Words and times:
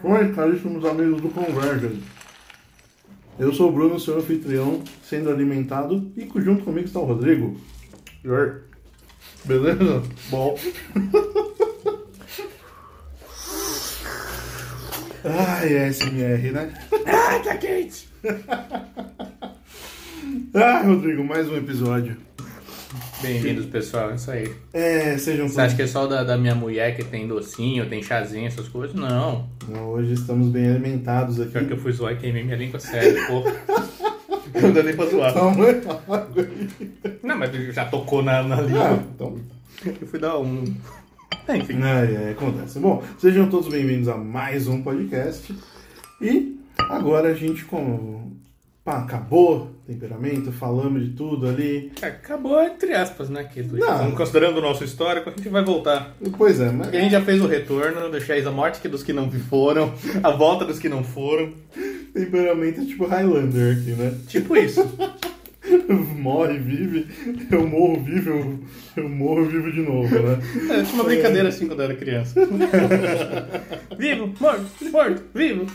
Saudações, 0.00 0.34
caríssimos 0.34 0.84
amigos 0.84 1.20
do 1.20 1.28
Convergence. 1.28 2.00
Eu 3.38 3.52
sou 3.52 3.68
o 3.68 3.72
Bruno, 3.72 4.00
seu 4.00 4.18
anfitrião, 4.18 4.82
sendo 5.02 5.30
alimentado, 5.30 6.10
e 6.16 6.28
junto 6.40 6.64
comigo 6.64 6.86
está 6.86 7.00
o 7.00 7.04
Rodrigo. 7.04 7.60
Beleza? 9.44 10.02
Bom. 10.30 10.58
Ai, 15.22 15.74
é 15.74 15.92
SMR, 15.92 16.50
né? 16.50 16.72
Ai, 17.06 17.42
tá 17.42 17.58
quente! 17.58 18.08
Ai, 20.54 20.86
Rodrigo, 20.86 21.22
mais 21.22 21.46
um 21.48 21.56
episódio. 21.56 22.16
Bem-vindos, 23.22 23.66
pessoal. 23.66 24.14
Isso 24.14 24.30
aí. 24.30 24.50
É, 24.72 25.16
sejam 25.18 25.48
Você 25.48 25.60
acha 25.60 25.76
que 25.76 25.82
é 25.82 25.86
só 25.86 26.06
da, 26.06 26.24
da 26.24 26.38
minha 26.38 26.54
mulher 26.54 26.96
que 26.96 27.04
tem 27.04 27.28
docinho, 27.28 27.88
tem 27.88 28.02
chazinho, 28.02 28.46
essas 28.46 28.68
coisas? 28.68 28.96
Não. 28.96 29.46
Hoje 29.92 30.14
estamos 30.14 30.48
bem 30.48 30.70
alimentados 30.70 31.38
aqui. 31.40 31.50
Pior 31.52 31.66
que 31.66 31.72
eu 31.74 31.78
fui 31.78 31.92
zoar 31.92 32.12
e 32.14 32.16
queimei 32.16 32.42
minha 32.42 32.56
língua 32.56 32.80
sério, 32.80 33.16
pô. 33.26 33.42
Não 34.60 34.72
dá 34.72 34.82
nem 34.82 34.96
pra 34.96 35.06
zoar. 35.06 35.32
Aí. 35.36 37.18
Não, 37.22 37.36
mas 37.38 37.74
já 37.74 37.84
tocou 37.84 38.22
na, 38.22 38.42
na 38.42 38.56
Ah, 38.56 38.62
língua. 38.62 39.04
então. 39.14 39.38
Eu 40.00 40.06
fui 40.06 40.18
dar 40.18 40.38
um. 40.38 40.64
É, 41.46 41.56
Enfim. 41.56 41.80
Ai, 41.82 42.16
ai, 42.16 42.30
acontece. 42.32 42.78
Bom, 42.78 43.02
sejam 43.18 43.48
todos 43.48 43.68
bem-vindos 43.68 44.08
a 44.08 44.16
mais 44.16 44.66
um 44.66 44.82
podcast. 44.82 45.54
E 46.20 46.58
agora 46.78 47.28
a 47.28 47.34
gente 47.34 47.64
com... 47.64 48.29
Pá, 48.90 48.98
acabou 48.98 49.70
temperamento, 49.86 50.50
falamos 50.50 51.04
de 51.04 51.10
tudo 51.10 51.48
ali. 51.48 51.92
Acabou 52.02 52.60
entre 52.60 52.92
aspas, 52.92 53.30
né, 53.30 53.44
Kito? 53.44 53.76
Não. 53.76 54.10
Considerando 54.10 54.58
o 54.58 54.60
nosso 54.60 54.82
histórico, 54.82 55.30
a 55.30 55.32
gente 55.32 55.48
vai 55.48 55.62
voltar. 55.62 56.16
Pois 56.36 56.60
é, 56.60 56.72
mas 56.72 56.88
Porque 56.88 56.96
a 56.96 57.00
gente 57.00 57.12
já 57.12 57.22
fez 57.22 57.40
o 57.40 57.46
retorno, 57.46 58.10
deixar 58.10 58.36
a 58.44 58.50
morte 58.50 58.88
dos 58.88 59.04
que 59.04 59.12
não 59.12 59.30
foram, 59.30 59.94
a 60.24 60.30
volta 60.30 60.64
dos 60.64 60.80
que 60.80 60.88
não 60.88 61.04
foram. 61.04 61.52
temperamento 62.12 62.80
é 62.80 62.84
tipo 62.84 63.06
Highlander 63.06 63.78
aqui, 63.78 63.92
né? 63.92 64.12
Tipo 64.26 64.56
isso. 64.56 64.80
Morre, 66.18 66.58
vive, 66.58 67.06
eu 67.50 67.66
morro, 67.66 68.02
vivo, 68.02 68.30
eu, 68.30 68.58
eu 68.96 69.08
morro, 69.08 69.46
vivo 69.46 69.72
de 69.72 69.80
novo, 69.80 70.08
né? 70.08 70.38
É, 70.70 70.82
tinha 70.82 70.94
uma 70.94 71.04
brincadeira 71.04 71.48
assim 71.48 71.66
quando 71.66 71.80
eu 71.80 71.84
era 71.86 71.94
criança. 71.94 72.40
vivo, 73.98 74.32
morto, 74.40 74.90
morto, 74.90 75.22
vivo. 75.34 75.66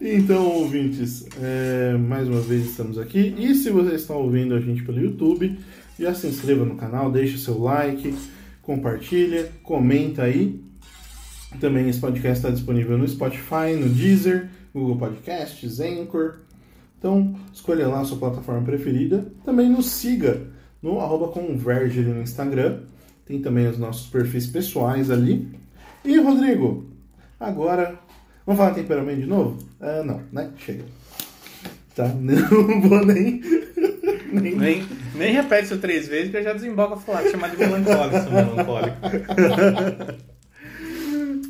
Então, 0.00 0.46
ouvintes, 0.46 1.26
é, 1.40 1.96
mais 1.96 2.28
uma 2.28 2.40
vez 2.40 2.66
estamos 2.66 2.98
aqui. 2.98 3.34
E 3.38 3.54
se 3.54 3.70
você 3.70 3.94
está 3.94 4.14
ouvindo 4.14 4.54
a 4.54 4.60
gente 4.60 4.82
pelo 4.82 5.00
YouTube, 5.00 5.58
já 5.98 6.14
se 6.14 6.26
inscreva 6.26 6.64
no 6.64 6.76
canal, 6.76 7.10
deixe 7.10 7.38
seu 7.38 7.58
like, 7.58 8.14
compartilha, 8.62 9.50
comenta 9.62 10.22
aí. 10.22 10.60
Também 11.60 11.88
esse 11.88 12.00
podcast 12.00 12.38
está 12.38 12.50
disponível 12.50 12.96
no 12.96 13.06
Spotify, 13.06 13.74
no 13.78 13.88
Deezer, 13.88 14.48
Google 14.72 14.96
Podcasts, 14.96 15.80
Anchor. 15.80 16.40
Então, 17.00 17.34
escolha 17.50 17.88
lá 17.88 18.02
a 18.02 18.04
sua 18.04 18.18
plataforma 18.18 18.60
preferida. 18.60 19.24
Também 19.42 19.70
nos 19.70 19.86
siga 19.86 20.42
no 20.82 21.00
arroba 21.00 21.28
Converge 21.28 22.02
no 22.02 22.20
Instagram. 22.20 22.80
Tem 23.24 23.40
também 23.40 23.66
os 23.66 23.78
nossos 23.78 24.06
perfis 24.08 24.46
pessoais 24.46 25.10
ali. 25.10 25.48
E, 26.04 26.18
Rodrigo, 26.18 26.90
agora... 27.40 27.98
Vamos 28.44 28.58
falar 28.58 28.74
temperamento 28.74 29.20
de 29.20 29.26
novo? 29.26 29.56
Ah, 29.80 30.02
não, 30.04 30.20
né? 30.30 30.50
Chega. 30.58 30.84
Tá, 31.94 32.06
não 32.20 32.82
vou 32.82 33.06
nem... 33.06 33.40
nem... 34.30 34.54
Nem, 34.56 34.86
nem 35.14 35.32
repete 35.32 35.64
isso 35.64 35.78
três 35.78 36.06
vezes 36.06 36.30
que 36.30 36.36
eu 36.36 36.42
já 36.42 36.52
desemboco 36.52 36.94
a 36.94 36.96
falar, 36.98 37.22
chamar 37.30 37.48
de 37.48 37.56
melancólico, 37.56 38.20
seu 38.20 38.30
melancólico. 38.30 38.96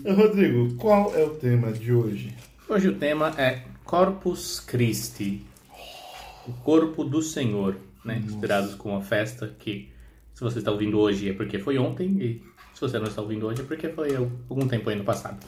Rodrigo, 0.14 0.74
qual 0.76 1.12
é 1.14 1.25
o 1.25 1.30
tema 1.30 1.72
de 1.72 1.92
hoje? 1.92 2.34
Hoje 2.69 2.88
o 2.88 2.94
tema 2.94 3.34
é 3.36 3.62
Corpus 3.90 4.60
Christi, 4.60 5.44
o 6.46 6.52
corpo 6.62 7.02
do 7.02 7.20
Senhor, 7.20 7.76
né? 8.04 8.22
Inspirados 8.24 8.76
com 8.76 8.96
a 8.96 9.00
festa 9.00 9.52
que, 9.58 9.90
se 10.32 10.40
você 10.40 10.60
está 10.60 10.70
ouvindo 10.70 10.96
hoje, 10.96 11.28
é 11.28 11.32
porque 11.32 11.58
foi 11.58 11.76
ontem, 11.76 12.06
e 12.22 12.42
se 12.72 12.80
você 12.80 13.00
não 13.00 13.08
está 13.08 13.20
ouvindo 13.20 13.48
hoje, 13.48 13.62
é 13.62 13.64
porque 13.64 13.88
foi 13.88 14.14
algum 14.14 14.68
tempo 14.68 14.88
aí 14.90 14.94
no 14.94 15.02
passado. 15.02 15.44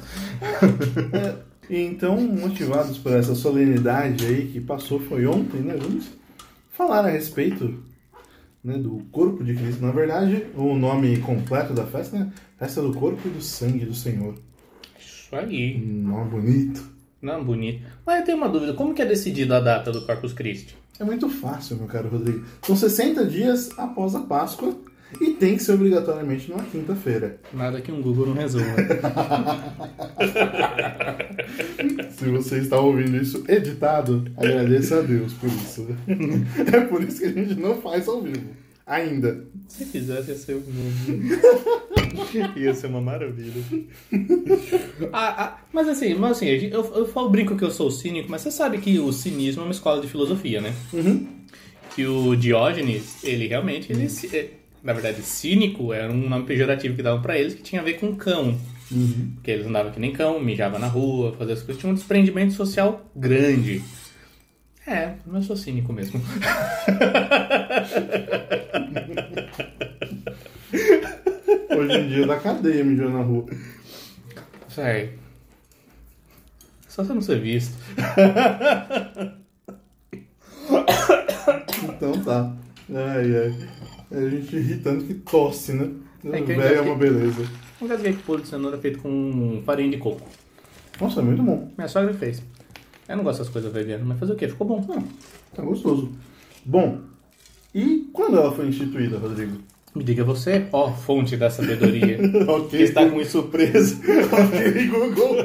É, 1.13 1.39
então, 1.71 2.21
motivados 2.21 2.99
por 2.99 3.13
essa 3.13 3.37
solenidade 3.37 4.27
aí 4.27 4.49
que 4.49 4.61
passou, 4.61 4.99
foi 4.99 5.25
ontem, 5.25 5.61
né? 5.61 5.77
Vamos 5.81 6.11
falar 6.69 7.05
a 7.05 7.11
respeito 7.11 7.81
né, 8.65 8.77
do 8.77 9.05
corpo 9.13 9.45
de 9.45 9.55
Cristo. 9.55 9.81
Na 9.81 9.93
verdade, 9.93 10.47
o 10.57 10.75
nome 10.75 11.17
completo 11.19 11.73
da 11.73 11.87
festa, 11.87 12.19
né? 12.19 12.33
Festa 12.59 12.83
do 12.83 12.93
corpo 12.93 13.21
e 13.29 13.31
do 13.31 13.41
sangue 13.41 13.85
do 13.85 13.95
Senhor. 13.95 14.35
Isso 14.99 15.37
aí. 15.37 15.81
Um 15.81 16.09
nome 16.09 16.31
bonito. 16.31 16.92
Não, 17.23 17.45
bonito. 17.45 17.87
Mas 18.05 18.19
eu 18.19 18.25
tenho 18.27 18.39
uma 18.39 18.49
dúvida, 18.49 18.75
como 18.75 18.93
que 18.93 19.01
é 19.01 19.07
decidida 19.07 19.57
a 19.57 19.61
data 19.61 19.93
do 19.93 20.05
Corpus 20.05 20.33
Christi? 20.33 20.77
É 20.99 21.05
muito 21.05 21.29
fácil, 21.29 21.77
meu 21.77 21.87
caro 21.87 22.09
Rodrigo. 22.09 22.45
São 22.63 22.75
60 22.75 23.25
dias 23.27 23.71
após 23.79 24.17
a 24.17 24.21
Páscoa 24.21 24.75
e 25.21 25.31
tem 25.31 25.57
que 25.57 25.63
ser 25.63 25.73
obrigatoriamente 25.73 26.51
numa 26.51 26.65
quinta-feira. 26.65 27.39
Nada 27.53 27.81
que 27.81 27.93
um 27.93 28.03
Google 28.03 28.27
não 28.27 28.35
resolva. 28.35 28.75
Se 32.11 32.29
você 32.29 32.59
está 32.59 32.81
ouvindo 32.81 33.17
isso 33.17 33.45
editado, 33.47 34.25
agradeça 34.37 34.99
a 34.99 35.03
Deus 35.03 35.33
por 35.35 35.49
isso. 35.49 35.87
É 36.73 36.81
por 36.81 37.03
isso 37.03 37.21
que 37.21 37.27
a 37.27 37.33
gente 37.33 37.55
não 37.55 37.81
faz 37.81 38.09
ao 38.09 38.21
vivo. 38.21 38.49
Ainda. 38.87 39.45
Se 39.69 39.85
fizesse, 39.85 40.31
ia 40.31 40.37
ser, 40.37 40.57
ia 42.57 42.75
ser 42.75 42.89
uma 42.89 43.01
maravilha. 43.01 43.63
Ah, 45.13 45.45
ah, 45.45 45.59
mas 45.73 45.89
assim, 45.89 46.15
mas 46.15 46.33
assim 46.33 46.47
eu, 46.47 46.71
eu, 46.71 47.13
eu 47.15 47.29
brinco 47.29 47.57
que 47.57 47.65
eu 47.65 47.71
sou 47.71 47.91
cínico, 47.91 48.31
mas 48.31 48.41
você 48.41 48.51
sabe 48.51 48.79
que 48.79 48.99
o 48.99 49.13
cinismo 49.13 49.63
é 49.63 49.65
uma 49.65 49.73
escola 49.73 50.01
de 50.01 50.07
filosofia, 50.07 50.61
né? 50.61 50.73
Uhum. 50.93 51.27
Que 51.95 52.07
o 52.07 52.35
Diógenes, 52.37 53.23
ele 53.23 53.47
realmente, 53.47 53.93
ele, 53.93 54.09
é, 54.33 54.49
na 54.83 54.93
verdade, 54.93 55.23
cínico 55.23 55.93
era 55.93 56.11
um 56.11 56.29
nome 56.29 56.47
pejorativo 56.47 56.95
que 56.95 57.03
davam 57.03 57.21
pra 57.21 57.39
eles 57.39 57.55
que 57.55 57.63
tinha 57.63 57.81
a 57.81 57.85
ver 57.85 57.95
com 57.95 58.15
cão. 58.15 58.59
Uhum. 58.91 59.33
Porque 59.35 59.51
eles 59.51 59.67
andavam 59.67 59.93
que 59.93 60.01
nem 60.01 60.13
cão, 60.13 60.41
mijavam 60.41 60.79
na 60.79 60.87
rua, 60.87 61.33
faziam 61.33 61.55
as 61.55 61.63
coisas, 61.63 61.81
tinha 61.81 61.91
um 61.91 61.95
desprendimento 61.95 62.55
social 62.55 63.11
grande. 63.15 63.83
É, 64.87 65.15
mas 65.27 65.43
eu 65.43 65.49
sou 65.49 65.57
cínico 65.57 65.93
mesmo. 65.93 66.21
Hoje 71.83 71.99
em 71.99 72.09
dia 72.09 72.27
da 72.27 72.39
cadeia 72.39 72.85
mijando 72.85 73.19
na 73.19 73.25
rua. 73.25 73.45
Sério. 74.69 75.19
Só 76.87 77.03
você 77.03 77.13
não 77.13 77.21
ser 77.21 77.41
visto. 77.41 77.77
Então 81.83 82.13
tá. 82.23 82.55
Ai, 82.89 83.37
ai. 83.37 83.69
A 84.13 84.29
gente 84.29 84.59
ri 84.59 84.77
tanto 84.77 85.05
que 85.05 85.15
tosse, 85.15 85.73
né? 85.73 85.91
É 86.25 86.41
que 86.41 86.55
Velho 86.55 86.77
é 86.77 86.81
uma 86.83 86.95
beleza. 86.95 87.45
Um 87.81 87.89
gasguei 87.89 88.13
com 88.13 88.23
polo 88.23 88.41
de 88.43 88.49
cenoura 88.49 88.79
feito 88.79 89.01
com 89.01 89.61
farinha 89.67 89.91
de 89.91 89.99
coco. 89.99 90.29
Nossa, 91.01 91.21
é 91.21 91.23
muito 91.25 91.43
bom. 91.43 91.73
Minha 91.77 91.89
sogra 91.89 92.15
fez. 92.15 92.43
Eu 93.09 93.17
não 93.17 93.25
gosto 93.25 93.39
dessas 93.39 93.53
coisas 93.53 93.73
veganas, 93.73 94.07
mas 94.07 94.21
fazer 94.21 94.35
o 94.35 94.37
quê? 94.37 94.47
Ficou 94.47 94.67
bom. 94.67 94.87
Ah, 94.97 95.03
tá 95.57 95.63
gostoso. 95.63 96.13
Bom, 96.65 97.01
e 97.75 98.09
quando 98.13 98.37
ela 98.37 98.53
foi 98.53 98.69
instituída, 98.69 99.19
Rodrigo? 99.19 99.59
Me 99.95 100.03
diga 100.03 100.25
você, 100.25 100.65
ó, 100.73 100.91
fonte 100.91 101.37
da 101.37 101.51
sabedoria. 101.51 102.19
ok. 102.49 102.69
que 102.71 102.83
está 102.85 103.09
com 103.09 103.21
isso 103.21 103.43
preso. 103.45 104.01
ok, 104.33 104.87
Google. 104.89 105.37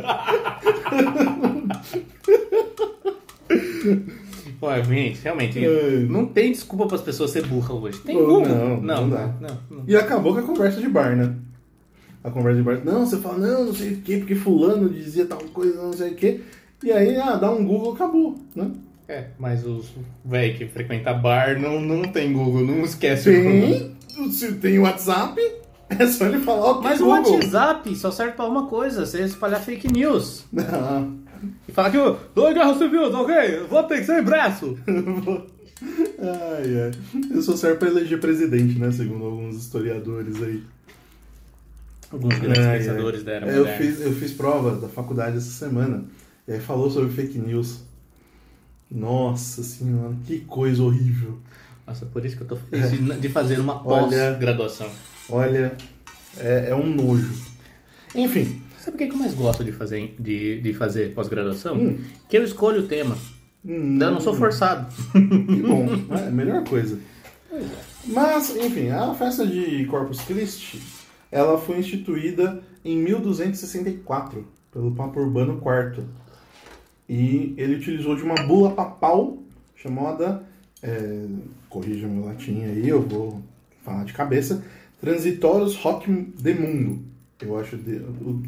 Pô, 4.59 4.67
gente, 4.83 5.19
realmente, 5.23 5.63
É. 5.63 5.99
não 6.09 6.25
tem 6.25 6.51
desculpa 6.51 6.87
para 6.87 6.95
as 6.95 7.01
pessoas 7.01 7.31
ser 7.31 7.45
burras 7.45 7.69
hoje. 7.71 7.99
Tem 7.99 8.15
Não, 8.15 8.25
Google. 8.25 8.47
não, 8.47 8.81
não, 8.81 9.01
não 9.01 9.09
dá. 9.09 9.33
não, 9.39 9.57
não. 9.69 9.83
E 9.87 9.95
acabou 9.95 10.33
com 10.33 10.39
a 10.39 10.43
conversa 10.43 10.81
de 10.81 10.87
bar, 10.89 11.15
né? 11.15 11.35
A 12.23 12.31
conversa 12.31 12.57
de 12.57 12.63
bar. 12.63 12.81
Não, 12.83 13.05
você 13.05 13.17
fala, 13.17 13.37
não, 13.37 13.65
não 13.65 13.73
sei 13.73 13.93
o 13.93 13.97
quê, 13.97 14.17
porque 14.17 14.33
fulano 14.35 14.89
dizia 14.89 15.25
tal 15.25 15.37
coisa, 15.53 15.75
não 15.81 15.93
sei 15.93 16.11
o 16.11 16.15
quê. 16.15 16.39
E 16.83 16.91
aí, 16.91 17.15
ah, 17.17 17.35
dá 17.35 17.51
um 17.51 17.65
Google, 17.65 17.93
acabou, 17.93 18.39
né? 18.55 18.71
É, 19.07 19.25
mas 19.39 19.65
os 19.65 19.91
velho 20.25 20.57
que 20.57 20.65
frequenta 20.65 21.13
bar 21.13 21.59
não, 21.59 21.79
não 21.79 22.01
tem 22.03 22.33
Google, 22.33 22.65
não 22.65 22.81
esquece 22.81 23.29
o 23.29 23.43
Google. 23.43 23.69
Tem, 23.79 23.96
se 24.31 24.53
tem 24.53 24.79
WhatsApp, 24.79 25.39
é 25.89 26.07
só 26.07 26.25
ele 26.25 26.39
falar 26.39 26.71
o 26.79 26.81
Mas 26.83 26.99
o 26.99 27.05
Google. 27.05 27.33
WhatsApp 27.35 27.95
só 27.95 28.11
serve 28.11 28.33
pra 28.33 28.45
uma 28.45 28.67
coisa, 28.67 29.05
você 29.05 29.23
espalhar 29.23 29.61
fake 29.61 29.91
news. 29.91 30.45
Ah, 30.57 31.05
E 31.67 31.71
falar 31.71 31.91
que 31.91 31.97
o 31.97 32.17
dois 32.35 32.53
guerra 32.53 32.75
civil, 32.77 33.11
tá 33.11 33.21
ok? 33.21 33.59
Vou 33.69 33.83
ter 33.83 33.99
que 33.99 34.05
ser 34.05 34.21
braço. 34.23 34.77
ai, 36.19 36.81
ai. 36.81 36.91
Eu 37.31 37.41
só 37.41 37.55
serve 37.55 37.77
pra 37.77 37.89
eleger 37.89 38.19
presidente, 38.19 38.79
né? 38.79 38.91
Segundo 38.91 39.25
alguns 39.25 39.55
historiadores 39.57 40.41
aí. 40.41 40.63
Alguns 42.11 42.39
grandes 42.39 42.59
Ai, 42.65 42.67
ai. 42.71 42.79
pensadores 42.79 43.23
da 43.23 43.31
era 43.33 43.45
É, 43.47 43.53
eu, 43.55 43.65
moderna. 43.65 43.77
fiz, 43.77 44.01
eu 44.01 44.13
fiz 44.13 44.31
prova 44.31 44.75
da 44.77 44.87
faculdade 44.87 45.37
essa 45.37 45.51
semana. 45.51 46.05
E 46.47 46.53
aí 46.53 46.59
falou 46.59 46.89
sobre 46.89 47.11
fake 47.11 47.37
news. 47.37 47.81
Nossa 48.89 49.61
senhora, 49.63 50.15
que 50.25 50.39
coisa 50.39 50.81
horrível. 50.81 51.37
Nossa, 51.87 52.05
por 52.05 52.23
isso 52.25 52.35
que 52.35 52.43
eu 52.43 52.47
tô 52.47 52.55
feliz 52.57 52.91
de- 52.91 53.19
de 53.19 53.29
fazer 53.29 53.59
uma 53.59 53.79
pós-graduação. 53.81 54.89
Olha, 55.29 55.75
é, 56.37 56.67
é 56.71 56.75
um 56.75 56.85
nojo. 56.87 57.33
Enfim, 58.13 58.61
Sabe 58.79 58.95
o 58.95 58.97
que 58.99 59.07
que 59.07 59.13
eu 59.15 59.17
mais 59.19 59.33
gosto 59.33 59.65
de 59.65 59.71
fazer, 59.73 60.15
de, 60.17 60.61
de 60.61 60.73
fazer 60.73 61.13
pós-graduação? 61.13 61.75
Hum. 61.75 61.97
Que 62.29 62.37
eu 62.37 62.43
escolho 62.45 62.81
o 62.83 62.87
tema. 62.87 63.17
Hum, 63.65 63.97
Eu 64.01 64.11
não 64.11 64.21
sou 64.21 64.33
forçado. 64.33 64.87
Que 65.11 65.61
bom, 65.61 65.87
é 66.15 66.27
a 66.29 66.31
melhor 66.31 66.63
coisa. 66.63 66.97
Mas, 68.05 68.55
enfim, 68.55 68.89
a 68.89 69.13
festa 69.13 69.45
de 69.45 69.83
Corpus 69.87 70.21
Christi, 70.21 70.81
ela 71.29 71.57
foi 71.57 71.79
instituída 71.79 72.61
em 72.85 72.95
1264 72.97 74.47
pelo 74.71 74.91
Papa 74.95 75.19
Urbano 75.19 75.61
IV. 75.61 76.05
E 77.09 77.53
ele 77.57 77.75
utilizou 77.75 78.15
de 78.15 78.23
uma 78.23 78.35
bula 78.35 78.71
papal 78.71 79.37
chamada, 79.75 80.43
é, 80.81 81.25
corrija 81.69 82.07
meu 82.07 82.25
latim 82.25 82.63
aí, 82.63 82.87
eu 82.87 83.01
vou 83.01 83.41
falar 83.83 84.03
de 84.03 84.13
cabeça, 84.13 84.63
Transitorius 85.01 85.83
Hoc 85.85 86.05
de 86.07 86.53
Mundo. 86.53 87.03
Eu 87.41 87.57
acho 87.59 87.77
de, 87.77 87.95
o- 87.97 88.41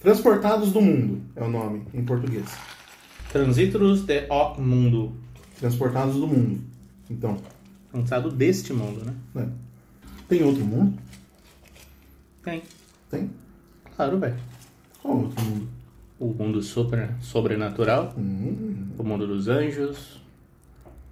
Transportados 0.00 0.72
do 0.72 0.80
Mundo 0.80 1.20
é 1.34 1.42
o 1.42 1.48
nome 1.50 1.82
em 1.92 2.04
português. 2.04 2.46
Transitorus 3.32 4.04
de 4.06 4.26
O 4.30 4.60
Mundo. 4.60 5.12
Transportados 5.58 6.14
do 6.16 6.26
Mundo. 6.28 6.60
Então, 7.10 7.36
Lançado 7.92 8.30
deste 8.30 8.72
mundo, 8.74 9.04
né? 9.04 9.14
né? 9.34 9.48
Tem 10.28 10.42
outro 10.42 10.62
mundo? 10.64 10.98
Tem. 12.44 12.62
Tem? 13.10 13.30
Claro, 13.96 14.18
velho. 14.18 14.36
Qual 15.02 15.16
outro 15.18 15.44
mundo? 15.44 15.68
O 16.18 16.26
mundo 16.34 16.62
sobre, 16.62 17.08
sobrenatural, 17.20 18.12
Hum, 18.18 18.88
o 18.98 19.02
mundo 19.02 19.26
dos 19.26 19.48
anjos, 19.48 20.20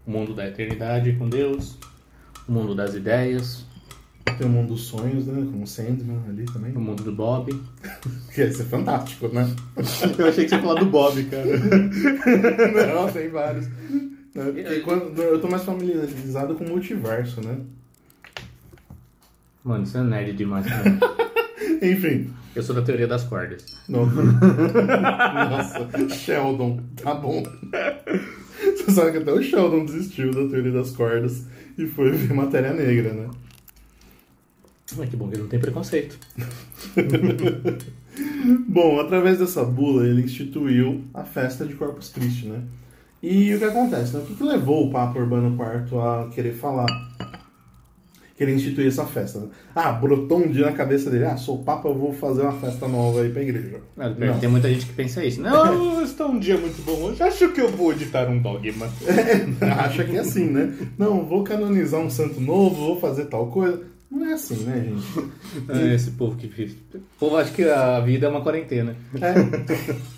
o 0.07 0.11
mundo 0.11 0.35
da 0.35 0.47
eternidade 0.47 1.13
com 1.15 1.29
Deus, 1.29 1.77
o 2.49 2.53
mundo 2.53 2.75
das 2.75 2.95
ideias, 2.95 3.65
tem 4.39 4.47
o 4.47 4.51
mundo 4.51 4.69
dos 4.69 4.83
sonhos, 4.83 5.27
né? 5.27 5.47
Com 5.51 5.63
o 5.63 5.67
Sandman 5.67 6.21
ali 6.29 6.45
também. 6.47 6.73
o 6.73 6.81
mundo 6.81 7.03
do 7.03 7.13
Bob. 7.13 7.53
Que 8.35 8.41
ia 8.41 8.53
ser 8.53 8.65
fantástico, 8.65 9.29
né? 9.29 9.49
Eu 10.19 10.27
achei 10.27 10.45
que 10.45 10.51
você 10.51 10.57
ia 10.57 10.63
falar 10.63 10.81
do 10.81 10.87
Bob, 10.87 11.23
cara. 11.25 11.47
Não, 12.95 13.13
tem 13.13 13.29
vários. 13.29 13.69
Né? 14.35 14.45
Porque 14.45 14.81
quando, 14.81 15.17
eu 15.23 15.41
tô 15.41 15.47
mais 15.47 15.63
familiarizado 15.63 16.57
com 16.57 16.65
o 16.65 16.69
multiverso, 16.69 17.41
né? 17.41 17.59
Mano, 19.63 19.87
você 19.87 19.99
é 19.99 20.03
nerd 20.03 20.33
demais, 20.33 20.67
cara. 20.67 20.99
Enfim. 21.81 22.33
Eu 22.57 22.63
sou 22.63 22.75
da 22.75 22.83
teoria 22.83 23.07
das 23.07 23.23
cordas. 23.23 23.65
Não. 23.89 24.07
Nossa, 24.07 25.89
Sheldon, 26.09 26.81
tá 27.01 27.15
bom. 27.15 27.45
Sabe 28.89 29.13
que 29.13 29.19
até 29.19 29.33
o 29.33 29.43
Sheldon 29.43 29.85
desistiu 29.85 30.31
da 30.31 30.49
teoria 30.49 30.73
das 30.73 30.91
cordas 30.93 31.45
e 31.77 31.87
foi 31.87 32.11
ver 32.11 32.35
matéria 32.35 32.73
negra, 32.73 33.13
né? 33.13 33.31
Mas 34.97 35.09
que 35.09 35.17
bom 35.17 35.29
que 35.29 35.35
ele 35.35 35.43
não 35.43 35.49
tem 35.49 35.61
preconceito. 35.61 36.19
Bom, 38.69 39.01
através 39.01 39.39
dessa 39.39 39.65
bula 39.65 40.07
ele 40.07 40.23
instituiu 40.23 41.03
a 41.13 41.25
festa 41.25 41.65
de 41.65 41.75
Corpus 41.75 42.11
Christi, 42.11 42.47
né? 42.47 42.63
E 43.23 43.55
o 43.55 43.59
que 43.59 43.65
acontece, 43.65 44.15
né? 44.15 44.23
O 44.23 44.27
que, 44.27 44.35
que 44.35 44.45
levou 44.45 44.87
o 44.87 44.91
Papa 44.91 45.19
Urbano 45.19 45.57
IV 45.57 45.99
a 45.99 46.29
querer 46.29 46.53
falar, 46.53 46.87
querer 48.37 48.55
instituir 48.55 48.89
essa 48.89 49.05
festa? 49.05 49.41
né? 49.41 49.49
Ah, 49.75 49.93
brotou 49.93 50.39
um 50.39 50.49
dia 50.49 50.67
na 50.67 50.73
cabeça 50.73 51.11
dele, 51.11 51.25
ah, 51.25 51.37
sou 51.37 51.59
Papa, 51.59 51.89
eu 51.89 51.95
vou 51.95 52.13
fazer 52.13 52.43
uma 52.43 52.53
festa 52.53 52.89
nova 52.89 53.23
aí 53.23 53.31
pra 53.31 53.43
igreja. 53.43 53.81
Não. 53.97 54.39
Tem 54.39 54.49
muita 54.49 54.69
gente 54.69 54.87
que 54.87 54.93
pensa 54.93 55.25
isso. 55.25 55.41
Não, 55.43 56.03
está 56.03 56.27
um 56.27 56.39
dia 56.39 56.57
muito 56.57 56.83
bom 56.83 57.05
hoje. 57.05 57.23
Acho 57.23 57.53
que 57.53 57.61
eu 57.61 57.69
vou 57.69 57.93
editar 57.93 58.29
um 58.29 58.41
dogma. 58.41 58.89
Acha 59.79 60.05
que 60.05 60.17
é 60.17 60.21
assim, 60.21 60.47
né? 60.47 60.73
Não, 60.99 61.25
vou 61.25 61.45
canonizar 61.45 62.01
um 62.01 62.11
santo 62.11 62.41
novo, 62.41 62.75
vou 62.75 63.01
fazer 63.01 63.27
tal 63.27 63.47
coisa. 63.49 63.83
Não 64.11 64.27
é 64.27 64.35
assim, 64.35 64.57
né, 64.65 64.85
gente? 64.85 65.31
É, 65.69 65.95
esse 65.95 66.13
povo 66.13 66.37
que 66.37 66.49
fez. 66.49 66.73
O 66.95 67.01
povo 67.19 67.37
acha 67.37 67.51
que 67.51 67.65
a 67.65 67.99
vida 68.01 68.27
é 68.27 68.29
uma 68.29 68.43
quarentena. 68.43 68.97
É. 69.21 69.95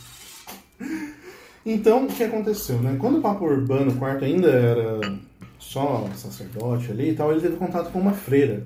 Então, 1.69 2.05
o 2.05 2.07
que 2.07 2.23
aconteceu, 2.23 2.79
né? 2.79 2.95
Quando 2.97 3.19
o 3.19 3.21
Papa 3.21 3.45
Urbano 3.45 3.91
IV 3.91 4.25
ainda 4.25 4.49
era 4.49 5.01
só 5.71 6.09
sacerdote 6.15 6.91
ali 6.91 7.11
e 7.11 7.15
tal, 7.15 7.33
ele 7.33 7.41
teve 7.41 7.57
contato 7.57 7.91
com 7.91 7.99
uma 8.01 8.13
freira, 8.13 8.65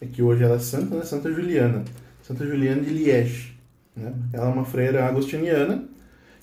é 0.00 0.06
que 0.06 0.22
hoje 0.22 0.42
ela 0.44 0.56
é 0.56 0.58
santa, 0.58 0.94
né? 0.96 1.04
Santa 1.04 1.30
Juliana. 1.32 1.84
Santa 2.22 2.46
Juliana 2.46 2.80
de 2.82 2.90
Liege. 2.90 3.54
Né? 3.96 4.12
Ela 4.32 4.46
é 4.46 4.52
uma 4.52 4.64
freira 4.64 5.04
agostiniana, 5.06 5.84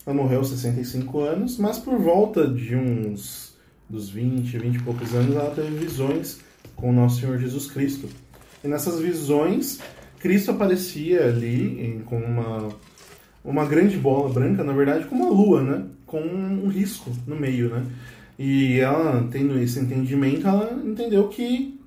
ela 0.05 0.15
morreu 0.15 0.39
aos 0.39 0.49
65 0.49 1.19
anos, 1.21 1.57
mas 1.57 1.79
por 1.79 1.97
volta 1.97 2.47
de 2.47 2.75
uns 2.75 3.55
dos 3.89 4.09
20, 4.09 4.57
20 4.57 4.75
e 4.75 4.83
poucos 4.83 5.13
anos, 5.15 5.35
ela 5.35 5.51
teve 5.55 5.69
visões 5.77 6.39
com 6.75 6.89
o 6.89 6.93
nosso 6.93 7.21
Senhor 7.21 7.37
Jesus 7.39 7.71
Cristo. 7.71 8.09
E 8.63 8.67
nessas 8.67 8.99
visões, 8.99 9.79
Cristo 10.19 10.51
aparecia 10.51 11.25
ali 11.27 11.81
em- 11.85 11.99
com 12.01 12.17
uma 12.17 12.69
uma 13.45 13.63
grande 13.65 13.95
bola 13.97 14.27
branca, 14.27 14.61
na 14.61 14.73
verdade, 14.73 15.05
com 15.05 15.15
uma 15.15 15.29
lua, 15.29 15.63
né? 15.63 15.85
Com 16.05 16.19
um 16.19 16.67
risco 16.67 17.09
no 17.25 17.33
meio, 17.37 17.69
né? 17.69 17.85
E 18.37 18.79
ela, 18.79 19.27
tendo 19.31 19.57
esse 19.59 19.79
entendimento, 19.79 20.47
ela 20.47 20.71
entendeu 20.85 21.27
que 21.27 21.79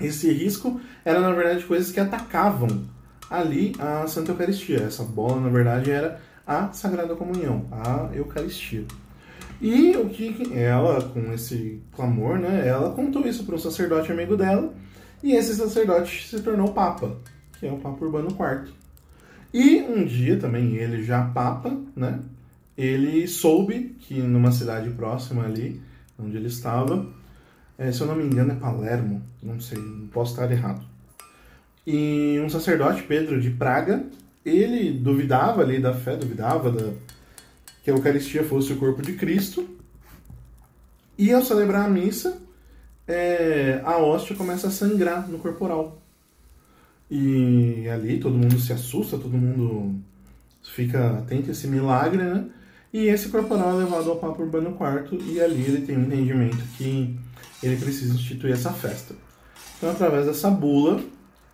esse 0.00 0.32
risco 0.32 0.80
era, 1.04 1.20
na 1.20 1.32
verdade, 1.32 1.64
coisas 1.64 1.92
que 1.92 2.00
atacavam 2.00 2.84
ali 3.28 3.74
a 3.78 4.06
Santa 4.06 4.32
Eucaristia. 4.32 4.78
Essa 4.78 5.04
bola, 5.04 5.40
na 5.40 5.48
verdade, 5.48 5.90
era 5.90 6.20
a 6.46 6.72
Sagrada 6.72 7.14
Comunhão, 7.14 7.66
a 7.70 8.08
Eucaristia. 8.14 8.84
E 9.60 9.94
o 9.96 10.08
que 10.08 10.50
ela, 10.54 11.02
com 11.02 11.32
esse 11.34 11.82
clamor, 11.94 12.38
né? 12.38 12.66
Ela 12.66 12.90
contou 12.92 13.26
isso 13.26 13.44
para 13.44 13.54
um 13.54 13.58
sacerdote 13.58 14.10
amigo 14.10 14.36
dela, 14.36 14.72
e 15.22 15.32
esse 15.32 15.54
sacerdote 15.54 16.26
se 16.26 16.40
tornou 16.40 16.72
Papa, 16.72 17.18
que 17.58 17.66
é 17.66 17.72
o 17.72 17.76
Papa 17.76 18.02
Urbano 18.02 18.30
IV. 18.30 18.72
E 19.52 19.82
um 19.82 20.04
dia 20.06 20.38
também, 20.38 20.76
ele 20.76 21.02
já 21.02 21.22
papa, 21.22 21.76
né? 21.94 22.20
Ele 22.76 23.26
soube 23.28 23.96
que 24.00 24.14
numa 24.14 24.52
cidade 24.52 24.90
próxima 24.90 25.44
ali, 25.44 25.80
onde 26.18 26.36
ele 26.36 26.48
estava, 26.48 27.06
eh, 27.78 27.92
se 27.92 28.00
eu 28.00 28.06
não 28.06 28.16
me 28.16 28.24
engano 28.24 28.52
é 28.52 28.56
Palermo, 28.56 29.22
não 29.42 29.60
sei, 29.60 29.78
não 29.78 30.06
posso 30.08 30.32
estar 30.32 30.50
errado. 30.50 30.84
E 31.86 32.40
um 32.44 32.48
sacerdote, 32.48 33.02
Pedro 33.02 33.40
de 33.40 33.50
Praga, 33.50 34.04
ele 34.44 34.92
duvidava 34.92 35.62
ali 35.62 35.80
da 35.80 35.92
fé, 35.92 36.16
duvidava 36.16 36.70
da, 36.70 36.92
que 37.82 37.90
a 37.90 37.94
Eucaristia 37.94 38.44
fosse 38.44 38.72
o 38.72 38.76
corpo 38.76 39.02
de 39.02 39.14
Cristo. 39.14 39.68
E 41.18 41.32
ao 41.32 41.42
celebrar 41.42 41.86
a 41.86 41.88
missa, 41.88 42.40
eh, 43.06 43.80
a 43.84 43.98
hóstia 43.98 44.36
começa 44.36 44.68
a 44.68 44.70
sangrar 44.70 45.28
no 45.28 45.38
corporal. 45.38 46.00
E 47.10 47.88
ali 47.88 48.20
todo 48.20 48.38
mundo 48.38 48.58
se 48.60 48.72
assusta, 48.72 49.18
todo 49.18 49.36
mundo 49.36 50.00
fica 50.62 51.18
atento 51.18 51.48
a 51.48 51.52
esse 51.52 51.66
milagre, 51.66 52.22
né? 52.22 52.48
E 52.92 53.06
esse 53.06 53.28
corporal 53.28 53.80
é 53.80 53.84
levado 53.84 54.10
ao 54.10 54.16
Papa 54.16 54.42
Urbano 54.42 54.70
IV 54.70 55.22
e 55.30 55.40
ali 55.40 55.62
ele 55.62 55.86
tem 55.86 55.96
um 55.96 56.02
entendimento 56.02 56.58
que 56.76 57.16
ele 57.62 57.76
precisa 57.76 58.14
instituir 58.14 58.54
essa 58.54 58.72
festa. 58.72 59.14
Então, 59.76 59.90
através 59.90 60.26
dessa 60.26 60.50
bula, 60.50 61.00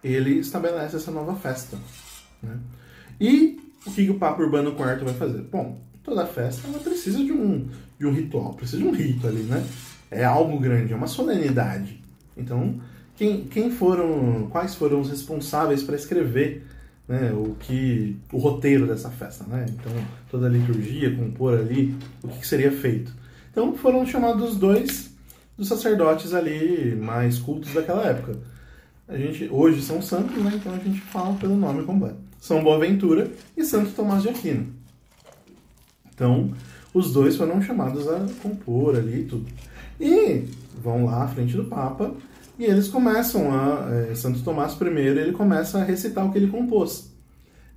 ele 0.02 0.38
estabelece 0.38 0.96
essa 0.96 1.10
nova 1.10 1.34
festa. 1.36 1.76
Né? 2.42 2.56
E 3.20 3.60
o 3.86 3.92
que, 3.92 4.04
que 4.04 4.10
o 4.10 4.18
Papa 4.18 4.42
Urbano 4.42 4.70
IV 4.70 5.04
vai 5.04 5.14
fazer? 5.14 5.42
Bom, 5.42 5.78
toda 6.02 6.26
festa 6.26 6.66
ela 6.68 6.78
precisa 6.78 7.18
de 7.22 7.32
um, 7.32 7.68
de 7.98 8.06
um 8.06 8.12
ritual, 8.12 8.54
precisa 8.54 8.78
de 8.78 8.88
um 8.88 8.92
rito 8.92 9.26
ali, 9.26 9.42
né? 9.42 9.64
É 10.10 10.24
algo 10.24 10.58
grande, 10.58 10.92
é 10.92 10.96
uma 10.96 11.06
solenidade. 11.06 12.00
Então, 12.36 12.80
quem, 13.16 13.44
quem 13.44 13.70
foram, 13.70 14.48
quais 14.50 14.74
foram 14.74 15.00
os 15.00 15.10
responsáveis 15.10 15.82
para 15.82 15.96
escrever 15.96 16.64
né, 17.08 17.32
o 17.32 17.54
que 17.60 18.16
o 18.32 18.38
roteiro 18.38 18.86
dessa 18.86 19.10
festa, 19.10 19.44
né? 19.44 19.66
Então 19.68 19.92
toda 20.30 20.46
a 20.46 20.50
liturgia, 20.50 21.14
compor 21.14 21.58
ali 21.58 21.94
o 22.22 22.28
que, 22.28 22.40
que 22.40 22.46
seria 22.46 22.72
feito. 22.72 23.12
Então 23.50 23.74
foram 23.76 24.04
chamados 24.04 24.56
dois 24.56 25.10
dos 25.56 25.68
sacerdotes 25.68 26.34
ali 26.34 26.96
mais 26.96 27.38
cultos 27.38 27.72
daquela 27.72 28.04
época. 28.04 28.36
A 29.08 29.16
gente 29.16 29.48
hoje 29.50 29.82
são 29.82 30.02
santos, 30.02 30.36
né? 30.42 30.52
Então 30.54 30.74
a 30.74 30.78
gente 30.78 31.00
fala 31.00 31.34
pelo 31.34 31.56
nome 31.56 31.84
completo. 31.84 32.18
São 32.40 32.62
Boaventura 32.62 33.30
e 33.56 33.64
Santo 33.64 33.92
Tomás 33.92 34.22
de 34.22 34.28
Aquino. 34.28 34.66
Então 36.12 36.52
os 36.92 37.12
dois 37.12 37.36
foram 37.36 37.62
chamados 37.62 38.08
a 38.08 38.26
compor 38.42 38.96
ali 38.96 39.24
tudo. 39.24 39.46
E 40.00 40.44
vão 40.82 41.06
lá 41.06 41.24
à 41.24 41.28
frente 41.28 41.56
do 41.56 41.64
Papa 41.64 42.12
e 42.58 42.64
eles 42.64 42.88
começam 42.88 43.52
a. 43.52 43.88
eh, 44.10 44.14
Santo 44.14 44.40
Tomás 44.42 44.74
primeiro 44.74 45.18
ele 45.18 45.32
começa 45.32 45.78
a 45.78 45.84
recitar 45.84 46.24
o 46.24 46.32
que 46.32 46.38
ele 46.38 46.48
compôs. 46.48 47.12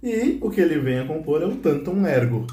E 0.01 0.37
o 0.41 0.49
que 0.49 0.61
ele 0.61 0.79
vem 0.79 0.99
a 0.99 1.05
compor 1.05 1.41
é 1.41 1.45
o 1.45 1.55
Tantum 1.57 2.05
Ergo. 2.05 2.47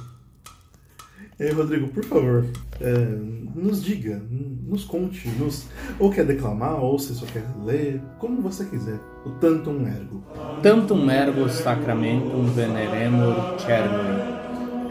E 1.39 1.45
aí, 1.45 1.53
Rodrigo, 1.53 1.89
por 1.89 2.03
favor, 2.05 2.47
eh, 2.81 3.19
nos 3.55 3.85
diga, 3.85 4.21
nos 4.67 4.85
conte, 4.85 5.29
nos, 5.39 5.67
ou 5.99 6.11
quer 6.11 6.25
declamar, 6.25 6.83
ou 6.83 6.99
se 6.99 7.15
só 7.15 7.27
quer 7.27 7.45
ler, 7.63 8.01
como 8.19 8.41
você 8.41 8.65
quiser. 8.65 8.99
O 9.25 9.31
Tantum 9.33 9.87
Ergo. 9.87 10.25
Tantum 10.63 11.11
ergo 11.11 11.49
sacramentum 11.49 12.45
veneremur 12.47 13.35
cernui, 13.59 14.37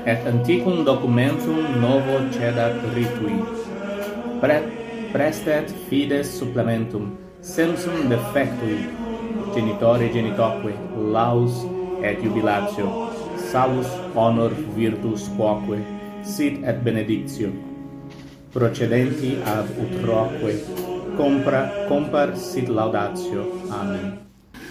et 0.06 0.28
antiquum 0.28 0.84
documentum 0.84 1.80
novo 1.80 2.32
cedat 2.32 2.76
ritui. 2.94 3.44
Pre 4.40 4.86
prestet 5.12 5.72
fides 5.90 6.28
supplementum, 6.28 7.12
sensum 7.46 8.08
defectui, 8.10 8.90
genitore 9.54 10.12
genitoque, 10.12 10.74
laus 10.98 11.52
et 12.02 12.20
jubilatio, 12.24 12.88
salus 13.52 13.88
honor 14.16 14.52
virtus 14.76 15.28
quoque 15.38 15.78
sit 16.24 16.64
et 16.64 16.78
benedictio 16.84 17.52
procedenti 18.52 19.38
ad 19.46 19.68
utroque 19.78 20.56
compra 21.18 21.86
compar 21.88 22.36
sit 22.36 22.68
laudatio. 22.70 23.46
Amém. 23.70 24.14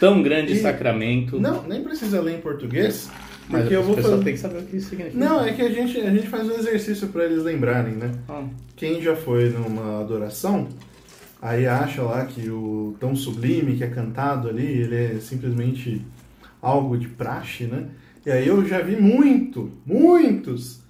Tão 0.01 0.23
grande 0.23 0.55
E- 0.55 0.57
sacramento. 0.61 1.39
Não, 1.41 1.63
nem 1.63 1.83
precisa 1.83 2.21
ler 2.21 2.39
em 2.39 2.41
português, 2.41 3.11
mas 3.49 3.61
porque 3.63 3.77
eu 3.77 3.83
vou 3.83 3.95
fazer. 3.97 4.25
têm 4.25 4.33
que 4.35 4.41
saber 4.41 4.59
o 4.61 4.63
que 4.63 4.77
isso 4.79 4.89
significa. 4.89 5.19
Não, 5.23 5.45
é 5.45 5.53
que 5.53 5.63
a 5.63 5.69
gente, 5.71 5.99
a 6.01 6.11
gente 6.11 6.27
faz 6.27 6.49
um 6.49 6.55
exercício 6.55 7.09
para 7.09 7.25
eles 7.27 7.43
lembrarem, 7.45 7.93
né? 7.95 8.11
Ah, 8.29 8.43
Quem 8.75 9.01
já 9.03 9.15
foi 9.15 9.51
numa 9.51 10.01
adoração, 10.01 10.67
aí 11.45 11.67
acha 11.67 12.03
lá 12.03 12.25
que 12.25 12.49
o 12.49 12.97
tão 12.99 13.15
sublime 13.15 13.77
que 13.77 13.85
é 13.85 13.89
cantado 13.89 14.49
ali, 14.49 14.65
ele 14.65 14.97
é 14.97 15.21
simplesmente 15.21 16.03
algo 16.61 16.97
de 16.97 17.07
praxe, 17.07 17.65
né? 17.65 17.91
E 18.25 18.31
aí 18.31 18.49
eu 18.49 18.67
já 18.67 18.81
vi 18.81 18.97
muito, 18.97 19.71
muitos 19.85 20.81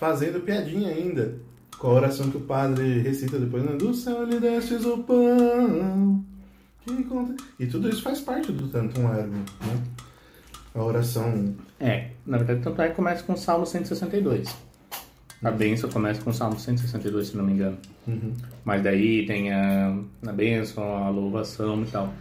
fazendo 0.00 0.40
piadinha 0.40 0.88
ainda 0.88 1.36
com 1.78 1.86
a 1.86 1.92
oração 1.92 2.28
que 2.28 2.38
o 2.38 2.40
padre 2.40 2.98
recita 2.98 3.38
depois, 3.38 3.62
né? 3.62 3.76
Do 3.76 3.94
céu 3.94 4.24
lhe 4.24 4.40
destes 4.40 4.84
o 4.84 4.98
pão. 4.98 6.24
que 6.84 7.04
conta-" 7.04 7.36
E 7.60 7.66
tudo 7.66 7.88
isso 7.88 8.02
faz 8.02 8.20
parte 8.20 8.50
do 8.50 8.66
Tantum 8.66 9.14
Ergo, 9.14 9.36
né? 9.36 9.80
A 10.74 10.82
oração 10.82 11.54
É, 11.78 12.10
na 12.26 12.38
verdade, 12.38 12.62
tanto 12.62 12.82
é 12.82 12.88
que 12.88 12.96
começa 12.96 13.22
com 13.22 13.34
o 13.34 13.38
Salmo 13.38 13.64
162. 13.64 14.69
A 15.42 15.50
bênção 15.50 15.88
começa 15.88 16.20
com 16.22 16.30
o 16.30 16.34
Salmo 16.34 16.58
162, 16.58 17.28
se 17.28 17.36
não 17.36 17.44
me 17.44 17.52
engano. 17.52 17.78
Uhum. 18.06 18.32
Mas 18.64 18.82
daí 18.82 19.24
tem 19.26 19.52
a, 19.52 19.96
a 20.26 20.32
bênção, 20.32 20.82
a 21.04 21.08
louvação 21.08 21.82
e 21.82 21.86
tal. 21.86 22.12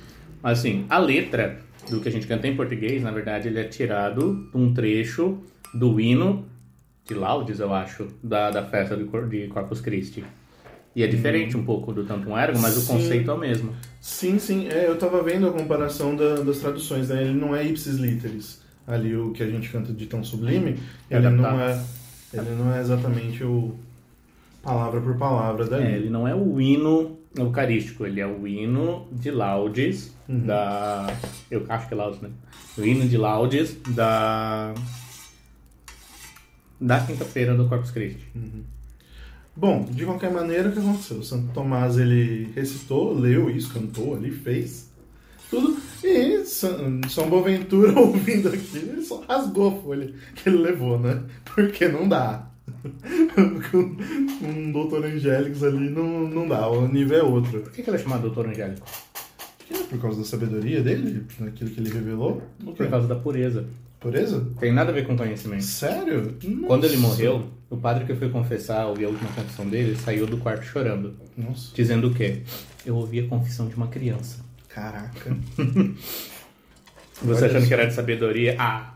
Mas 0.42 0.60
assim, 0.60 0.86
a 0.90 0.98
letra 1.00 1.60
do 1.90 2.00
que 2.00 2.08
a 2.08 2.12
gente 2.12 2.28
canta 2.28 2.48
em 2.48 2.56
português, 2.56 3.04
na 3.04 3.12
verdade, 3.12 3.50
ele 3.50 3.60
é 3.60 3.64
tirado 3.66 4.48
de 4.52 4.58
um 4.58 4.74
trecho 4.74 5.38
do 5.74 6.00
hino 6.00 6.46
de 7.06 7.14
Laudes, 7.14 7.60
eu 7.60 7.74
acho, 7.74 8.08
da, 8.24 8.52
da 8.52 8.64
festa 8.66 8.96
de, 8.96 9.04
de 9.04 9.48
Corpus 9.48 9.82
Christi. 9.82 10.24
E 10.96 11.04
é 11.04 11.08
diferente 11.08 11.58
um 11.58 11.64
pouco 11.64 11.92
do 11.92 12.04
Tantum 12.04 12.38
Ergo, 12.38 12.60
mas 12.60 12.78
o 12.78 12.82
Sim. 12.82 12.94
conceito 12.94 13.32
é 13.32 13.34
o 13.34 13.38
mesmo. 13.38 13.74
Sim, 14.00 14.40
sim. 14.40 14.68
É, 14.70 14.88
eu 14.88 14.98
tava 14.98 15.22
vendo 15.24 15.48
a 15.48 15.52
comparação 15.52 16.16
da- 16.16 16.36
das 16.42 16.60
traduções, 16.60 17.10
né? 17.10 17.22
Ele 17.24 17.34
não 17.34 17.56
é 17.56 17.66
ipsis 17.66 17.98
literis. 17.98 18.62
Ali 18.88 19.16
o 19.16 19.32
que 19.32 19.44
a 19.44 19.48
gente 19.48 19.70
canta 19.70 19.94
de 19.94 20.06
tão 20.08 20.24
sublime, 20.24 20.78
É 21.10 21.18
ele 21.18 21.30
não 21.30 21.60
é, 21.62 21.80
ele 22.34 22.56
não 22.56 22.74
é 22.74 22.80
exatamente 22.80 23.44
o 23.44 23.76
palavra 24.62 25.02
por 25.02 25.18
palavra 25.18 25.66
dali. 25.66 25.86
É, 25.86 25.96
ele 25.96 26.10
não 26.10 26.28
é 26.28 26.36
o 26.36 26.60
hino 26.60 27.18
eucarístico, 27.36 28.06
ele 28.06 28.20
é 28.20 28.28
o 28.28 28.48
hino 28.48 29.08
de 29.12 29.32
laudes 29.32 30.14
da. 30.28 31.08
Eu 31.50 31.66
acho 31.70 31.88
que 31.88 31.94
é 31.94 31.98
laudes, 31.98 32.22
né? 32.22 32.30
O 32.78 32.84
hino 32.84 33.08
de 33.08 33.18
laudes 33.18 33.78
da. 33.90 34.74
Da 36.80 37.02
quinta-feira 37.02 37.56
do 37.56 37.68
Corpus 37.68 37.92
Christi. 37.92 38.26
Bom, 39.56 39.84
de 39.84 40.06
qualquer 40.06 40.32
maneira, 40.32 40.70
o 40.70 40.72
que 40.72 40.80
aconteceu? 40.80 41.18
O 41.18 41.24
Santo 41.24 41.52
Tomás, 41.54 41.98
ele 41.98 42.50
recitou, 42.56 43.14
leu 43.14 43.50
isso, 43.50 43.74
cantou 43.74 44.16
ali, 44.16 44.32
fez 44.32 44.90
tudo. 45.50 45.78
E 46.04 46.46
São 46.46 47.30
Boaventura, 47.30 47.92
ouvindo 48.00 48.50
aquilo, 48.50 48.94
ele 48.94 49.02
só 49.02 49.22
rasgou 49.28 49.68
a 49.70 49.82
folha 49.82 50.14
que 50.36 50.50
ele 50.50 50.58
levou, 50.58 51.00
né? 51.00 51.24
Porque 51.44 51.88
não 51.88 52.08
dá. 52.08 52.48
Com 53.72 54.48
um 54.48 54.72
doutor 54.72 55.06
Angélicos 55.06 55.64
ali 55.64 55.90
não, 55.90 56.28
não 56.28 56.48
dá, 56.48 56.68
o 56.70 56.88
nível 56.88 57.18
é 57.18 57.24
outro. 57.24 57.62
Por 57.62 57.72
que, 57.72 57.84
que 57.84 57.90
ele 57.90 57.98
é 57.98 58.00
chamado 58.00 58.22
Doutor 58.22 58.48
Angélico? 58.48 58.86
É 59.72 59.84
por 59.84 60.00
causa 60.00 60.20
da 60.20 60.26
sabedoria 60.26 60.82
dele, 60.82 61.26
naquilo 61.40 61.70
que 61.70 61.80
ele 61.80 61.92
revelou? 61.92 62.42
Por 62.76 62.88
causa 62.88 63.08
da 63.08 63.16
pureza. 63.16 63.66
Pureza? 64.00 64.48
Tem 64.60 64.72
nada 64.72 64.92
a 64.92 64.94
ver 64.94 65.06
com 65.06 65.18
conhecimento. 65.18 65.64
Sério? 65.64 66.38
Quando 66.66 66.86
ele 66.86 66.96
Nossa. 66.96 67.08
morreu, 67.10 67.48
o 67.70 67.76
padre 67.76 68.06
que 68.06 68.16
foi 68.16 68.30
confessar, 68.30 68.88
ouvir 68.88 69.06
a 69.06 69.10
última 69.10 69.30
confissão 69.32 69.68
dele, 69.68 69.96
saiu 69.98 70.26
do 70.26 70.38
quarto 70.38 70.64
chorando. 70.64 71.16
Nossa, 71.38 71.76
Dizendo 71.76 72.08
o 72.08 72.14
quê? 72.14 72.44
Eu 72.86 72.96
ouvi 72.96 73.20
a 73.20 73.28
confissão 73.28 73.68
de 73.68 73.76
uma 73.76 73.88
criança. 73.88 74.49
Caraca. 74.80 75.38
Você 77.22 77.46
Olha 77.46 77.48
achando 77.48 77.62
só. 77.62 77.68
que 77.68 77.74
era 77.74 77.86
de 77.86 77.94
sabedoria? 77.94 78.56
Ah! 78.58 78.94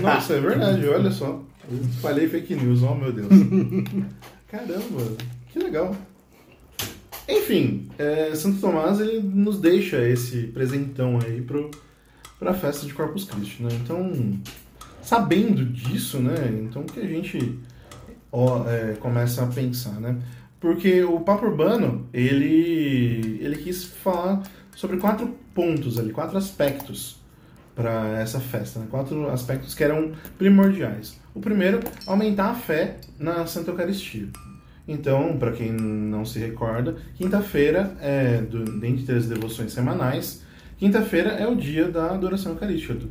Nossa, 0.00 0.34
é 0.34 0.40
verdade, 0.40 0.86
olha 0.86 1.10
só. 1.10 1.42
Eu 1.70 1.78
espalhei 1.90 2.28
fake 2.28 2.54
news, 2.54 2.82
oh 2.82 2.94
meu 2.94 3.12
Deus. 3.12 3.28
Caramba, 4.48 5.16
que 5.50 5.58
legal. 5.58 5.96
Enfim, 7.26 7.88
é, 7.98 8.34
Santo 8.34 8.60
Tomás 8.60 9.00
ele 9.00 9.20
nos 9.22 9.58
deixa 9.58 10.06
esse 10.06 10.48
presentão 10.48 11.18
aí 11.24 11.40
pro, 11.40 11.70
pra 12.38 12.52
festa 12.52 12.86
de 12.86 12.92
Corpus 12.92 13.24
Christi, 13.24 13.62
né? 13.62 13.70
Então, 13.82 14.12
sabendo 15.02 15.64
disso, 15.64 16.18
né? 16.18 16.34
Então 16.62 16.82
que 16.82 17.00
a 17.00 17.06
gente 17.06 17.58
ó, 18.30 18.68
é, 18.68 18.94
começa 18.94 19.44
a 19.44 19.46
pensar, 19.46 19.98
né? 20.00 20.18
Porque 20.60 21.02
o 21.02 21.20
Papa 21.20 21.46
Urbano, 21.46 22.06
ele, 22.12 23.38
ele 23.40 23.56
quis 23.56 23.84
falar 23.84 24.42
sobre 24.76 24.96
quatro 24.96 25.28
pontos 25.54 25.98
ali, 25.98 26.10
quatro 26.12 26.36
aspectos 26.38 27.20
para 27.74 28.18
essa 28.20 28.38
festa, 28.40 28.78
né? 28.80 28.86
quatro 28.90 29.28
aspectos 29.30 29.74
que 29.74 29.82
eram 29.82 30.12
primordiais. 30.38 31.18
O 31.34 31.40
primeiro, 31.40 31.80
aumentar 32.06 32.50
a 32.50 32.54
fé 32.54 32.98
na 33.18 33.46
Santa 33.46 33.70
Eucaristia. 33.70 34.28
Então, 34.86 35.36
para 35.38 35.52
quem 35.52 35.70
não 35.72 36.24
se 36.24 36.38
recorda, 36.38 36.96
quinta-feira 37.16 37.96
é 38.00 38.38
do, 38.42 38.64
dentre 38.78 39.14
as 39.14 39.26
devoções 39.26 39.72
semanais. 39.72 40.42
Quinta-feira 40.76 41.30
é 41.30 41.46
o 41.46 41.54
dia 41.54 41.88
da 41.88 42.10
adoração 42.12 42.52
eucarística. 42.52 42.94
do- 42.94 43.08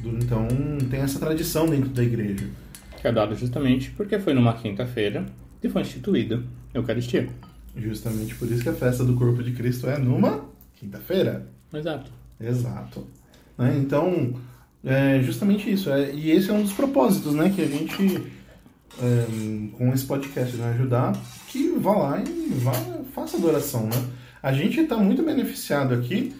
do- 0.00 0.18
então, 0.22 0.46
tem 0.90 1.00
essa 1.00 1.18
tradição 1.18 1.66
dentro 1.66 1.88
da 1.90 2.02
igreja. 2.02 2.46
Que 3.00 3.06
é 3.08 3.12
dado 3.12 3.34
justamente 3.36 3.90
porque 3.92 4.18
foi 4.18 4.34
numa 4.34 4.52
quinta-feira 4.54 5.24
que 5.60 5.68
foi 5.68 5.82
instituída 5.82 6.42
a 6.74 6.78
Eucaristia. 6.78 7.28
Justamente 7.76 8.34
por 8.34 8.50
isso 8.50 8.62
que 8.62 8.68
a 8.68 8.72
festa 8.74 9.04
do 9.04 9.14
corpo 9.14 9.42
de 9.42 9.52
Cristo 9.52 9.86
é 9.88 9.98
numa 9.98 10.44
quinta-feira. 10.76 11.48
Exato. 11.72 12.10
Exato. 12.40 13.06
Né? 13.58 13.76
Então, 13.78 14.34
é 14.84 15.20
justamente 15.22 15.70
isso. 15.70 15.90
É, 15.90 16.14
e 16.14 16.30
esse 16.30 16.50
é 16.50 16.52
um 16.52 16.62
dos 16.62 16.72
propósitos 16.72 17.34
né, 17.34 17.52
que 17.54 17.62
a 17.62 17.66
gente, 17.66 18.22
é, 19.02 19.26
com 19.76 19.92
esse 19.92 20.06
podcast, 20.06 20.56
né, 20.56 20.70
ajudar 20.70 21.16
que 21.48 21.70
vá 21.78 21.96
lá 21.96 22.22
e 22.22 22.54
vá, 22.60 22.72
faça 23.14 23.36
adoração. 23.36 23.86
Né? 23.86 24.04
A 24.42 24.52
gente 24.52 24.80
está 24.80 24.96
muito 24.96 25.22
beneficiado 25.22 25.94
aqui 25.94 26.34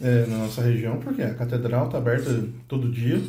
é, 0.00 0.26
na 0.26 0.38
nossa 0.38 0.62
região, 0.62 0.98
porque 0.98 1.22
a 1.22 1.34
catedral 1.34 1.86
está 1.86 1.98
aberta 1.98 2.44
todo 2.68 2.90
dia. 2.90 3.20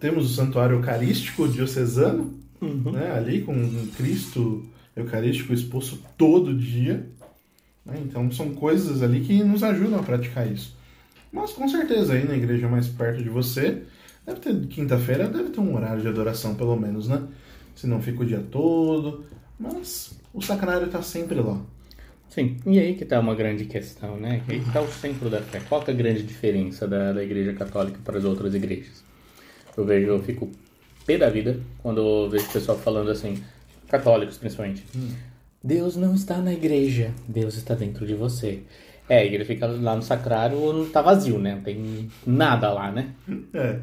Temos 0.00 0.30
o 0.30 0.34
santuário 0.34 0.76
eucarístico 0.76 1.46
diocesano, 1.46 2.34
né, 2.60 3.12
ali 3.16 3.42
com 3.42 3.54
Cristo 3.96 4.64
eucarístico 4.96 5.52
exposto 5.52 5.98
todo 6.16 6.54
dia. 6.54 7.06
Né? 7.84 8.00
Então, 8.04 8.30
são 8.30 8.54
coisas 8.54 9.02
ali 9.02 9.20
que 9.20 9.42
nos 9.42 9.62
ajudam 9.62 9.98
a 9.98 10.02
praticar 10.02 10.50
isso. 10.50 10.76
Mas 11.32 11.52
com 11.52 11.66
certeza 11.68 12.12
aí 12.12 12.26
na 12.26 12.36
igreja 12.36 12.68
mais 12.68 12.88
perto 12.88 13.22
de 13.22 13.28
você, 13.28 13.82
deve 14.26 14.40
ter 14.40 14.66
quinta-feira, 14.66 15.28
deve 15.28 15.50
ter 15.50 15.60
um 15.60 15.74
horário 15.74 16.02
de 16.02 16.08
adoração 16.08 16.54
pelo 16.54 16.76
menos, 16.76 17.08
né? 17.08 17.22
Se 17.74 17.86
não 17.86 18.02
fica 18.02 18.22
o 18.22 18.26
dia 18.26 18.44
todo, 18.50 19.24
mas 19.58 20.12
o 20.34 20.42
sacrário 20.42 20.86
está 20.86 21.00
sempre 21.00 21.40
lá. 21.40 21.60
Sim, 22.28 22.56
e 22.66 22.78
aí 22.78 22.94
que 22.94 23.04
tá 23.04 23.20
uma 23.20 23.34
grande 23.34 23.64
questão, 23.64 24.16
né? 24.16 24.42
Que 24.46 24.52
aí 24.52 24.60
que 24.60 24.70
tá 24.70 24.80
o 24.80 24.88
centro 24.88 25.28
da 25.28 25.40
fé. 25.40 25.60
Qual 25.68 25.82
é 25.86 25.90
a 25.90 25.94
grande 25.94 26.22
diferença 26.22 26.86
da, 26.86 27.12
da 27.12 27.22
igreja 27.22 27.52
católica 27.52 27.98
para 28.04 28.18
as 28.18 28.24
outras 28.24 28.54
igrejas? 28.54 29.04
Eu 29.76 29.84
vejo, 29.84 30.06
eu 30.08 30.22
fico 30.22 30.50
pé 31.06 31.18
da 31.18 31.28
vida 31.28 31.60
quando 31.82 32.00
eu 32.00 32.30
vejo 32.30 32.46
o 32.46 32.52
pessoal 32.52 32.78
falando 32.78 33.10
assim, 33.10 33.42
católicos 33.88 34.38
principalmente. 34.38 34.84
Deus 35.62 35.96
não 35.96 36.14
está 36.14 36.38
na 36.38 36.52
igreja, 36.52 37.12
Deus 37.28 37.54
está 37.56 37.74
dentro 37.74 38.06
de 38.06 38.14
você. 38.14 38.62
É, 39.08 39.26
e 39.26 39.34
ele 39.34 39.44
fica 39.44 39.66
lá 39.66 39.94
no 39.96 40.02
sacrário, 40.02 40.86
tá 40.92 41.02
vazio, 41.02 41.38
né? 41.38 41.54
Não 41.56 41.62
tem 41.62 42.08
nada 42.26 42.72
lá, 42.72 42.90
né? 42.90 43.10
É, 43.52 43.78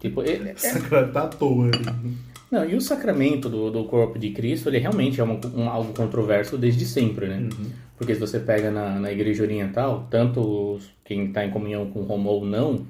Tipo, 0.00 0.22
ele, 0.26 0.52
o 0.52 0.58
sacrário 0.58 1.12
tá 1.12 1.24
à 1.24 1.28
toa 1.28 1.66
ali. 1.66 2.14
Não, 2.50 2.68
e 2.68 2.74
o 2.74 2.80
sacramento 2.80 3.48
do, 3.48 3.70
do 3.70 3.84
corpo 3.84 4.18
de 4.18 4.30
Cristo, 4.30 4.68
ele 4.68 4.78
realmente 4.78 5.20
é 5.20 5.24
uma- 5.24 5.40
um, 5.54 5.68
algo 5.68 5.92
controverso 5.94 6.58
desde 6.58 6.84
sempre, 6.84 7.26
né? 7.26 7.48
Porque 7.96 8.14
se 8.14 8.20
você 8.20 8.38
pega 8.40 8.70
na, 8.70 8.98
na 8.98 9.10
igreja 9.12 9.42
oriental, 9.42 10.06
tanto 10.10 10.74
os- 10.74 10.90
quem 11.04 11.26
está 11.28 11.44
em 11.46 11.50
comunhão 11.50 11.86
com 11.90 12.02
Roma 12.02 12.30
ou 12.30 12.44
não, 12.44 12.84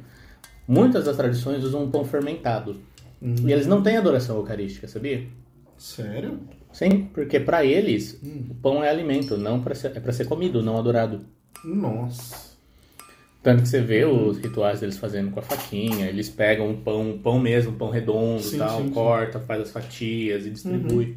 muitas 0.67 1.05
das 1.05 1.17
tradições 1.17 1.62
usam 1.62 1.85
um 1.85 1.91
pão 1.91 2.05
fermentado. 2.05 2.77
E 3.21 3.53
eles 3.53 3.67
não 3.69 3.83
têm 3.83 3.97
adoração 3.97 4.37
eucarística, 4.37 4.89
sabia? 4.89 5.25
Sério? 5.79 6.41
Sim, 6.73 7.09
porque 7.12 7.38
para 7.38 7.64
eles 7.64 8.21
o 8.50 8.55
pão 8.55 8.83
é 8.83 8.88
alimento, 8.88 9.37
não 9.37 9.62
ser, 9.75 9.88
é 9.88 10.00
para 10.00 10.12
ser 10.12 10.25
comido, 10.26 10.62
não 10.62 10.79
adorado. 10.79 11.21
Nossa. 11.64 12.52
Tanto 13.43 13.62
que 13.62 13.69
você 13.69 13.81
vê 13.81 14.05
os 14.05 14.38
rituais 14.38 14.81
deles 14.81 14.97
fazendo 14.97 15.33
com 15.33 15.41
a 15.41 15.43
faquinha, 15.43 16.07
eles 16.07 16.29
pegam 16.29 16.69
um 16.71 16.76
pão, 16.76 17.11
um 17.11 17.19
pão 17.19 17.41
mesmo, 17.41 17.73
um 17.73 17.75
pão 17.75 17.91
redondo, 17.91 18.41
Sim, 18.41 18.59
tal, 18.59 18.81
sim, 18.81 18.87
sim. 18.87 18.95
corta, 18.95 19.41
faz 19.41 19.62
as 19.62 19.71
fatias 19.71 20.47
e 20.47 20.50
distribui. 20.50 21.17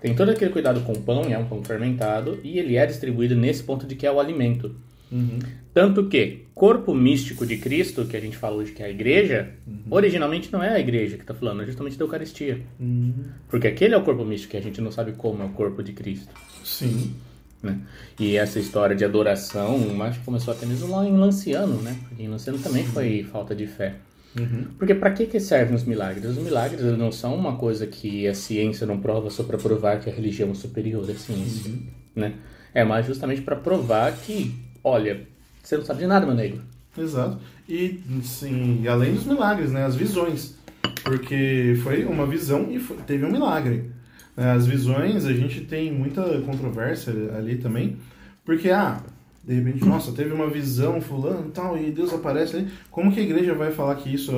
Tem 0.00 0.14
todo 0.14 0.30
aquele 0.30 0.50
cuidado 0.50 0.82
com 0.82 0.92
o 0.92 1.00
pão, 1.00 1.28
e 1.28 1.32
é 1.32 1.38
um 1.38 1.46
pão 1.46 1.64
fermentado, 1.64 2.38
e 2.42 2.58
ele 2.58 2.76
é 2.76 2.84
distribuído 2.84 3.34
nesse 3.34 3.62
ponto 3.62 3.86
de 3.86 3.94
que 3.94 4.06
é 4.06 4.12
o 4.12 4.20
alimento. 4.20 4.76
Uhum. 5.12 5.38
Tanto 5.74 6.08
que 6.08 6.46
corpo 6.54 6.94
místico 6.94 7.46
de 7.46 7.58
Cristo, 7.58 8.06
que 8.06 8.16
a 8.16 8.20
gente 8.20 8.36
fala 8.36 8.56
hoje 8.56 8.72
que 8.72 8.82
é 8.82 8.86
a 8.86 8.90
igreja, 8.90 9.50
originalmente 9.90 10.52
não 10.52 10.62
é 10.62 10.70
a 10.70 10.80
igreja 10.80 11.16
que 11.16 11.22
está 11.22 11.34
falando, 11.34 11.62
é 11.62 11.66
justamente 11.66 11.96
da 11.98 12.04
Eucaristia. 12.04 12.60
Uhum. 12.80 13.14
Porque 13.48 13.68
aquele 13.68 13.94
é 13.94 13.96
o 13.96 14.02
corpo 14.02 14.24
místico 14.24 14.52
que 14.52 14.56
a 14.56 14.62
gente 14.62 14.80
não 14.80 14.90
sabe 14.90 15.12
como 15.12 15.42
é 15.42 15.46
o 15.46 15.50
corpo 15.50 15.82
de 15.82 15.92
Cristo. 15.92 16.34
Sim. 16.64 17.14
né? 17.62 17.78
E 18.18 18.36
essa 18.36 18.58
história 18.58 18.96
de 18.96 19.04
adoração, 19.04 20.02
acho 20.02 20.18
que 20.18 20.24
começou 20.24 20.52
até 20.52 20.66
mesmo 20.66 20.90
lá 20.90 21.06
em 21.06 21.16
Lanciano, 21.16 21.80
né? 21.80 21.96
Porque 22.08 22.22
em 22.22 22.28
Lanciano 22.28 22.58
também 22.58 22.84
foi 22.84 23.22
falta 23.22 23.54
de 23.54 23.66
fé. 23.66 23.94
Uhum. 24.38 24.68
Porque 24.78 24.94
para 24.94 25.10
que 25.10 25.26
que 25.26 25.38
servem 25.38 25.74
os 25.74 25.84
milagres? 25.84 26.24
Os 26.24 26.38
milagres 26.38 26.80
não 26.98 27.12
são 27.12 27.36
uma 27.36 27.56
coisa 27.56 27.86
que 27.86 28.26
a 28.26 28.34
ciência 28.34 28.86
não 28.86 28.98
prova 28.98 29.30
só 29.30 29.42
para 29.42 29.58
provar 29.58 30.00
que 30.00 30.08
a 30.08 30.12
religião 30.12 30.50
é 30.50 30.54
superior 30.54 31.08
à 31.08 31.14
ciência, 31.14 31.70
né? 32.14 32.34
É 32.74 32.82
mais 32.84 33.06
justamente 33.06 33.42
para 33.42 33.56
provar 33.56 34.12
que, 34.16 34.54
olha, 34.84 35.26
você 35.62 35.76
não 35.76 35.84
sabe 35.84 36.00
de 36.00 36.06
nada, 36.06 36.26
meu 36.26 36.34
negro. 36.34 36.60
Exato. 36.96 37.38
E, 37.68 38.00
sim, 38.22 38.86
além 38.86 39.14
dos 39.14 39.24
milagres, 39.24 39.72
né? 39.72 39.84
As 39.84 39.94
visões. 39.96 40.56
Porque 41.04 41.78
foi 41.82 42.04
uma 42.04 42.26
visão 42.26 42.70
e 42.70 42.78
foi- 42.78 42.96
teve 43.06 43.24
um 43.24 43.30
milagre. 43.32 43.90
Né, 44.36 44.52
As 44.52 44.66
visões, 44.66 45.24
a 45.24 45.32
gente 45.32 45.62
tem 45.62 45.92
muita 45.92 46.22
controvérsia 46.42 47.12
ali 47.36 47.56
também. 47.56 47.96
Porque, 48.44 48.70
ah, 48.70 49.00
de 49.44 49.54
repente, 49.54 49.84
nossa, 49.84 50.12
teve 50.12 50.32
uma 50.32 50.48
visão, 50.48 51.00
fulano 51.00 51.48
e 51.48 51.50
tal, 51.50 51.78
e 51.78 51.90
Deus 51.90 52.12
aparece 52.12 52.56
ali. 52.56 52.68
Como 52.90 53.12
que 53.12 53.20
a 53.20 53.22
igreja 53.22 53.54
vai 53.54 53.72
falar 53.72 53.94
que 53.96 54.12
isso 54.12 54.32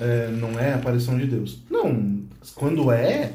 é, 0.00 0.28
não 0.38 0.58
é 0.58 0.74
aparição 0.74 1.18
de 1.18 1.26
Deus? 1.26 1.62
Não, 1.70 2.20
quando 2.54 2.90
é, 2.90 3.32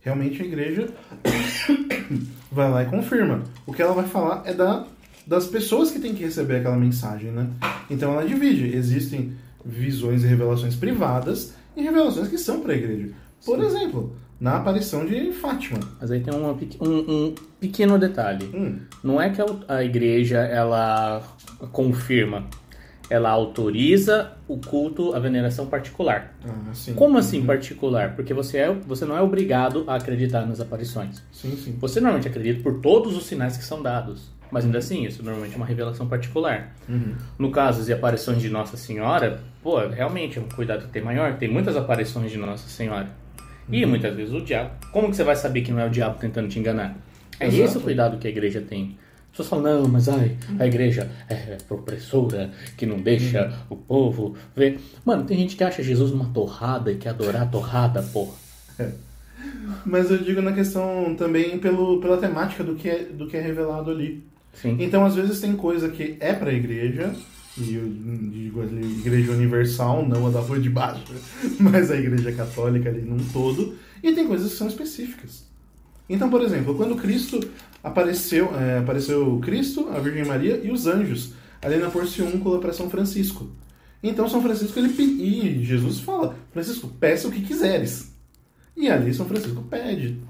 realmente 0.00 0.40
a 0.42 0.44
igreja 0.44 0.88
vai 2.50 2.70
lá 2.70 2.82
e 2.82 2.86
confirma. 2.86 3.42
O 3.66 3.72
que 3.72 3.82
ela 3.82 3.92
vai 3.94 4.06
falar 4.06 4.42
é 4.44 4.54
da, 4.54 4.86
das 5.26 5.46
pessoas 5.46 5.90
que 5.90 5.98
têm 5.98 6.14
que 6.14 6.22
receber 6.22 6.56
aquela 6.56 6.76
mensagem, 6.76 7.30
né? 7.32 7.48
Então 7.90 8.12
ela 8.12 8.24
divide. 8.26 8.74
Existem 8.76 9.32
visões 9.64 10.22
e 10.22 10.26
revelações 10.26 10.76
privadas 10.76 11.54
e 11.76 11.82
revelações 11.82 12.28
que 12.28 12.38
são 12.38 12.60
para 12.60 12.72
a 12.72 12.76
igreja. 12.76 13.10
Por 13.44 13.60
exemplo, 13.60 14.16
na 14.40 14.56
aparição 14.56 15.04
de 15.06 15.32
Fátima. 15.32 15.80
Mas 16.00 16.10
aí 16.10 16.20
tem 16.20 16.32
uma 16.34 16.52
um, 16.52 16.88
um 16.90 17.34
pequeno 17.58 17.98
detalhe. 17.98 18.48
Hum, 18.54 18.78
Não 19.02 19.20
é 19.20 19.30
que 19.30 19.40
a, 19.68 19.82
igreja 19.82 20.38
ela 20.38 21.22
confirma, 21.72 22.46
ela 23.08 23.30
autoriza 23.30 24.32
o 24.46 24.58
culto, 24.58 25.14
a 25.14 25.18
veneração 25.18 25.66
particular. 25.66 26.34
ah, 26.44 26.74
sim. 26.74 26.94
Como 26.94 27.18
assim 27.18 27.44
particular? 27.44 28.14
Porque 28.14 28.34
você, 28.34 28.58
é, 28.58 28.72
você 28.72 29.04
não 29.04 29.16
é 29.16 29.22
obrigado 29.22 29.84
a 29.86 29.96
acreditar 29.96 30.44
nas 30.46 30.60
aparições. 30.60 31.22
Sim, 31.32 31.56
sim. 31.56 31.76
Você 31.80 32.00
normalmente 32.00 32.28
acredita 32.28 32.62
por 32.62 32.80
todos 32.80 33.16
os 33.16 33.26
sinais 33.26 33.56
que 33.56 33.64
são 33.64 33.82
dados. 33.82 34.30
Mas 34.50 34.64
ainda 34.64 34.78
assim, 34.78 35.04
isso 35.04 35.22
normalmente 35.22 35.54
é 35.54 35.56
uma 35.56 35.66
revelação 35.66 36.06
particular. 36.06 36.74
Uhum. 36.88 37.14
No 37.38 37.50
caso 37.50 37.84
de 37.84 37.92
aparições 37.92 38.40
de 38.40 38.48
Nossa 38.48 38.76
Senhora, 38.76 39.40
pô, 39.62 39.78
realmente 39.88 40.38
é 40.38 40.42
um 40.42 40.48
cuidado 40.48 40.86
que 40.86 40.92
tem 40.92 41.02
maior. 41.02 41.36
Tem 41.36 41.48
muitas 41.48 41.76
aparições 41.76 42.30
de 42.30 42.38
Nossa 42.38 42.68
Senhora. 42.68 43.08
E 43.70 43.84
muitas 43.84 44.14
vezes 44.14 44.32
o 44.32 44.40
diabo. 44.40 44.70
Como 44.92 45.10
que 45.10 45.16
você 45.16 45.24
vai 45.24 45.36
saber 45.36 45.62
que 45.62 45.72
não 45.72 45.80
é 45.80 45.86
o 45.86 45.90
diabo 45.90 46.18
tentando 46.18 46.48
te 46.48 46.58
enganar? 46.58 46.96
É 47.40 47.46
Exato. 47.48 47.62
esse 47.62 47.78
o 47.78 47.80
cuidado 47.80 48.18
que 48.18 48.26
a 48.26 48.30
igreja 48.30 48.60
tem. 48.60 48.96
As 49.32 49.38
pessoas 49.38 49.48
falam, 49.48 49.82
não, 49.82 49.88
mas 49.88 50.08
ai, 50.08 50.34
a 50.58 50.66
igreja 50.66 51.10
é 51.28 51.58
opressora, 51.68 52.50
que 52.76 52.86
não 52.86 53.02
deixa 53.02 53.52
o 53.68 53.76
povo 53.76 54.34
ver. 54.54 54.80
Mano, 55.04 55.24
tem 55.24 55.36
gente 55.36 55.56
que 55.56 55.64
acha 55.64 55.82
Jesus 55.82 56.10
uma 56.10 56.26
torrada 56.26 56.90
e 56.90 56.96
quer 56.96 57.10
adorar 57.10 57.42
a 57.42 57.46
torrada, 57.46 58.02
porra. 58.02 58.34
Mas 59.84 60.10
eu 60.10 60.18
digo 60.18 60.40
na 60.40 60.52
questão 60.52 61.14
também 61.16 61.58
pelo, 61.58 62.00
pela 62.00 62.16
temática 62.16 62.64
do 62.64 62.74
que, 62.76 62.88
é, 62.88 63.04
do 63.04 63.26
que 63.26 63.36
é 63.36 63.40
revelado 63.40 63.90
ali. 63.90 64.24
Sim. 64.60 64.76
Então, 64.80 65.04
às 65.04 65.14
vezes, 65.14 65.40
tem 65.40 65.54
coisa 65.56 65.88
que 65.88 66.16
é 66.20 66.32
pra 66.32 66.52
igreja, 66.52 67.14
e 67.58 67.74
eu 67.74 67.88
digo 68.30 68.62
ali, 68.62 68.84
igreja 68.98 69.32
universal, 69.32 70.06
não 70.06 70.26
a 70.26 70.30
da 70.30 70.40
rua 70.40 70.58
de 70.58 70.70
baixo, 70.70 71.04
mas 71.58 71.90
a 71.90 71.96
igreja 71.96 72.32
católica 72.32 72.88
ali 72.88 73.02
num 73.02 73.18
todo, 73.32 73.76
e 74.02 74.12
tem 74.12 74.26
coisas 74.26 74.52
que 74.52 74.58
são 74.58 74.68
específicas. 74.68 75.46
Então, 76.08 76.30
por 76.30 76.42
exemplo, 76.42 76.74
quando 76.74 76.96
Cristo 76.96 77.40
apareceu, 77.82 78.54
é, 78.56 78.78
apareceu 78.78 79.38
Cristo, 79.40 79.88
a 79.90 79.98
Virgem 79.98 80.24
Maria 80.24 80.60
e 80.62 80.70
os 80.70 80.86
anjos, 80.86 81.32
ali 81.60 81.76
na 81.76 81.90
porciúncula 81.90 82.60
para 82.60 82.72
São 82.72 82.88
Francisco. 82.88 83.48
Então, 84.02 84.28
São 84.28 84.42
Francisco, 84.42 84.78
ele 84.78 84.92
e 85.02 85.64
Jesus 85.64 86.00
fala, 86.00 86.36
Francisco, 86.52 86.88
peça 87.00 87.26
o 87.26 87.32
que 87.32 87.40
quiseres. 87.40 88.12
E 88.76 88.88
ali 88.88 89.12
São 89.12 89.26
Francisco 89.26 89.62
pede, 89.62 90.20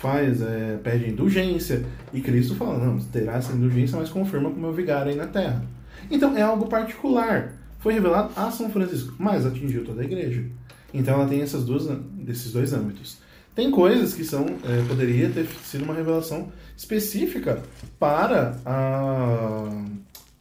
faz, 0.00 0.40
é, 0.40 0.78
pede 0.82 1.10
indulgência. 1.10 1.84
E 2.12 2.20
Cristo 2.20 2.54
fala, 2.54 2.78
não, 2.78 2.98
terá 2.98 3.34
essa 3.34 3.52
indulgência, 3.52 3.98
mas 3.98 4.08
confirma 4.08 4.50
com 4.50 4.56
o 4.56 4.60
meu 4.60 4.72
vigário 4.72 5.10
aí 5.10 5.16
na 5.16 5.26
terra. 5.26 5.64
Então 6.10 6.36
é 6.36 6.42
algo 6.42 6.66
particular. 6.66 7.52
Foi 7.78 7.92
revelado 7.92 8.32
a 8.34 8.50
São 8.50 8.70
Francisco, 8.70 9.14
mas 9.18 9.46
atingiu 9.46 9.84
toda 9.84 10.02
a 10.02 10.04
igreja. 10.04 10.44
Então 10.92 11.14
ela 11.14 11.28
tem 11.28 11.42
essas 11.42 11.64
duas, 11.64 11.86
desses 12.12 12.52
dois 12.52 12.72
âmbitos. 12.72 13.18
Tem 13.54 13.70
coisas 13.70 14.14
que 14.14 14.24
são, 14.24 14.46
é, 14.64 14.82
poderia 14.86 15.28
ter 15.30 15.46
sido 15.64 15.84
uma 15.84 15.94
revelação 15.94 16.48
específica 16.76 17.60
para 17.98 18.56
a 18.64 19.68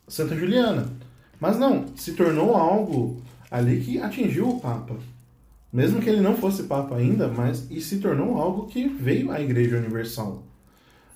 Santa 0.07 0.35
Juliana. 0.35 0.87
Mas 1.39 1.57
não, 1.57 1.85
se 1.95 2.13
tornou 2.13 2.55
algo 2.55 3.21
ali 3.49 3.81
que 3.81 3.99
atingiu 3.99 4.49
o 4.49 4.59
Papa. 4.59 4.95
Mesmo 5.71 6.01
que 6.01 6.09
ele 6.09 6.21
não 6.21 6.35
fosse 6.35 6.63
Papa 6.63 6.95
ainda, 6.95 7.27
mas 7.27 7.67
e 7.69 7.81
se 7.81 7.97
tornou 7.99 8.37
algo 8.37 8.67
que 8.67 8.87
veio 8.87 9.31
à 9.31 9.41
Igreja 9.41 9.77
Universal. 9.77 10.43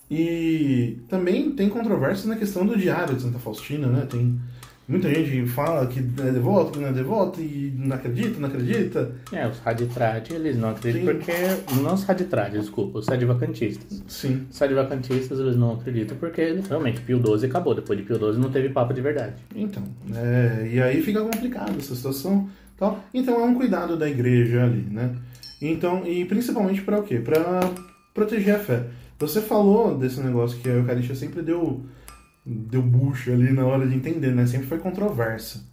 E 0.10 1.00
também 1.08 1.52
tem 1.52 1.70
controvérsias 1.70 2.26
na 2.26 2.36
questão 2.36 2.66
do 2.66 2.78
diário 2.78 3.16
de 3.16 3.22
Santa 3.22 3.40
Faustina, 3.40 3.88
né? 3.88 4.06
Tem 4.10 4.38
muita 4.86 5.10
gente 5.10 5.32
que 5.32 5.46
fala 5.48 5.88
que 5.88 6.00
é 6.00 6.32
devoto, 6.32 6.74
que 6.74 6.80
não 6.80 6.90
é 6.90 6.92
devoto, 6.92 7.40
e 7.40 7.74
não 7.78 7.96
acredita, 7.96 8.38
não 8.38 8.50
acredita. 8.50 9.16
É, 9.32 9.48
os 9.48 9.60
raditrade, 9.60 10.34
eles 10.34 10.58
não 10.58 10.72
acreditam 10.72 11.14
Sim. 11.14 11.18
porque... 11.18 11.82
Não 11.82 11.94
os 11.94 12.04
raditrade, 12.04 12.60
desculpa, 12.60 13.00
os 13.00 13.06
sadivacantistas. 13.06 14.04
Sim. 14.06 14.46
Os 14.52 14.58
sadivacantistas, 14.58 15.40
eles 15.40 15.56
não 15.56 15.76
acreditam 15.76 16.18
porque 16.18 16.60
realmente 16.68 17.00
Pio 17.00 17.22
XII 17.26 17.50
acabou. 17.50 17.74
Depois 17.74 17.98
de 17.98 18.04
Pio 18.04 18.18
XII 18.18 18.38
não 18.38 18.52
teve 18.52 18.68
papo 18.68 18.94
de 18.94 19.00
verdade. 19.00 19.36
Então, 19.56 19.82
é, 20.14 20.70
e 20.70 20.82
aí 20.82 21.02
fica 21.02 21.22
complicado 21.22 21.78
essa 21.80 21.96
situação. 21.96 22.50
Tal. 22.82 23.00
Então 23.14 23.40
é 23.40 23.44
um 23.44 23.54
cuidado 23.54 23.96
da 23.96 24.10
igreja 24.10 24.64
ali, 24.64 24.88
né? 24.90 25.16
Então, 25.62 26.04
e 26.04 26.26
principalmente 26.26 26.82
para 26.82 27.00
o 27.00 27.04
quê? 27.04 27.20
Para 27.20 27.70
proteger 28.12 28.56
a 28.56 28.60
fé. 28.60 28.88
Você 29.20 29.40
falou 29.40 29.96
desse 29.96 30.20
negócio 30.20 30.58
que 30.58 30.68
a 30.68 30.74
Eucaristia 30.74 31.14
sempre 31.14 31.44
deu, 31.44 31.86
deu 32.44 32.82
bucha 32.82 33.34
ali 33.34 33.54
na 33.54 33.68
hora 33.68 33.88
de 33.88 33.96
entender, 33.96 34.34
né? 34.34 34.48
Sempre 34.48 34.66
foi 34.66 34.80
controversa. 34.80 35.64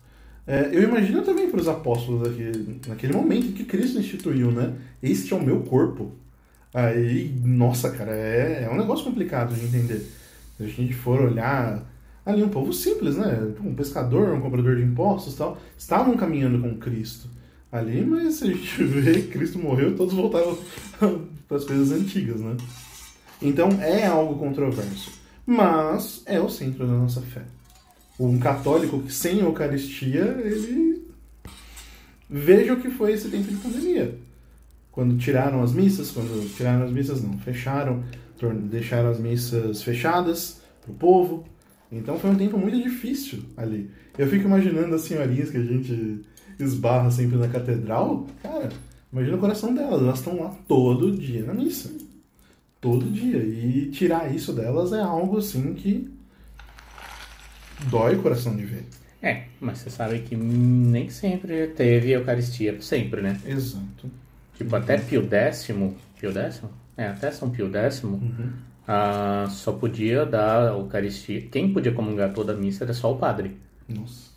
É, 0.46 0.68
eu 0.70 0.82
imagino 0.82 1.22
também 1.22 1.50
para 1.50 1.60
os 1.60 1.66
apóstolos 1.66 2.28
daquele, 2.28 2.78
naquele 2.86 3.14
momento 3.14 3.54
que 3.54 3.64
Cristo 3.64 3.98
instituiu, 3.98 4.52
né? 4.52 4.74
Este 5.02 5.32
é 5.32 5.36
o 5.36 5.42
meu 5.42 5.60
corpo. 5.60 6.12
Aí, 6.74 7.34
nossa, 7.42 7.90
cara, 7.90 8.14
é, 8.14 8.64
é 8.64 8.70
um 8.70 8.76
negócio 8.76 9.06
complicado 9.06 9.54
de 9.54 9.64
entender. 9.64 10.06
Se 10.58 10.62
a 10.62 10.66
gente 10.66 10.92
for 10.92 11.22
olhar 11.22 11.90
ali 12.28 12.42
um 12.42 12.48
povo 12.50 12.74
simples, 12.74 13.16
né? 13.16 13.54
Um 13.64 13.74
pescador, 13.74 14.34
um 14.34 14.40
cobrador 14.42 14.76
de 14.76 14.82
impostos 14.82 15.34
tal, 15.34 15.56
estavam 15.78 16.14
caminhando 16.14 16.60
com 16.60 16.76
Cristo 16.76 17.26
ali, 17.72 18.04
mas 18.04 18.34
se 18.34 18.44
a 18.44 18.46
gente 18.48 18.84
vê 18.84 19.22
Cristo 19.22 19.58
morreu, 19.58 19.96
todos 19.96 20.12
voltaram 20.12 20.58
para 21.48 21.56
as 21.56 21.64
coisas 21.64 21.90
antigas, 21.90 22.38
né? 22.38 22.54
Então 23.40 23.70
é 23.80 24.06
algo 24.06 24.38
controverso, 24.38 25.10
mas 25.46 26.22
é 26.26 26.38
o 26.38 26.50
centro 26.50 26.86
da 26.86 26.92
nossa 26.92 27.22
fé. 27.22 27.44
Um 28.20 28.38
católico 28.38 29.00
que 29.00 29.12
sem 29.12 29.40
Eucaristia, 29.40 30.38
ele 30.44 31.08
veja 32.28 32.74
o 32.74 32.80
que 32.80 32.90
foi 32.90 33.12
esse 33.12 33.30
tempo 33.30 33.48
de 33.48 33.56
pandemia. 33.56 34.18
Quando 34.92 35.16
tiraram 35.16 35.62
as 35.62 35.72
missas, 35.72 36.10
quando 36.10 36.54
tiraram 36.54 36.84
as 36.84 36.90
missas 36.90 37.22
não, 37.22 37.38
fecharam, 37.38 38.02
deixaram 38.64 39.08
as 39.08 39.18
missas 39.18 39.82
fechadas 39.82 40.60
para 40.82 40.90
o 40.90 40.94
povo, 40.94 41.46
então 41.90 42.18
foi 42.18 42.30
um 42.30 42.36
tempo 42.36 42.58
muito 42.58 42.82
difícil 42.82 43.40
ali. 43.56 43.90
Eu 44.16 44.26
fico 44.28 44.44
imaginando 44.44 44.94
as 44.94 45.02
senhorinhas 45.02 45.50
que 45.50 45.56
a 45.56 45.64
gente 45.64 46.24
esbarra 46.58 47.10
sempre 47.10 47.36
na 47.36 47.48
catedral. 47.48 48.26
Cara, 48.42 48.68
imagina 49.12 49.36
o 49.36 49.40
coração 49.40 49.74
delas. 49.74 50.02
Elas 50.02 50.18
estão 50.18 50.40
lá 50.40 50.54
todo 50.66 51.16
dia 51.16 51.42
na 51.44 51.54
missa. 51.54 51.90
Todo 52.80 53.10
dia. 53.10 53.38
E 53.38 53.90
tirar 53.90 54.34
isso 54.34 54.52
delas 54.52 54.92
é 54.92 55.00
algo 55.00 55.38
assim 55.38 55.72
que 55.74 56.10
dói 57.90 58.16
o 58.16 58.22
coração 58.22 58.56
de 58.56 58.64
ver. 58.64 58.84
É, 59.22 59.44
mas 59.60 59.78
você 59.78 59.90
sabe 59.90 60.20
que 60.20 60.36
nem 60.36 61.10
sempre 61.10 61.68
teve 61.68 62.10
Eucaristia, 62.10 62.80
sempre, 62.80 63.20
né? 63.20 63.40
Exato. 63.44 64.10
Tipo, 64.56 64.76
até 64.76 64.98
Pio 64.98 65.26
X, 65.28 65.68
Pio 66.20 66.32
X? 66.32 66.62
É, 66.96 67.06
até 67.06 67.30
São 67.30 67.50
Pio 67.50 67.72
X, 67.72 68.02
ah, 68.88 69.46
só 69.50 69.72
podia 69.72 70.24
dar 70.24 70.62
a 70.62 70.72
Eucaristia. 70.72 71.42
Quem 71.42 71.72
podia 71.72 71.92
comungar 71.92 72.32
toda 72.32 72.54
a 72.54 72.56
missa 72.56 72.84
era 72.84 72.94
só 72.94 73.12
o 73.12 73.16
padre. 73.18 73.56
Nossa. 73.86 74.30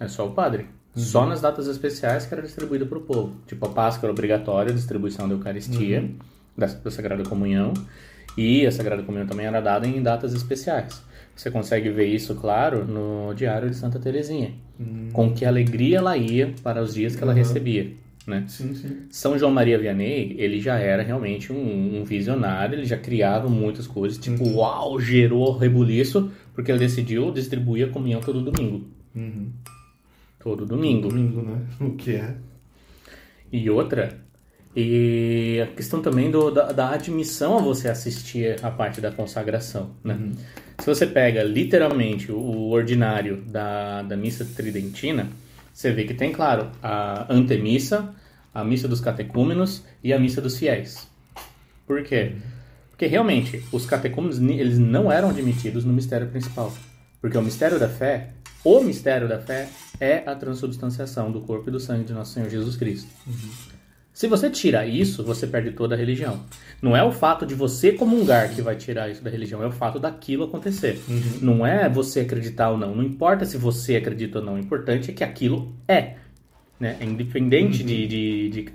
É 0.00 0.08
só 0.08 0.26
o 0.26 0.32
padre. 0.32 0.66
Só 0.94 1.24
nas 1.24 1.40
datas 1.40 1.68
especiais 1.68 2.26
que 2.26 2.34
era 2.34 2.42
distribuído 2.42 2.86
para 2.86 2.98
o 2.98 3.02
povo. 3.02 3.36
Tipo, 3.46 3.64
a 3.66 3.68
Páscoa 3.70 4.08
era 4.08 4.12
obrigatória, 4.12 4.72
a 4.72 4.74
distribuição 4.74 5.26
da 5.28 5.34
Eucaristia, 5.34 6.10
da, 6.58 6.66
da 6.66 6.90
Sagrada 6.90 7.22
Comunhão. 7.22 7.72
E 8.36 8.66
a 8.66 8.72
Sagrada 8.72 9.02
Comunhão 9.02 9.26
também 9.26 9.46
era 9.46 9.60
dada 9.60 9.86
em 9.86 10.02
datas 10.02 10.34
especiais. 10.34 11.02
Você 11.34 11.50
consegue 11.50 11.88
ver 11.88 12.06
isso, 12.06 12.34
claro, 12.34 12.84
no 12.84 13.32
Diário 13.34 13.70
de 13.70 13.76
Santa 13.76 13.98
Teresinha. 13.98 14.52
Hum. 14.78 15.08
Com 15.12 15.32
que 15.32 15.46
alegria 15.46 15.98
ela 15.98 16.16
ia 16.16 16.52
para 16.62 16.82
os 16.82 16.92
dias 16.92 17.16
que 17.16 17.22
ela 17.22 17.32
Uhum. 17.32 17.38
recebia, 17.38 17.90
né? 18.26 18.44
Sim, 18.48 18.74
sim. 18.74 19.02
São 19.10 19.38
João 19.38 19.50
Maria 19.52 19.78
Vianney, 19.78 20.34
ele 20.38 20.60
já 20.60 20.78
era 20.78 21.02
realmente 21.02 21.52
um, 21.52 22.00
um 22.00 22.04
visionário, 22.04 22.76
ele 22.78 22.86
já 22.86 22.96
criava 22.96 23.48
muitas 23.48 23.86
coisas, 23.86 24.18
tipo, 24.18 24.44
Uhum. 24.44 24.56
uau, 24.56 25.00
gerou 25.00 25.56
rebuliço, 25.56 26.30
porque 26.54 26.70
ele 26.70 26.78
decidiu 26.78 27.30
distribuir 27.30 27.88
a 27.88 27.90
comunhão 27.90 28.20
todo 28.20 28.40
domingo. 28.40 28.86
Uhum. 29.14 29.50
Todo 30.38 30.66
domingo. 30.66 31.08
Domingo, 31.08 31.42
né? 31.42 31.60
O 31.80 31.92
que 31.92 32.16
é? 32.16 32.34
E 33.52 33.68
outra, 33.68 34.18
e 34.74 35.60
a 35.62 35.66
questão 35.66 36.00
também 36.00 36.30
do, 36.30 36.50
da, 36.50 36.72
da 36.72 36.90
admissão 36.90 37.58
a 37.58 37.60
você 37.60 37.88
assistir 37.88 38.56
a 38.64 38.70
parte 38.70 39.00
da 39.00 39.10
consagração, 39.10 39.90
né? 40.02 40.18
Se 40.78 40.86
você 40.86 41.06
pega 41.06 41.42
literalmente 41.42 42.32
o 42.32 42.70
ordinário 42.70 43.36
da, 43.46 44.02
da 44.02 44.16
missa 44.16 44.44
tridentina, 44.56 45.28
você 45.72 45.92
vê 45.92 46.04
que 46.04 46.14
tem, 46.14 46.32
claro, 46.32 46.70
a 46.82 47.26
antemissa, 47.32 48.14
a 48.54 48.62
missa 48.62 48.86
dos 48.86 49.00
catecúmenos 49.00 49.84
e 50.02 50.12
a 50.12 50.18
missa 50.18 50.40
dos 50.40 50.58
fiéis. 50.58 51.08
Por 51.86 52.02
quê? 52.02 52.32
Porque 52.90 53.06
realmente 53.06 53.64
os 53.72 53.86
catecúmenos 53.86 54.38
eles 54.38 54.78
não 54.78 55.10
eram 55.10 55.30
admitidos 55.30 55.84
no 55.84 55.92
mistério 55.92 56.28
principal. 56.28 56.72
Porque 57.20 57.38
o 57.38 57.42
mistério 57.42 57.78
da 57.78 57.88
fé, 57.88 58.30
o 58.64 58.80
mistério 58.80 59.28
da 59.28 59.38
fé 59.38 59.68
é 59.98 60.22
a 60.26 60.34
transubstanciação 60.34 61.32
do 61.32 61.40
corpo 61.40 61.68
e 61.68 61.72
do 61.72 61.80
sangue 61.80 62.04
de 62.04 62.12
nosso 62.12 62.32
Senhor 62.32 62.50
Jesus 62.50 62.76
Cristo. 62.76 63.08
Se 64.12 64.26
você 64.26 64.50
tira 64.50 64.86
isso, 64.86 65.24
você 65.24 65.46
perde 65.46 65.72
toda 65.72 65.94
a 65.94 65.98
religião. 65.98 66.40
Não 66.82 66.94
é 66.94 67.02
o 67.02 67.10
fato 67.10 67.46
de 67.46 67.54
você 67.54 67.92
comungar 67.92 68.54
que 68.54 68.60
vai 68.60 68.76
tirar 68.76 69.10
isso 69.10 69.24
da 69.24 69.30
religião, 69.30 69.62
é 69.62 69.66
o 69.66 69.72
fato 69.72 69.98
daquilo 69.98 70.44
acontecer. 70.44 71.00
Não 71.40 71.66
é 71.66 71.88
você 71.88 72.20
acreditar 72.20 72.70
ou 72.70 72.76
não. 72.76 72.94
Não 72.94 73.02
importa 73.02 73.46
se 73.46 73.56
você 73.56 73.96
acredita 73.96 74.38
ou 74.38 74.44
não. 74.44 74.54
O 74.54 74.58
importante 74.58 75.10
é 75.10 75.14
que 75.14 75.24
aquilo 75.24 75.74
é. 75.88 76.16
Né? 76.78 76.96
É 77.00 77.04
independente 77.04 77.82
de, 77.82 78.06
de, 78.06 78.48
de 78.50 78.72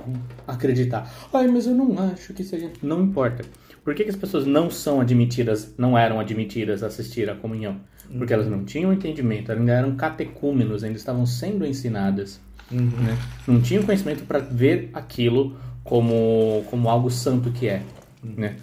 acreditar. 0.47 1.11
Ai, 1.31 1.47
mas 1.47 1.67
eu 1.67 1.75
não 1.75 1.95
acho 2.11 2.33
que 2.33 2.43
seja. 2.43 2.71
Não 2.81 3.03
importa. 3.03 3.45
Por 3.83 3.93
que, 3.93 4.03
que 4.03 4.09
as 4.09 4.15
pessoas 4.15 4.45
não 4.45 4.71
são 4.71 4.99
admitidas, 4.99 5.75
não 5.77 5.97
eram 5.97 6.19
admitidas 6.19 6.81
a 6.81 6.87
assistir 6.87 7.29
à 7.29 7.35
comunhão? 7.35 7.79
Porque 8.17 8.33
elas 8.33 8.47
não 8.47 8.65
tinham 8.65 8.91
entendimento, 8.91 9.51
ainda 9.51 9.71
eram 9.71 9.95
catecúmenos, 9.95 10.83
ainda 10.83 10.97
estavam 10.97 11.25
sendo 11.25 11.65
ensinadas 11.65 12.39
né? 12.71 13.17
Não 13.47 13.61
tinham 13.61 13.83
conhecimento 13.83 14.23
para 14.25 14.39
ver 14.39 14.89
aquilo 14.93 15.55
como, 15.83 16.63
como 16.69 16.89
algo 16.89 17.09
santo 17.09 17.51
que 17.51 17.67
é, 17.67 17.81
né? 18.23 18.57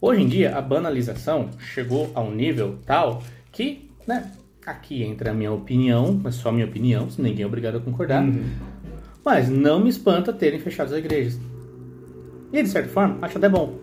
Hoje 0.00 0.22
em 0.22 0.28
dia, 0.28 0.56
a 0.56 0.62
banalização 0.62 1.50
chegou 1.58 2.10
a 2.14 2.22
um 2.22 2.34
nível 2.34 2.78
tal 2.86 3.22
que, 3.52 3.90
né, 4.06 4.32
aqui 4.64 5.02
entra 5.02 5.30
a 5.30 5.34
minha 5.34 5.52
opinião, 5.52 6.18
mas 6.22 6.36
só 6.36 6.48
a 6.48 6.52
minha 6.52 6.64
opinião, 6.64 7.06
ninguém 7.18 7.42
é 7.42 7.46
obrigado 7.46 7.76
a 7.76 7.80
concordar, 7.80 8.24
mas 9.22 9.50
não 9.50 9.78
me 9.78 9.90
espanta 9.90 10.32
terem 10.32 10.58
fechado 10.58 10.94
as 10.94 10.98
igrejas. 10.98 11.38
E, 12.50 12.62
de 12.62 12.68
certa 12.68 12.88
forma, 12.88 13.18
acho 13.20 13.36
até 13.36 13.48
bom. 13.48 13.78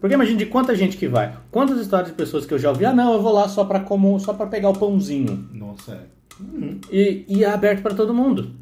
Porque 0.00 0.14
imagine 0.14 0.38
de 0.38 0.46
quanta 0.46 0.74
gente 0.74 0.96
que 0.96 1.06
vai. 1.06 1.36
Quantas 1.50 1.78
histórias 1.78 2.08
de 2.08 2.14
pessoas 2.14 2.46
que 2.46 2.54
eu 2.54 2.58
já 2.58 2.70
ouvi, 2.70 2.86
ah, 2.86 2.94
não, 2.94 3.12
eu 3.12 3.22
vou 3.22 3.32
lá 3.32 3.46
só 3.46 3.66
para 3.66 3.80
como, 3.80 4.18
só 4.18 4.32
para 4.32 4.46
pegar 4.46 4.70
o 4.70 4.78
pãozinho. 4.78 5.48
Nossa, 5.52 5.92
é. 5.92 6.20
E, 6.90 7.26
e 7.28 7.44
é 7.44 7.50
aberto 7.50 7.82
para 7.82 7.94
todo 7.94 8.14
mundo. 8.14 8.52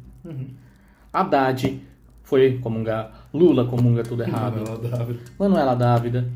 Haddad 1.11 1.81
foi 2.23 2.59
comungar, 2.59 3.27
Lula 3.33 3.65
comunga 3.65 4.03
tudo 4.03 4.23
errado, 4.23 4.57
Manuela 4.57 4.77
Dávila. 4.77 5.19
Manuela 5.39 5.75
Dávida. 5.75 6.29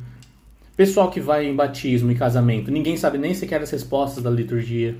Pessoal 0.76 1.12
que 1.12 1.20
vai 1.20 1.46
em 1.46 1.56
batismo 1.56 2.12
e 2.12 2.16
casamento, 2.16 2.72
ninguém 2.72 2.98
sabe 2.98 3.20
nem 3.20 3.34
sequer 3.34 3.62
as 3.62 3.70
respostas 3.70 4.24
da 4.24 4.30
liturgia. 4.30 4.98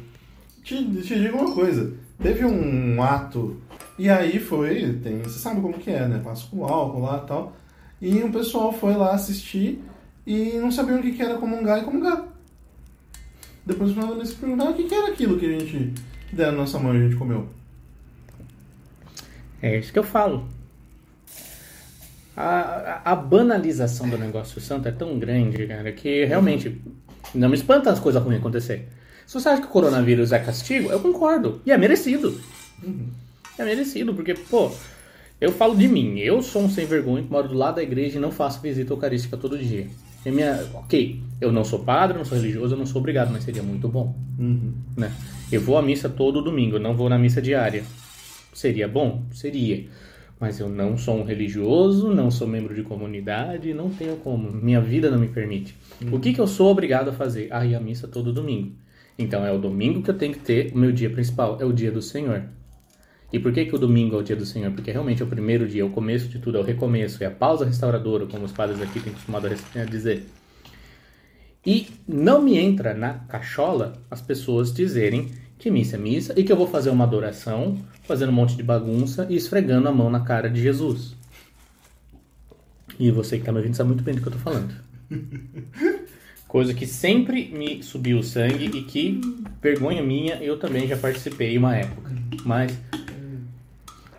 Te, 0.64 0.86
te 1.02 1.20
digo 1.20 1.38
uma 1.38 1.54
coisa. 1.54 1.94
Teve 2.22 2.46
um 2.46 3.02
ato, 3.02 3.60
e 3.98 4.10
aí 4.10 4.40
foi, 4.40 4.94
tem, 5.04 5.20
você 5.22 5.40
sabe 5.40 5.62
como 5.62 5.74
que 5.74 5.90
é, 5.90 6.08
né? 6.08 6.22
Passa 6.24 6.48
com 6.50 6.64
álcool 6.64 7.02
lá 7.02 7.22
e 7.24 7.28
tal. 7.28 7.56
E 8.02 8.24
um 8.24 8.32
pessoal 8.32 8.72
foi 8.72 8.94
lá 8.96 9.14
assistir 9.14 9.82
e 10.26 10.54
não 10.60 10.72
sabiam 10.72 11.00
o 11.00 11.02
que 11.02 11.12
que 11.12 11.22
era 11.22 11.38
comungar 11.38 11.80
e 11.80 11.86
comungar. 11.86 12.24
Depois 13.66 13.96
o 13.96 14.26
se 14.26 14.36
perguntaram 14.36 14.72
o 14.72 14.76
que 14.76 14.84
que 14.84 14.94
era 14.94 15.08
aquilo 15.08 15.40
que 15.40 15.46
a 15.46 15.60
gente 15.60 15.94
que 16.30 16.36
deram 16.36 16.54
na 16.54 16.58
nossa 16.60 16.80
mão 16.80 16.94
e 16.94 16.98
a 16.98 17.02
gente 17.02 17.16
comeu. 17.16 17.48
É 19.64 19.78
isso 19.80 19.94
que 19.94 19.98
eu 20.00 20.04
falo. 20.04 20.46
A, 22.36 23.02
a- 23.06 23.16
banalização 23.16 24.10
do 24.10 24.18
negócio 24.18 24.60
santo 24.60 24.88
é 24.88 24.92
tão 24.92 25.18
grande, 25.20 25.68
cara, 25.68 25.92
que 25.92 26.26
realmente 26.26 26.82
não 27.34 27.48
me 27.48 27.56
espanta 27.56 27.90
as 27.92 28.00
coisas 28.00 28.22
ruins 28.22 28.40
acontecer. 28.40 28.90
Se 29.26 29.36
você 29.36 29.48
acha 29.50 29.62
que 29.62 29.68
o 29.68 29.72
coronavírus 29.72 30.32
é 30.34 30.40
castigo, 30.40 30.92
eu 30.92 31.00
concordo. 31.00 31.62
E 31.66 31.72
é 31.72 31.78
merecido. 31.78 32.38
É 33.58 33.64
merecido, 33.64 34.14
porque, 34.14 34.34
pô, 34.34 34.70
eu 35.40 35.52
falo 35.52 35.76
de 35.78 35.88
mim. 35.88 36.20
Eu 36.20 36.42
sou 36.42 36.64
um 36.64 36.70
sem 36.70 36.86
vergonha 36.86 37.24
que 37.24 37.32
moro 37.32 37.48
do 37.48 37.54
lado 37.54 37.76
da 37.76 37.84
igreja 37.84 38.18
e 38.18 38.22
não 38.22 38.32
faço 38.32 38.60
visita 38.62 38.92
eucarística 38.92 39.38
todo 39.38 39.58
dia. 39.58 39.88
E 40.26 40.32
minha, 40.32 40.66
ok, 40.74 41.22
eu 41.40 41.52
não 41.52 41.64
sou 41.64 41.80
padre, 41.80 42.18
não 42.18 42.26
sou 42.26 42.38
religioso, 42.38 42.74
eu 42.74 42.78
não 42.80 42.86
sou 42.86 43.00
obrigado, 43.00 43.32
mas 43.32 43.44
seria 43.44 43.64
muito 43.64 43.88
bom. 43.88 44.14
Né? 44.98 45.12
Eu 45.52 45.62
vou 45.62 45.78
à 45.78 45.82
missa 45.82 46.10
todo 46.10 46.42
domingo, 46.42 46.80
não 46.80 46.96
vou 46.96 47.08
na 47.10 47.18
missa 47.20 47.42
diária. 47.42 47.84
Seria 48.54 48.88
bom? 48.88 49.26
Seria. 49.32 49.86
Mas 50.40 50.60
eu 50.60 50.68
não 50.68 50.98
sou 50.98 51.18
um 51.18 51.24
religioso, 51.24 52.14
não 52.14 52.30
sou 52.30 52.48
membro 52.48 52.76
de 52.76 52.84
comunidade, 52.84 53.74
não 53.74 53.90
tenho 53.90 54.18
como. 54.18 54.52
Minha 54.52 54.82
vida 54.82 55.10
não 55.10 55.20
me 55.20 55.28
permite. 55.28 55.76
O 56.12 56.20
que, 56.20 56.34
que 56.34 56.42
eu 56.42 56.48
sou 56.48 56.70
obrigado 56.70 57.10
a 57.10 57.14
fazer? 57.14 57.48
Ah, 57.52 57.66
ir 57.66 57.76
à 57.76 57.80
missa 57.80 58.08
todo 58.08 58.34
domingo. 58.34 58.74
Então 59.18 59.46
é 59.46 59.52
o 59.52 59.58
domingo 59.58 60.02
que 60.02 60.10
eu 60.10 60.18
tenho 60.18 60.34
que 60.34 60.40
ter 60.40 60.72
o 60.74 60.78
meu 60.78 60.92
dia 60.92 61.10
principal, 61.10 61.58
é 61.62 61.66
o 61.66 61.72
dia 61.72 61.92
do 61.92 62.02
Senhor. 62.02 62.44
E 63.32 63.40
por 63.40 63.52
que, 63.52 63.66
que 63.66 63.76
o 63.76 63.80
domingo 63.80 64.16
é 64.16 64.20
o 64.20 64.24
dia 64.24 64.36
do 64.36 64.46
Senhor? 64.46 64.72
Porque 64.72 64.92
realmente 64.92 65.22
é 65.22 65.26
o 65.26 65.28
primeiro 65.28 65.68
dia, 65.68 65.82
é 65.82 65.86
o 65.86 65.90
começo 65.90 66.28
de 66.28 66.40
tudo, 66.40 66.58
é 66.58 66.62
o 66.62 66.64
recomeço, 66.64 67.24
é 67.24 67.28
a 67.28 67.32
pausa 67.32 67.66
restauradora, 67.66 68.28
como 68.28 68.46
os 68.46 68.52
padres 68.52 68.82
aqui 68.82 69.00
têm 69.00 69.14
costumado 69.14 69.48
a 69.48 69.86
dizer. 69.86 70.26
E 71.66 71.88
não 72.08 72.42
me 72.42 72.58
entra 72.58 72.94
na 72.94 73.14
cachola 73.14 73.94
as 74.12 74.22
pessoas 74.22 74.74
dizerem 74.74 75.30
que 75.64 75.72
missa 75.72 75.96
é 75.96 76.00
missa 76.00 76.34
e 76.36 76.44
que 76.44 76.52
eu 76.52 76.58
vou 76.58 76.68
fazer 76.68 76.90
uma 76.90 77.06
adoração, 77.06 77.78
fazendo 78.04 78.30
um 78.30 78.34
monte 78.34 78.54
de 78.54 78.62
bagunça 78.62 79.26
e 79.30 79.38
esfregando 79.38 79.88
a 79.88 79.94
mão 79.94 80.10
na 80.10 80.20
cara 80.20 80.50
de 80.50 80.62
Jesus. 80.62 81.16
E 83.00 83.10
você 83.10 83.38
que 83.38 83.44
está 83.44 83.52
me 83.54 83.60
ouvindo 83.60 83.74
sabe 83.74 83.88
muito 83.88 84.04
bem 84.04 84.14
do 84.14 84.22
que 84.22 84.28
eu 84.28 84.34
tô 84.34 84.40
falando. 84.40 84.76
Coisa 86.50 86.74
que 86.74 86.86
sempre 86.86 87.48
me 87.48 87.82
subiu 87.82 88.20
o 88.20 88.24
sangue 88.24 88.66
e 88.66 88.84
que, 88.84 89.22
vergonha 89.62 90.04
minha, 90.04 90.36
eu 90.36 90.60
também 90.60 90.86
já 90.86 90.98
participei 90.98 91.58
uma 91.58 91.78
época. 91.78 92.12
Mas 92.44 92.78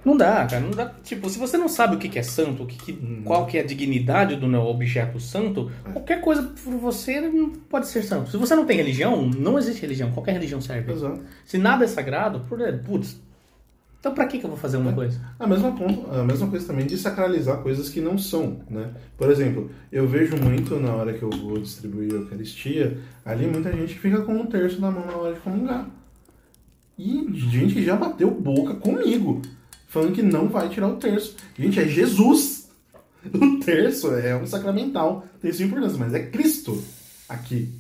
não 0.05 0.17
dá, 0.17 0.45
cara, 0.47 0.61
não 0.61 0.71
dá. 0.71 0.93
Tipo, 1.03 1.29
se 1.31 1.39
você 1.39 1.57
não 1.57 1.69
sabe 1.69 1.97
o 1.97 1.99
que 1.99 2.09
que 2.09 2.19
é 2.19 2.23
santo, 2.23 2.63
o 2.63 2.67
que 2.67 2.77
que- 2.77 3.23
qual 3.25 3.47
que 3.47 3.57
é 3.57 3.61
a 3.63 3.65
dignidade 3.65 4.37
do 4.37 4.47
meu 4.47 4.61
objeto 4.63 5.19
santo, 5.19 5.71
qualquer 5.93 6.21
coisa 6.21 6.43
por 6.43 6.75
você 6.75 7.21
não 7.21 7.51
pode 7.51 7.89
ser 7.89 8.03
santo. 8.03 8.31
Se 8.31 8.37
você 8.37 8.55
não 8.55 8.67
tem 8.67 8.77
religião, 8.77 9.27
não 9.27 9.59
existe 9.59 9.81
religião. 9.83 10.11
Qualquer 10.13 10.33
religião 10.33 10.61
serve. 10.61 10.93
Exato. 10.93 11.21
Se 11.45 11.57
nada 11.59 11.85
é 11.85 11.89
sagrado, 11.89 12.41
por 12.49 12.59
putz. 12.85 13.19
Então 13.99 14.13
pra 14.13 14.27
que 14.27 14.39
que 14.39 14.45
eu 14.45 14.51
vou 14.51 14.59
fazer 14.59 14.77
uma 14.77 14.93
coisa? 14.93 15.19
A 15.41 15.47
mesma, 15.47 15.73
ponto, 15.73 16.11
a 16.15 16.23
mesma 16.23 16.47
coisa 16.49 16.67
também 16.67 16.85
de 16.85 16.99
sacralizar 16.99 17.63
coisas 17.63 17.89
que 17.89 18.03
não 18.03 18.19
são, 18.19 18.61
né? 18.69 18.91
Por 19.17 19.31
exemplo, 19.31 19.71
eu 19.91 20.07
vejo 20.07 20.37
muito 20.37 20.79
na 20.79 20.93
hora 20.93 21.15
que 21.15 21.23
eu 21.23 21.31
vou 21.31 21.59
distribuir 21.59 22.13
a 22.13 22.17
Eucaristia, 22.17 22.99
ali 23.25 23.47
muita 23.47 23.73
gente 23.73 23.99
fica 23.99 24.21
com 24.21 24.35
um 24.35 24.45
terço 24.45 24.79
na 24.79 24.91
mão 24.91 25.07
na 25.07 25.17
hora 25.17 25.33
de 25.33 25.41
comungar. 25.41 25.89
E 26.99 27.27
gente 27.51 27.83
já 27.83 27.97
bateu 27.97 28.31
boca 28.31 28.75
comigo, 28.75 29.41
falando 29.95 30.13
que 30.15 30.23
não 30.23 30.49
vai 30.49 30.69
tirar 30.69 30.89
o 30.89 30.97
terço. 30.97 31.37
Gente, 31.59 31.81
é 31.81 31.89
Jesus! 31.89 32.63
O 33.33 33.59
terço 33.59 34.13
é 34.13 34.37
um 34.37 34.47
sacramental, 34.47 35.27
tem 35.41 35.51
sua 35.51 35.65
importância, 35.65 35.97
mas 35.99 36.13
é 36.13 36.27
Cristo 36.27 36.85
aqui. 37.27 37.71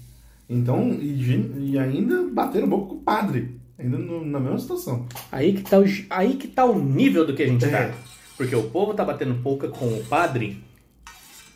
Então, 0.48 0.90
e, 0.98 1.70
e 1.72 1.78
ainda 1.78 2.22
bateram 2.32 2.66
boca 2.66 2.86
com 2.88 2.94
o 2.94 3.00
padre, 3.02 3.54
ainda 3.78 3.98
no- 3.98 4.24
na 4.24 4.40
mesma 4.40 4.58
situação. 4.58 5.04
Aí 5.30 5.52
que 5.52 5.62
tá 5.62 5.78
o, 5.78 5.84
aí 6.08 6.36
que 6.36 6.48
tá 6.48 6.64
o 6.64 6.78
nível 6.82 7.26
do 7.26 7.34
que 7.34 7.42
a 7.42 7.46
gente 7.46 7.62
É. 7.66 7.68
tá. 7.88 7.94
Porque 8.38 8.56
o 8.56 8.70
povo 8.70 8.94
tá 8.94 9.04
batendo 9.04 9.34
pouca 9.42 9.68
com 9.68 9.86
o 9.86 10.02
padre. 10.04 10.62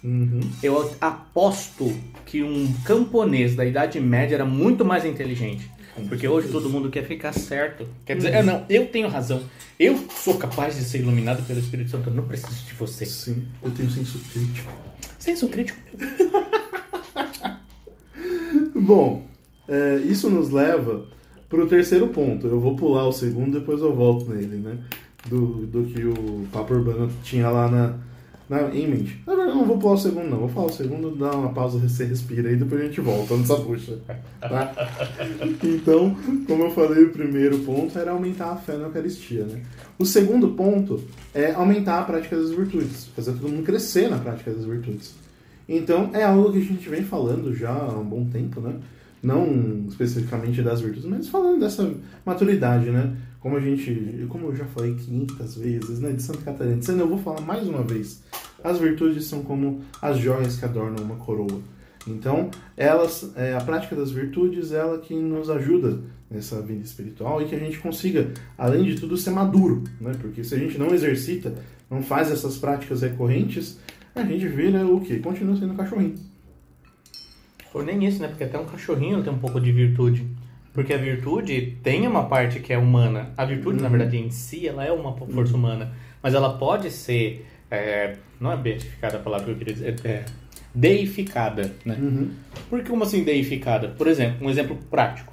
Uhum. 0.04 0.40
Eu 0.62 0.94
aposto 1.00 1.90
que 2.26 2.42
um 2.42 2.70
camponês 2.84 3.56
da 3.56 3.64
Idade 3.64 3.98
Média 4.00 4.34
era 4.36 4.44
muito 4.44 4.84
mais 4.84 5.04
inteligente. 5.06 5.68
Porque 6.06 6.28
hoje 6.28 6.48
todo 6.48 6.68
mundo 6.68 6.90
quer 6.90 7.04
ficar 7.04 7.32
certo. 7.32 7.86
Quer 8.04 8.16
dizer, 8.16 8.34
é, 8.34 8.42
não, 8.42 8.64
eu 8.68 8.86
tenho 8.86 9.08
razão. 9.08 9.42
Eu 9.78 9.98
sou 10.10 10.34
capaz 10.36 10.76
de 10.76 10.82
ser 10.82 10.98
iluminado 10.98 11.42
pelo 11.46 11.58
Espírito 11.58 11.90
Santo. 11.90 12.10
Eu 12.10 12.14
não 12.14 12.24
preciso 12.24 12.64
de 12.66 12.74
você. 12.74 13.06
Sim, 13.06 13.46
eu 13.62 13.70
tenho 13.70 13.90
senso 13.90 14.18
crítico. 14.32 14.72
Senso 15.18 15.48
crítico. 15.48 15.78
Bom, 18.74 19.26
é, 19.66 19.96
isso 20.04 20.30
nos 20.30 20.50
leva 20.50 21.06
para 21.48 21.62
o 21.62 21.66
terceiro 21.66 22.08
ponto. 22.08 22.46
Eu 22.46 22.60
vou 22.60 22.76
pular 22.76 23.06
o 23.06 23.12
segundo, 23.12 23.58
depois 23.58 23.80
eu 23.80 23.94
volto 23.94 24.30
nele, 24.30 24.56
né? 24.56 24.78
Do, 25.26 25.66
do 25.66 25.84
que 25.84 26.04
o 26.04 26.46
Papa 26.52 26.74
Urbano 26.74 27.10
tinha 27.22 27.50
lá 27.50 27.68
na, 27.68 27.98
na, 28.48 28.74
em 28.74 28.88
mente. 28.88 29.20
Na 29.26 29.34
verdade, 29.34 29.56
eu 29.56 29.56
não 29.56 29.66
vou 29.66 29.78
pular 29.78 29.94
o 29.94 29.98
segundo, 29.98 30.28
não. 30.28 30.38
Vou 30.38 30.48
falar 30.48 30.66
o 30.66 30.72
segundo, 30.72 31.10
dá 31.16 31.30
uma 31.32 31.52
pausa, 31.52 31.78
você 31.78 32.04
respira 32.04 32.50
e 32.50 32.56
depois 32.56 32.80
a 32.80 32.84
gente 32.84 33.00
volta 33.00 33.36
nessa 33.36 33.56
bucha. 33.56 33.98
Tá? 34.40 34.72
Então, 35.62 36.16
como 36.46 36.64
eu 36.64 36.70
falei, 36.70 37.04
o 37.04 37.10
primeiro 37.10 37.58
ponto 37.60 37.98
era 37.98 38.12
aumentar 38.12 38.52
a 38.52 38.56
fé 38.56 38.76
na 38.76 38.84
Eucaristia. 38.84 39.44
Né? 39.44 39.62
O 39.98 40.06
segundo 40.06 40.48
ponto 40.50 41.02
é 41.34 41.52
aumentar 41.52 42.00
a 42.00 42.04
prática 42.04 42.36
das 42.36 42.50
virtudes, 42.50 43.06
fazer 43.14 43.32
todo 43.32 43.48
mundo 43.48 43.62
crescer 43.62 44.08
na 44.08 44.18
prática 44.18 44.50
das 44.50 44.64
virtudes. 44.64 45.14
Então, 45.68 46.10
é 46.14 46.24
algo 46.24 46.50
que 46.50 46.58
a 46.58 46.62
gente 46.62 46.88
vem 46.88 47.02
falando 47.02 47.54
já 47.54 47.70
há 47.70 47.98
um 47.98 48.04
bom 48.04 48.24
tempo, 48.24 48.60
né? 48.60 48.74
Não 49.22 49.84
especificamente 49.88 50.62
das 50.62 50.80
virtudes, 50.80 51.04
mas 51.04 51.28
falando 51.28 51.60
dessa 51.60 51.92
maturidade, 52.24 52.90
né? 52.90 53.14
Como 53.40 53.56
a 53.56 53.60
gente, 53.60 54.26
como 54.28 54.46
eu 54.46 54.56
já 54.56 54.64
falei 54.66 54.94
500 54.94 55.56
vezes, 55.56 56.00
né? 56.00 56.12
De 56.12 56.22
Santa 56.22 56.42
Catarina. 56.42 56.82
Sendo 56.82 57.00
eu 57.00 57.08
vou 57.08 57.18
falar 57.18 57.40
mais 57.40 57.66
uma 57.68 57.82
vez. 57.82 58.22
As 58.62 58.78
virtudes 58.78 59.24
são 59.26 59.42
como 59.42 59.80
as 60.02 60.18
joias 60.18 60.56
que 60.56 60.64
adornam 60.64 61.04
uma 61.04 61.16
coroa. 61.16 61.60
Então, 62.06 62.50
elas, 62.76 63.32
é, 63.36 63.54
a 63.54 63.60
prática 63.60 63.94
das 63.94 64.10
virtudes, 64.10 64.72
é 64.72 64.78
ela 64.78 64.98
que 64.98 65.14
nos 65.14 65.50
ajuda 65.50 66.00
nessa 66.30 66.60
vida 66.60 66.82
espiritual 66.82 67.40
e 67.40 67.46
que 67.46 67.54
a 67.54 67.58
gente 67.58 67.78
consiga, 67.78 68.32
além 68.56 68.84
de 68.84 68.96
tudo, 68.96 69.16
ser 69.16 69.30
maduro, 69.30 69.84
né? 70.00 70.12
Porque 70.20 70.42
se 70.42 70.54
a 70.54 70.58
gente 70.58 70.78
não 70.78 70.92
exercita, 70.94 71.54
não 71.90 72.02
faz 72.02 72.30
essas 72.30 72.56
práticas 72.56 73.02
recorrentes, 73.02 73.78
a 74.14 74.22
gente 74.22 74.46
vira 74.48 74.86
o 74.86 75.00
quê? 75.00 75.18
Continua 75.18 75.56
sendo 75.56 75.74
cachorrinho. 75.74 76.14
Ou 77.72 77.84
nem 77.84 78.04
isso, 78.04 78.20
né? 78.20 78.28
Porque 78.28 78.44
até 78.44 78.58
um 78.58 78.66
cachorrinho 78.66 79.22
tem 79.22 79.32
um 79.32 79.38
pouco 79.38 79.60
de 79.60 79.70
virtude. 79.70 80.26
Porque 80.78 80.94
a 80.94 80.96
virtude 80.96 81.76
tem 81.82 82.06
uma 82.06 82.28
parte 82.28 82.60
que 82.60 82.72
é 82.72 82.78
humana. 82.78 83.32
A 83.36 83.44
virtude, 83.44 83.78
uhum. 83.78 83.82
na 83.82 83.88
verdade, 83.88 84.16
em 84.16 84.30
si, 84.30 84.68
ela 84.68 84.84
é 84.84 84.92
uma 84.92 85.12
força 85.12 85.52
uhum. 85.52 85.58
humana. 85.58 85.92
Mas 86.22 86.34
ela 86.34 86.56
pode 86.56 86.88
ser. 86.92 87.44
É, 87.68 88.14
não 88.38 88.52
é 88.52 88.56
beatificada 88.56 89.16
a 89.16 89.20
palavra 89.20 89.46
que 89.46 89.50
eu 89.50 89.56
queria 89.56 89.74
dizer. 89.74 89.96
É, 90.06 90.24
deificada, 90.72 91.74
né? 91.84 91.96
Uhum. 91.98 92.30
Por 92.70 92.80
que 92.80 92.88
como 92.90 93.02
assim 93.02 93.24
deificada? 93.24 93.88
Por 93.88 94.06
exemplo, 94.06 94.46
um 94.46 94.48
exemplo 94.48 94.78
prático. 94.88 95.32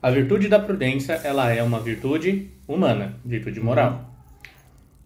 A 0.00 0.10
virtude 0.10 0.48
da 0.48 0.58
prudência, 0.58 1.12
ela 1.12 1.52
é 1.52 1.62
uma 1.62 1.78
virtude 1.78 2.50
humana, 2.66 3.16
virtude 3.22 3.60
moral. 3.60 3.90
Uhum. 3.92 3.98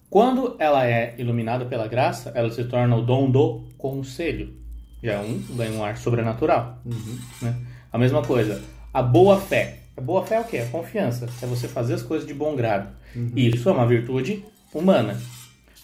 Quando 0.09 0.55
ela 0.61 0.87
é 0.87 1.17
iluminada 1.19 1.65
pela 1.65 1.89
graça, 1.89 2.31
ela 2.37 2.49
se 2.53 2.63
torna 2.63 2.95
o 2.95 3.03
dom 3.03 3.29
do 3.29 3.65
conselho. 3.77 4.55
Já 5.03 5.15
é 5.15 5.19
um, 5.19 5.43
ganha 5.57 5.73
um 5.73 5.85
ar 5.85 5.97
sobrenatural. 5.97 6.79
Uhum. 6.87 7.19
Né? 7.43 7.57
A 7.93 7.99
mesma 7.99 8.23
coisa, 8.23 8.63
a 8.95 9.03
boa 9.03 9.41
fé. 9.41 9.80
A 10.01 10.03
boa 10.03 10.25
fé 10.25 10.37
é 10.37 10.41
o 10.41 10.45
quê? 10.45 10.59
A 10.59 10.67
confiança. 10.67 11.29
É 11.43 11.47
você 11.47 11.69
fazer 11.69 11.93
as 11.93 12.03
coisas 12.03 12.27
de 12.27 12.33
bom 12.33 12.57
grado. 12.57 12.89
Uhum. 13.15 13.33
Isso 13.37 13.69
é 13.69 13.73
uma 13.73 13.87
virtude 13.87 14.43
humana. 14.73 15.21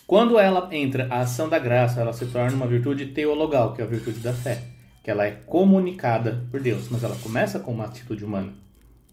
Quando 0.07 0.39
ela 0.39 0.75
entra 0.75 1.07
a 1.11 1.21
ação 1.21 1.51
da 1.51 1.59
graça, 1.59 2.01
ela 2.01 2.15
se 2.15 2.25
torna 2.25 2.57
uma 2.57 2.67
virtude 2.67 3.05
teologal, 3.07 3.75
que 3.75 3.83
é 3.83 3.85
a 3.85 3.87
virtude 3.87 4.21
da 4.21 4.33
fé. 4.33 4.63
Que 5.05 5.11
ela 5.11 5.27
é 5.27 5.33
comunicada 5.33 6.47
por 6.51 6.61
Deus, 6.61 6.89
mas 6.91 7.05
ela 7.05 7.15
começa 7.17 7.61
com 7.61 7.73
uma 7.73 7.85
atitude 7.85 8.25
humana. 8.25 8.55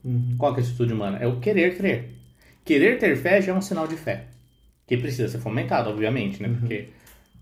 Uhum. 0.05 0.35
Qual 0.37 0.55
é 0.55 0.57
a 0.57 0.59
atitude 0.61 0.93
humana? 0.93 1.17
É 1.17 1.27
o 1.27 1.41
querer 1.41 1.75
crer. 1.75 2.13
Querer 2.63 2.97
ter 2.97 3.17
fé 3.17 3.41
já 3.41 3.51
é 3.51 3.55
um 3.55 3.61
sinal 3.61 3.85
de 3.85 3.97
fé. 3.97 4.27
Que 4.87 4.95
precisa 4.95 5.27
ser 5.27 5.39
fomentado, 5.39 5.89
obviamente, 5.89 6.41
né? 6.41 6.47
Uhum. 6.47 6.55
Porque 6.61 6.87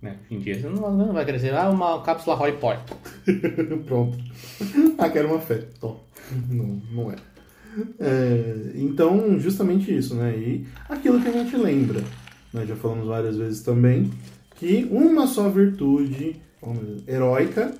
né, 0.01 0.17
em 0.31 0.39
dia 0.39 0.59
você 0.59 0.67
não, 0.67 0.91
não 0.91 1.13
vai 1.13 1.25
crescer. 1.25 1.53
Ah, 1.53 1.69
uma 1.69 2.01
cápsula 2.01 2.35
Roy 2.35 2.53
Poi. 2.53 2.75
Pronto. 3.85 4.17
Ah, 4.97 5.09
quero 5.09 5.27
uma 5.27 5.39
fé. 5.39 5.59
Tom. 5.79 6.03
Não, 6.49 6.81
não 6.91 7.11
é. 7.11 7.15
É. 7.99 8.71
Então, 8.75 9.39
justamente 9.39 9.95
isso, 9.95 10.15
né? 10.15 10.35
E 10.37 10.65
aquilo 10.89 11.21
que 11.21 11.27
a 11.27 11.31
gente 11.31 11.55
lembra 11.55 12.01
nós 12.53 12.67
já 12.67 12.75
falamos 12.75 13.07
várias 13.07 13.37
vezes 13.37 13.61
também, 13.61 14.09
que 14.55 14.87
uma 14.91 15.25
só 15.25 15.49
virtude 15.49 16.35
heróica, 17.07 17.73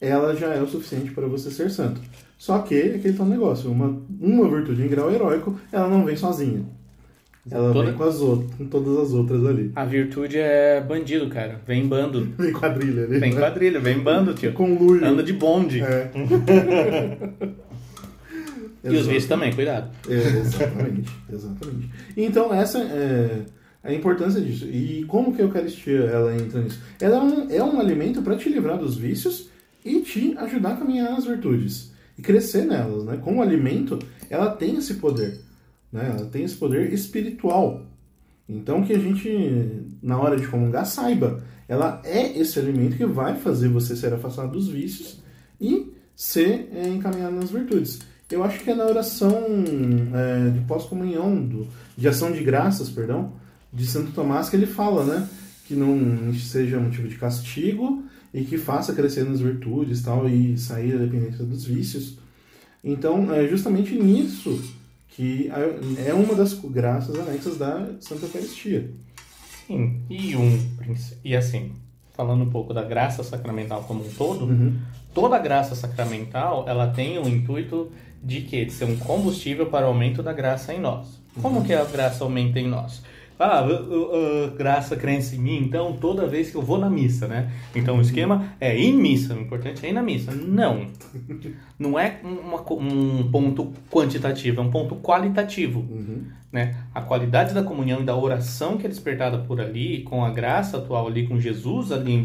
ela 0.00 0.34
já 0.36 0.54
é 0.54 0.62
o 0.62 0.68
suficiente 0.68 1.10
para 1.12 1.26
você 1.26 1.50
ser 1.50 1.70
santo. 1.70 2.00
Só 2.38 2.58
que, 2.60 2.74
é 2.74 2.94
aquele 2.96 3.16
tal 3.16 3.26
negócio, 3.26 3.70
uma, 3.70 4.00
uma 4.20 4.48
virtude 4.48 4.82
em 4.82 4.88
grau 4.88 5.10
heróico, 5.10 5.58
ela 5.72 5.88
não 5.88 6.04
vem 6.04 6.16
sozinha. 6.16 6.64
Ela 7.50 7.72
Toda... 7.72 7.86
vem 7.86 7.94
com 7.94 8.04
as 8.04 8.20
outras, 8.20 8.54
com 8.54 8.66
todas 8.66 8.98
as 8.98 9.12
outras 9.12 9.44
ali. 9.46 9.72
A 9.74 9.84
virtude 9.84 10.38
é 10.38 10.80
bandido, 10.80 11.28
cara. 11.28 11.60
Vem 11.66 11.84
em 11.84 11.88
bando. 11.88 12.28
Vem 12.38 12.52
quadrilha 12.52 13.04
ali. 13.04 13.18
Vem 13.18 13.32
né? 13.32 13.40
quadrilha, 13.40 13.80
vem 13.80 13.98
bando, 13.98 14.34
tio. 14.34 14.52
Anda 15.02 15.22
de 15.22 15.32
bonde. 15.32 15.80
É. 15.80 16.10
e 18.82 18.96
os 18.96 19.06
vícios 19.06 19.26
também, 19.26 19.52
cuidado. 19.52 19.90
É, 20.08 20.14
exatamente, 20.14 21.10
exatamente. 21.30 21.90
Então, 22.16 22.52
essa 22.52 22.78
é 22.78 23.44
a 23.82 23.92
importância 23.92 24.40
disso. 24.40 24.66
E 24.66 25.04
como 25.06 25.34
que 25.34 25.42
a 25.42 25.44
Eucaristia 25.44 26.00
ela 26.00 26.34
entra 26.34 26.60
nisso? 26.60 26.80
Ela 27.00 27.16
é 27.16 27.20
um, 27.20 27.50
é 27.50 27.62
um 27.62 27.80
alimento 27.80 28.22
para 28.22 28.36
te 28.36 28.48
livrar 28.48 28.78
dos 28.78 28.96
vícios 28.96 29.48
e 29.84 30.00
te 30.00 30.36
ajudar 30.38 30.72
a 30.72 30.76
caminhar 30.76 31.10
nas 31.10 31.24
virtudes 31.24 31.92
e 32.18 32.22
crescer 32.22 32.66
nelas, 32.66 33.04
né? 33.04 33.18
Como 33.22 33.42
alimento, 33.42 33.98
ela 34.28 34.50
tem 34.50 34.76
esse 34.76 34.94
poder, 34.94 35.40
né? 35.90 36.14
Ela 36.16 36.26
tem 36.26 36.44
esse 36.44 36.56
poder 36.56 36.92
espiritual. 36.92 37.86
Então 38.48 38.82
que 38.82 38.92
a 38.92 38.98
gente 38.98 39.86
na 40.02 40.18
hora 40.18 40.36
de 40.36 40.46
comungar 40.46 40.84
saiba, 40.84 41.42
ela 41.68 42.02
é 42.04 42.36
esse 42.38 42.58
alimento 42.58 42.96
que 42.96 43.06
vai 43.06 43.36
fazer 43.36 43.68
você 43.68 43.96
ser 43.96 44.12
afastado 44.12 44.52
dos 44.52 44.68
vícios 44.68 45.22
e 45.60 45.92
ser 46.14 46.68
é, 46.74 46.88
encaminhado 46.88 47.36
nas 47.36 47.50
virtudes. 47.50 48.00
Eu 48.30 48.44
acho 48.44 48.60
que 48.60 48.70
é 48.70 48.74
na 48.74 48.84
oração 48.84 49.44
é, 50.14 50.50
de 50.50 50.60
pós-comunhão, 50.60 51.66
de 51.96 52.08
ação 52.08 52.30
de 52.30 52.42
graças, 52.42 52.88
perdão, 52.88 53.32
de 53.72 53.86
Santo 53.86 54.12
Tomás 54.12 54.48
que 54.48 54.56
ele 54.56 54.66
fala, 54.66 55.04
né? 55.04 55.28
Que 55.66 55.74
não 55.74 56.32
seja 56.34 56.78
motivo 56.78 57.08
de 57.08 57.16
castigo 57.16 58.04
e 58.32 58.44
que 58.44 58.56
faça 58.56 58.92
crescer 58.92 59.24
nas 59.24 59.40
virtudes 59.40 60.02
tal 60.02 60.28
e 60.28 60.56
sair 60.56 60.92
da 60.92 61.04
dependência 61.04 61.44
dos 61.44 61.64
vícios. 61.64 62.18
Então, 62.82 63.32
é 63.34 63.46
justamente 63.48 63.94
nisso 63.94 64.60
que 65.08 65.50
é 66.06 66.14
uma 66.14 66.34
das 66.34 66.54
graças 66.54 67.18
anexas 67.18 67.58
da 67.58 67.90
Santa 68.00 68.26
Eucaristia. 68.26 68.90
Sim, 69.66 70.00
e 70.08 70.36
um 70.36 70.58
e 71.24 71.36
assim, 71.36 71.72
falando 72.14 72.44
um 72.44 72.50
pouco 72.50 72.72
da 72.72 72.82
graça 72.82 73.22
sacramental 73.22 73.84
como 73.84 74.04
um 74.04 74.08
todo, 74.10 74.46
uhum. 74.46 74.78
toda 75.12 75.38
graça 75.38 75.74
sacramental 75.74 76.64
ela 76.66 76.88
tem 76.88 77.18
o 77.18 77.28
intuito 77.28 77.90
de 78.22 78.42
que 78.42 78.64
de 78.64 78.72
ser 78.72 78.84
um 78.84 78.96
combustível 78.96 79.66
para 79.66 79.86
o 79.86 79.88
aumento 79.88 80.22
da 80.22 80.32
graça 80.32 80.74
em 80.74 80.80
nós. 80.80 81.20
Como 81.40 81.58
uhum. 81.58 81.64
que 81.64 81.72
a 81.72 81.84
graça 81.84 82.24
aumenta 82.24 82.58
em 82.58 82.68
nós? 82.68 83.02
ah, 83.40 83.64
uh, 83.64 83.72
uh, 83.72 84.50
graça, 84.54 84.94
crença 84.94 85.34
em 85.34 85.38
mim, 85.38 85.56
então 85.56 85.96
toda 85.98 86.26
vez 86.26 86.50
que 86.50 86.56
eu 86.56 86.62
vou 86.62 86.76
na 86.76 86.90
missa, 86.90 87.26
né? 87.26 87.50
Então 87.74 87.96
o 87.96 88.00
esquema 88.02 88.52
é 88.60 88.78
ir 88.78 88.90
em 88.90 88.98
missa, 88.98 89.34
o 89.34 89.40
importante 89.40 89.84
é 89.84 89.88
ir 89.88 89.92
na 89.94 90.02
missa. 90.02 90.30
Não. 90.30 90.86
Não 91.78 91.98
é 91.98 92.20
uma, 92.22 92.60
um 92.72 93.30
ponto 93.30 93.72
quantitativo, 93.90 94.60
é 94.60 94.64
um 94.64 94.70
ponto 94.70 94.94
qualitativo. 94.96 95.80
Uhum. 95.80 96.24
Né? 96.52 96.76
A 96.94 97.00
qualidade 97.00 97.54
da 97.54 97.62
comunhão 97.62 98.02
e 98.02 98.04
da 98.04 98.14
oração 98.14 98.76
que 98.76 98.84
é 98.84 98.88
despertada 98.90 99.38
por 99.38 99.58
ali, 99.58 100.02
com 100.02 100.22
a 100.22 100.30
graça 100.30 100.76
atual 100.76 101.06
ali, 101.06 101.26
com 101.26 101.40
Jesus 101.40 101.92
ali 101.92 102.24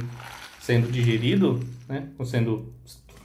sendo 0.60 0.92
digerido, 0.92 1.62
né? 1.88 2.10
sendo 2.26 2.74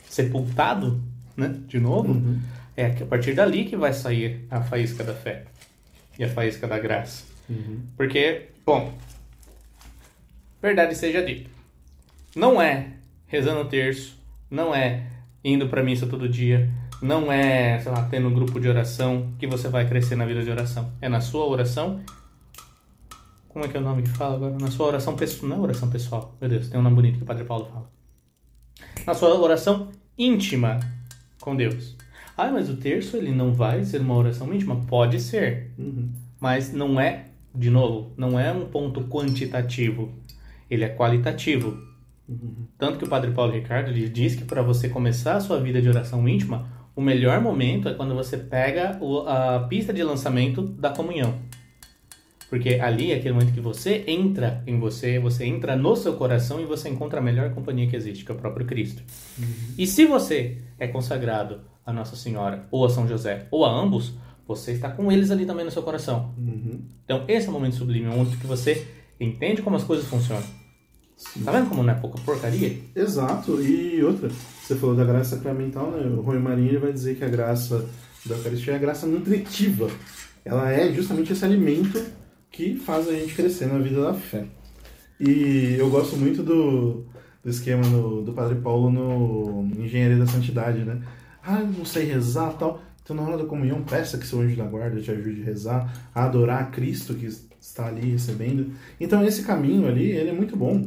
sepultado 0.09 1.01
né? 1.37 1.57
de 1.67 1.81
novo, 1.81 2.13
uhum. 2.13 2.39
É 2.77 2.87
a 2.87 3.07
partir 3.07 3.35
dali 3.35 3.65
que 3.65 3.77
vai 3.77 3.93
sair 3.93 4.47
a 4.51 4.63
faísca 4.63 5.05
da 5.05 5.15
fé 5.15 5.45
e 6.19 6.25
a 6.25 6.29
faísca 6.29 6.67
da 6.67 6.79
graça. 6.79 7.25
Uhum. 7.49 7.81
Porque, 7.97 8.49
bom, 8.65 8.93
verdade 10.63 10.95
seja 10.95 11.25
dita, 11.25 11.51
não 12.35 12.61
é 12.61 12.93
rezando 13.27 13.61
o 13.61 13.65
terço, 13.65 14.19
não 14.51 14.75
é 14.75 15.07
indo 15.43 15.69
para 15.69 15.83
missa 15.83 16.07
todo 16.07 16.29
dia, 16.29 16.71
não 17.01 17.33
é, 17.33 17.79
sei 17.81 17.91
lá, 17.91 18.07
tendo 18.11 18.29
um 18.29 18.35
grupo 18.35 18.61
de 18.61 18.69
oração 18.69 19.33
que 19.39 19.47
você 19.47 19.69
vai 19.69 19.89
crescer 19.89 20.17
na 20.17 20.27
vida 20.27 20.43
de 20.43 20.51
oração. 20.51 20.93
É 21.01 21.09
na 21.09 21.21
sua 21.21 21.47
oração. 21.47 22.01
Como 23.49 23.65
é 23.65 23.69
que 23.69 23.77
é 23.77 23.81
o 23.81 23.83
nome 23.83 24.03
que 24.03 24.11
fala 24.11 24.37
agora? 24.37 24.57
Na 24.59 24.71
sua 24.71 24.89
oração 24.89 25.17
pessoal. 25.17 25.49
Não 25.49 25.57
é 25.57 25.61
oração 25.61 25.89
pessoal. 25.89 26.37
Meu 26.41 26.51
Deus, 26.51 26.69
tem 26.69 26.79
um 26.79 26.83
nome 26.83 26.97
bonito 26.97 27.17
que 27.17 27.23
o 27.23 27.27
Padre 27.27 27.45
Paulo 27.45 27.67
fala. 27.73 27.91
Na 29.07 29.15
sua 29.15 29.35
oração 29.35 29.91
íntima 30.19 30.79
com 31.41 31.57
Deus. 31.57 31.97
Ah, 32.41 32.51
mas 32.51 32.71
o 32.71 32.77
terço 32.77 33.19
ele 33.19 33.33
não 33.33 33.53
vai 33.53 33.85
ser 33.85 34.01
uma 34.01 34.17
oração 34.17 34.53
íntima? 34.55 34.77
Pode 34.87 35.21
ser. 35.21 35.73
Uhum. 35.79 36.09
Mas 36.41 36.73
não 36.73 36.99
é 36.99 37.27
de 37.55 37.69
novo, 37.69 38.13
não 38.17 38.39
é 38.39 38.51
um 38.51 38.67
ponto 38.67 39.03
quantitativo, 39.03 40.11
ele 40.71 40.85
é 40.85 40.89
qualitativo. 40.89 41.79
Uhum. 42.27 42.67
Tanto 42.79 42.99
que 42.99 43.05
o 43.05 43.09
Padre 43.09 43.33
Paulo 43.33 43.53
Ricardo 43.53 43.91
ele 43.91 44.09
diz 44.09 44.37
que 44.37 44.45
para 44.45 44.63
você 44.63 44.89
começar 44.89 45.37
a 45.37 45.41
sua 45.41 45.61
vida 45.61 45.83
de 45.83 45.89
oração 45.89 46.27
íntima, 46.27 46.67
o 46.97 47.03
melhor 47.03 47.41
momento 47.43 47.89
é 47.89 47.95
quando 47.95 48.15
você 48.15 48.39
pega 48.39 48.99
a 49.27 49.61
pista 49.69 49.93
de 49.93 50.03
lançamento 50.03 50.63
da 50.63 50.91
comunhão. 50.91 51.35
Porque 52.49 52.81
ali 52.81 53.13
é 53.13 53.17
aquele 53.17 53.35
momento 53.35 53.53
que 53.53 53.61
você 53.61 54.03
entra 54.07 54.63
em 54.67 54.79
você, 54.79 55.19
você 55.19 55.45
entra 55.45 55.77
no 55.77 55.95
seu 55.95 56.15
coração 56.15 56.61
e 56.61 56.65
você 56.65 56.89
encontra 56.89 57.21
a 57.21 57.23
melhor 57.23 57.51
companhia 57.51 57.87
que 57.87 57.95
existe, 57.95 58.25
que 58.25 58.33
é 58.33 58.35
o 58.35 58.39
próprio 58.39 58.67
Cristo. 58.67 59.03
Uhum. 59.39 59.75
E 59.77 59.87
se 59.87 60.07
você 60.07 60.59
é 60.79 60.89
consagrado 60.89 61.61
a 61.85 61.93
Nossa 61.93 62.17
Senhora, 62.17 62.67
ou 62.71 62.85
a 62.85 62.91
São 62.91 63.09
José, 63.09 63.47
ou 63.51 63.65
a 63.65 63.71
ambos, 63.71 64.15
você 64.47 64.73
está 64.73 64.91
com 64.91 65.11
eles 65.11 65.31
ali 65.31 65.47
também 65.47 65.65
no 65.65 65.71
seu 65.71 65.83
coração. 65.83 66.35
Uhum. 66.37 66.83
Então, 67.05 67.25
esse 67.29 67.47
é 67.47 67.51
o 67.51 67.53
momento 67.53 67.77
sublime, 67.77 68.07
é 68.07 68.11
o 68.11 68.17
momento 68.17 68.39
que 68.39 68.47
você 68.47 68.87
entende 69.19 69.63
como 69.63 69.77
as 69.77 69.85
coisas 69.85 70.07
funcionam. 70.07 70.45
Tá 71.45 71.53
vendo 71.53 71.69
como 71.69 71.83
não 71.83 71.93
é 71.93 71.97
pouca 71.97 72.19
porcaria? 72.23 72.79
Exato. 72.97 73.61
E 73.63 74.03
outra, 74.03 74.31
você 74.63 74.75
falou 74.75 74.97
da 74.97 75.05
graça 75.05 75.37
sacramental, 75.37 75.91
né? 75.91 76.07
O 76.07 76.23
Rui 76.23 76.39
Marinho 76.39 76.81
vai 76.81 76.93
dizer 76.93 77.17
que 77.17 77.25
a 77.25 77.29
graça 77.29 77.87
da 78.25 78.37
Eucaristia 78.37 78.73
é 78.73 78.77
a 78.77 78.79
graça 78.81 79.07
nutritiva. 79.07 79.89
Ela 80.45 80.73
é 80.73 80.91
justamente 80.93 81.33
esse 81.33 81.45
alimento 81.45 82.03
que 82.51 82.75
faz 82.77 83.07
a 83.09 83.13
gente 83.13 83.35
crescer 83.35 83.67
na 83.67 83.79
vida 83.79 84.03
da 84.03 84.15
fé. 84.15 84.47
E 85.19 85.77
eu 85.79 85.91
gosto 85.91 86.17
muito 86.17 86.43
do, 86.43 87.05
do 87.45 87.51
esquema 87.51 87.87
no, 87.87 88.23
do 88.23 88.33
Padre 88.33 88.57
Paulo 88.57 88.91
no 88.91 89.69
Engenharia 89.79 90.17
da 90.17 90.27
Santidade, 90.27 90.79
né? 90.81 91.03
Ah, 91.53 91.65
não 91.65 91.85
sei 91.85 92.05
rezar 92.05 92.53
tal. 92.53 92.81
Então, 93.03 93.17
na 93.17 93.23
hora 93.23 93.39
da 93.39 93.45
comunhão, 93.45 93.83
peça 93.83 94.17
que 94.17 94.25
seu 94.25 94.41
anjo 94.41 94.55
da 94.55 94.63
guarda 94.63 95.01
te 95.01 95.11
ajude 95.11 95.43
a 95.43 95.45
rezar, 95.45 95.93
a 96.15 96.27
adorar 96.27 96.63
a 96.63 96.67
Cristo 96.67 97.15
que 97.15 97.27
está 97.61 97.89
ali 97.89 98.13
recebendo. 98.13 98.73
Então, 99.01 99.25
esse 99.27 99.43
caminho 99.43 99.89
ali, 99.89 100.13
ele 100.13 100.31
é 100.31 100.33
muito 100.33 100.57
bom. 100.57 100.87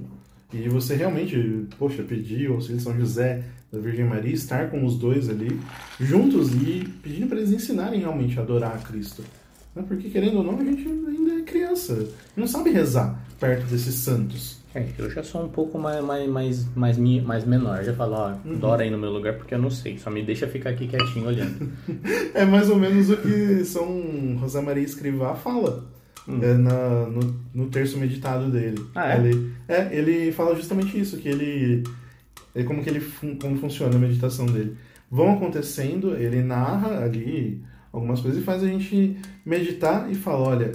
E 0.53 0.69
você 0.69 0.95
realmente, 0.95 1.67
poxa, 1.77 2.01
pedir 2.01 2.49
o 2.49 2.53
auxílio 2.53 2.77
de 2.77 2.83
São 2.83 2.97
José, 2.97 3.43
da 3.69 3.77
Virgem 3.77 4.05
Maria, 4.05 4.33
estar 4.33 4.69
com 4.69 4.85
os 4.85 4.97
dois 4.97 5.29
ali, 5.29 5.59
juntos 5.99 6.53
e 6.53 6.87
pedindo 7.03 7.27
para 7.27 7.39
eles 7.39 7.51
ensinarem 7.51 7.99
realmente 7.99 8.39
a 8.39 8.41
adorar 8.41 8.73
a 8.73 8.77
Cristo. 8.77 9.21
Né? 9.75 9.83
Porque, 9.85 10.09
querendo 10.09 10.37
ou 10.37 10.43
não, 10.45 10.57
a 10.57 10.63
gente 10.63 10.87
ainda 10.87 11.33
é 11.39 11.41
criança, 11.41 12.07
não 12.37 12.47
sabe 12.47 12.69
rezar 12.69 13.21
perto 13.37 13.65
desses 13.65 13.95
santos. 13.95 14.62
É, 14.75 14.87
eu 14.97 15.09
já 15.09 15.23
sou 15.23 15.43
um 15.45 15.49
pouco 15.49 15.77
mais, 15.77 16.03
mais, 16.03 16.27
mais, 16.27 16.65
mais, 16.75 16.97
mais 16.97 17.45
menor. 17.45 17.83
Já 17.83 17.93
falo, 17.93 18.13
ó, 18.15 18.33
Uhum. 18.45 18.57
Dora 18.57 18.83
aí 18.83 18.89
no 18.89 18.97
meu 18.97 19.11
lugar 19.11 19.35
porque 19.35 19.53
eu 19.53 19.59
não 19.59 19.69
sei. 19.69 19.97
Só 19.97 20.09
me 20.09 20.23
deixa 20.23 20.47
ficar 20.47 20.71
aqui 20.71 20.87
quietinho 20.87 21.27
olhando. 21.27 21.71
É 22.33 22.43
mais 22.45 22.69
ou 22.69 22.77
menos 22.77 23.09
o 23.09 23.17
que 23.17 23.63
São 23.65 24.37
José 24.39 24.61
Maria 24.61 24.83
Escrivá 24.83 25.35
fala 25.35 25.85
é, 26.27 26.53
na, 26.55 27.05
no, 27.07 27.35
no 27.53 27.67
terço 27.69 27.97
meditado 27.97 28.49
dele. 28.49 28.79
Hum. 28.79 28.87
Ah, 28.95 29.13
é? 29.13 29.17
Ele, 29.19 29.51
é, 29.67 29.89
ele 29.95 30.31
fala 30.31 30.55
justamente 30.55 30.99
isso, 30.99 31.17
que 31.17 31.29
ele. 31.29 31.83
é 32.55 32.63
como 32.63 32.83
que 32.83 32.89
ele 32.89 32.99
fun- 32.99 33.37
como 33.39 33.57
funciona 33.57 33.95
a 33.95 33.99
meditação 33.99 34.45
dele. 34.47 34.75
Vão 35.11 35.33
acontecendo, 35.33 36.15
ele 36.15 36.41
narra 36.41 37.03
ali 37.03 37.61
algumas 37.91 38.19
coisas 38.21 38.41
e 38.41 38.43
faz 38.43 38.63
a 38.63 38.67
gente 38.67 39.15
meditar 39.45 40.09
e 40.11 40.15
fala, 40.15 40.47
olha, 40.49 40.71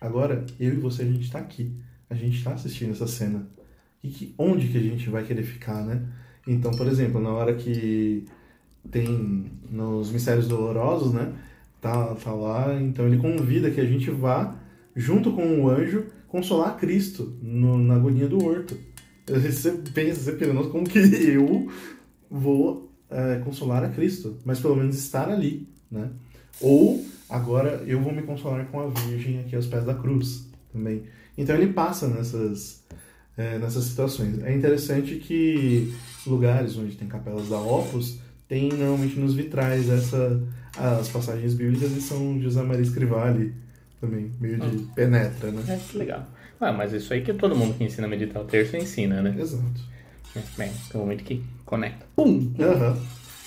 agora 0.00 0.46
eu 0.58 0.72
e 0.72 0.76
você 0.76 1.02
a 1.02 1.04
gente 1.04 1.24
está 1.24 1.38
aqui. 1.38 1.70
A 2.14 2.16
gente 2.16 2.38
está 2.38 2.52
assistindo 2.52 2.92
essa 2.92 3.06
cena. 3.06 3.46
E 4.02 4.08
que, 4.08 4.34
onde 4.38 4.68
que 4.68 4.78
a 4.78 4.80
gente 4.82 5.08
vai 5.08 5.24
querer 5.24 5.42
ficar, 5.42 5.82
né? 5.82 6.02
Então, 6.46 6.70
por 6.72 6.86
exemplo, 6.86 7.20
na 7.20 7.30
hora 7.30 7.54
que 7.54 8.24
tem 8.90 9.50
nos 9.70 10.10
mistérios 10.12 10.46
dolorosos, 10.46 11.12
né? 11.12 11.32
Tá, 11.80 12.14
tá 12.14 12.32
lá, 12.32 12.80
então 12.80 13.06
ele 13.06 13.18
convida 13.18 13.70
que 13.70 13.80
a 13.80 13.84
gente 13.84 14.10
vá 14.10 14.54
junto 14.94 15.32
com 15.32 15.60
o 15.62 15.68
anjo 15.68 16.06
consolar 16.28 16.76
Cristo 16.76 17.36
no- 17.42 17.78
na 17.78 17.94
agonia 17.94 18.26
do 18.28 18.42
horto. 18.44 18.76
Você 19.26 19.72
pensa, 19.92 20.20
você 20.20 20.32
pensa, 20.32 20.52
"Nossa, 20.52 20.70
como 20.70 20.84
que 20.88 20.98
eu 21.34 21.68
vou 22.30 22.90
é, 23.10 23.38
consolar 23.44 23.84
a 23.84 23.88
Cristo? 23.88 24.36
Mas 24.44 24.60
pelo 24.60 24.76
menos 24.76 24.96
estar 24.98 25.28
ali, 25.30 25.68
né? 25.90 26.10
Ou 26.60 27.04
agora 27.28 27.82
eu 27.86 28.00
vou 28.00 28.12
me 28.12 28.22
consolar 28.22 28.66
com 28.66 28.80
a 28.80 28.86
Virgem 28.88 29.40
aqui 29.40 29.56
aos 29.56 29.66
pés 29.66 29.84
da 29.84 29.94
cruz 29.94 30.48
também. 30.72 31.02
Então 31.36 31.56
ele 31.56 31.72
passa 31.72 32.08
nessas 32.08 32.84
é, 33.36 33.58
nessas 33.58 33.84
situações. 33.84 34.42
É 34.42 34.54
interessante 34.54 35.16
que 35.16 35.94
lugares 36.26 36.76
onde 36.76 36.96
tem 36.96 37.08
capelas 37.08 37.48
da 37.48 37.58
Opus 37.58 38.18
tem 38.48 38.68
normalmente 38.68 39.18
nos 39.18 39.34
vitrais 39.34 39.88
essa 39.88 40.42
as 40.76 41.08
passagens 41.08 41.54
bíblicas 41.54 41.94
de 41.94 42.00
São 42.00 42.40
José 42.40 42.62
Maria 42.62 42.82
Escrivá 42.82 43.28
ali 43.28 43.54
também, 44.00 44.30
meio 44.40 44.58
de 44.58 44.78
penetra, 44.94 45.50
né? 45.50 45.62
É, 45.68 45.76
que 45.76 45.96
legal. 45.96 46.26
Ah, 46.60 46.72
mas 46.72 46.92
isso 46.92 47.12
aí 47.12 47.22
que 47.22 47.32
todo 47.32 47.54
mundo 47.56 47.74
que 47.74 47.84
ensina 47.84 48.06
a 48.06 48.10
meditar 48.10 48.42
o 48.42 48.44
terço 48.44 48.76
ensina, 48.76 49.22
né? 49.22 49.34
Exato. 49.38 49.80
É, 50.36 50.40
Bem, 50.56 50.70
tem 50.90 51.00
um 51.00 51.04
momento 51.04 51.24
que 51.24 51.44
conecta. 51.64 52.06
Pum! 52.16 52.52
Aham. 52.58 52.98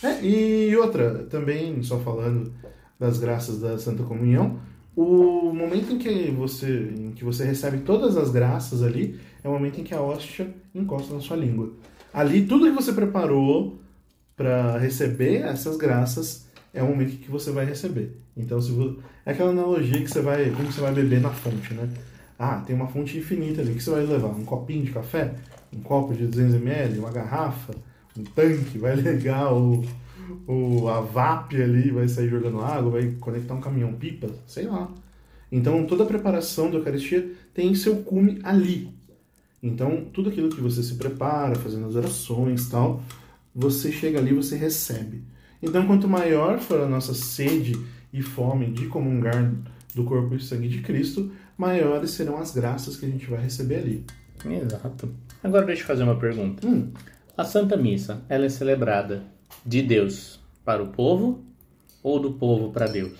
É, 0.03 0.23
e 0.23 0.75
outra, 0.75 1.25
também, 1.29 1.81
só 1.83 1.99
falando 1.99 2.53
das 2.99 3.19
graças 3.19 3.59
da 3.59 3.77
Santa 3.77 4.03
Comunhão, 4.03 4.59
o 4.97 5.53
momento 5.53 5.93
em 5.93 5.99
que 5.99 6.31
você, 6.31 6.91
em 6.97 7.11
que 7.11 7.23
você 7.23 7.45
recebe 7.45 7.81
todas 7.81 8.17
as 8.17 8.31
graças 8.31 8.81
ali 8.81 9.19
é 9.43 9.47
o 9.47 9.51
momento 9.51 9.79
em 9.79 9.83
que 9.83 9.93
a 9.93 10.01
hóstia 10.01 10.49
encosta 10.73 11.13
na 11.13 11.21
sua 11.21 11.37
língua. 11.37 11.71
Ali, 12.11 12.47
tudo 12.47 12.65
que 12.65 12.71
você 12.71 12.91
preparou 12.91 13.79
para 14.35 14.79
receber 14.79 15.43
essas 15.43 15.77
graças 15.77 16.47
é 16.73 16.81
o 16.81 16.87
momento 16.87 17.15
que 17.17 17.29
você 17.29 17.51
vai 17.51 17.63
receber. 17.63 18.17
Então, 18.35 18.59
se 18.59 18.71
vo... 18.71 18.97
é 19.23 19.33
aquela 19.33 19.51
analogia 19.51 20.01
que 20.01 20.09
você 20.09 20.19
vai, 20.19 20.49
como 20.49 20.71
você 20.71 20.81
vai 20.81 20.91
beber 20.91 21.21
na 21.21 21.29
fonte, 21.29 21.75
né? 21.75 21.87
Ah, 22.39 22.63
tem 22.65 22.75
uma 22.75 22.87
fonte 22.87 23.19
infinita 23.19 23.61
ali. 23.61 23.73
O 23.73 23.75
que 23.75 23.83
você 23.83 23.91
vai 23.91 24.03
levar? 24.03 24.29
Um 24.29 24.45
copinho 24.45 24.83
de 24.83 24.91
café? 24.91 25.35
Um 25.71 25.79
copo 25.79 26.15
de 26.15 26.27
200ml? 26.27 26.97
Uma 26.97 27.11
garrafa? 27.11 27.75
Um 28.17 28.23
tanque? 28.23 28.79
Vai 28.79 28.95
ligar 28.97 29.53
o, 29.53 29.83
o, 30.47 30.87
a 30.87 31.01
VAP 31.01 31.53
ali, 31.61 31.91
vai 31.91 32.07
sair 32.07 32.29
jogando 32.29 32.61
água, 32.61 32.91
vai 32.91 33.11
conectar 33.19 33.53
um 33.53 33.61
caminhão-pipa? 33.61 34.29
Sei 34.45 34.65
lá. 34.65 34.89
Então, 35.51 35.85
toda 35.85 36.03
a 36.03 36.07
preparação 36.07 36.69
da 36.69 36.77
Eucaristia 36.77 37.31
tem 37.53 37.73
seu 37.73 37.97
cume 37.97 38.39
ali. 38.43 38.89
Então, 39.61 40.05
tudo 40.13 40.29
aquilo 40.29 40.49
que 40.49 40.61
você 40.61 40.83
se 40.83 40.95
prepara, 40.95 41.55
fazendo 41.55 41.87
as 41.87 41.95
orações 41.95 42.67
e 42.67 42.69
tal, 42.71 43.01
você 43.55 43.91
chega 43.91 44.19
ali 44.19 44.31
e 44.31 44.35
você 44.35 44.55
recebe. 44.55 45.23
Então, 45.61 45.87
quanto 45.87 46.07
maior 46.07 46.59
for 46.59 46.81
a 46.81 46.87
nossa 46.87 47.13
sede 47.13 47.79
e 48.13 48.21
fome 48.21 48.67
de 48.67 48.85
comungar 48.87 49.53
do 49.95 50.03
corpo 50.03 50.35
e 50.35 50.39
sangue 50.39 50.67
de 50.67 50.81
Cristo, 50.81 51.31
maiores 51.57 52.11
serão 52.11 52.37
as 52.37 52.51
graças 52.51 52.97
que 52.97 53.05
a 53.05 53.09
gente 53.09 53.25
vai 53.25 53.41
receber 53.41 53.77
ali. 53.77 54.05
Exato. 54.45 55.09
Agora 55.43 55.65
deixa 55.65 55.81
eu 55.81 55.87
fazer 55.87 56.03
uma 56.03 56.15
pergunta. 56.15 56.65
Hum, 56.67 56.91
A 57.35 57.43
Santa 57.43 57.75
Missa, 57.75 58.21
ela 58.29 58.45
é 58.45 58.49
celebrada 58.49 59.23
de 59.67 59.81
Deus 59.81 60.39
para 60.65 60.81
o 60.81 60.87
povo 60.87 61.43
ou 62.01 62.19
do 62.19 62.31
povo 62.33 62.71
para 62.71 62.87
Deus? 62.87 63.13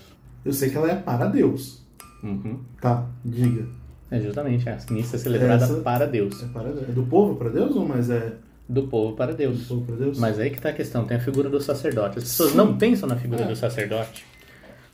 eu 0.46 0.54
sei 0.54 0.70
que 0.70 0.78
ela 0.78 0.90
é 0.90 0.96
para 0.96 1.26
Deus. 1.28 1.84
Uhum. 2.24 2.60
Tá, 2.82 3.06
diga. 3.26 3.66
É 4.10 4.20
justamente, 4.22 4.68
a 4.70 4.78
missa 4.90 5.18
é 5.18 5.20
celebrada 5.20 5.66
Essa- 5.66 5.82
para 5.82 6.06
Deus. 6.08 6.42
É, 6.42 6.48
para 6.48 6.70
é 6.70 6.74
do 6.74 7.04
povo 7.04 7.36
para 7.36 7.50
Deus 7.50 7.76
ou 7.76 7.86
mais 7.86 8.10
é 8.10 8.34
Do 8.70 8.84
povo 8.88 9.16
para 9.16 9.34
do 9.34 9.38
Deus. 9.38 9.66
povo 9.68 9.86
para 9.86 9.96
Deus? 9.98 10.18
Mas 10.18 10.40
aí 10.40 10.50
que 10.50 10.62
tá 10.62 10.70
a 10.70 10.74
questão, 10.74 11.06
tem 11.06 11.18
a 11.18 11.20
figura 11.20 11.50
do 11.50 11.60
sacerdote. 11.60 12.18
As 12.20 12.24
pessoas 12.24 12.52
Sim. 12.52 12.58
não 12.58 12.78
pensam 12.78 13.08
na 13.10 13.18
figura 13.18 13.42
É. 13.42 13.48
do 13.48 13.56
sacerdote. 13.56 14.26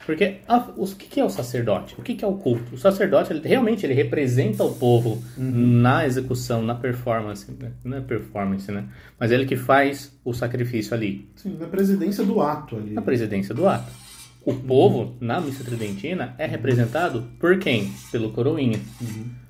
Porque 0.06 0.39
a- 0.48 0.70
os- 0.76 0.92
o 0.92 0.96
que 0.98 1.08
que 1.08 1.20
é 1.20 1.24
o 1.24 1.30
sacerdote? 1.30 1.96
O 1.98 2.02
que 2.02 2.13
que 2.16 2.26
é 2.26 2.28
o 2.28 2.34
culto? 2.34 2.76
O 2.76 2.78
sacerdote, 2.78 3.32
ele, 3.32 3.48
realmente, 3.48 3.86
ele 3.86 3.94
representa 3.94 4.63
o 4.63 4.76
povo 4.76 5.24
Uhum. 5.38 5.82
na 5.82 6.06
execução, 6.06 6.62
na 6.62 6.76
performance. 6.76 7.50
né? 7.60 7.72
Não 7.86 7.98
é 7.98 8.02
performance, 8.02 8.70
né? 8.72 8.84
Mas 9.20 9.32
ele 9.32 9.46
que 9.46 9.56
faz 9.56 10.12
o 10.26 10.34
sacrifício 10.34 10.94
ali, 10.94 11.30
Sim, 11.36 11.56
na 11.60 11.68
presidência 11.68 12.24
do 12.24 12.42
ato 12.42 12.76
ali. 12.76 12.92
na 12.92 13.02
presidência 13.02 13.56
do 13.56 13.68
ato. 13.68 13.92
O 14.46 14.54
povo, 14.54 15.16
na 15.22 15.39
missa 15.39 15.63
tridentina, 15.63 16.36
é 16.38 16.46
representado 16.46 17.26
por 17.39 17.58
quem? 17.60 17.94
Pelo 18.12 18.32
coroinha. 18.32 18.80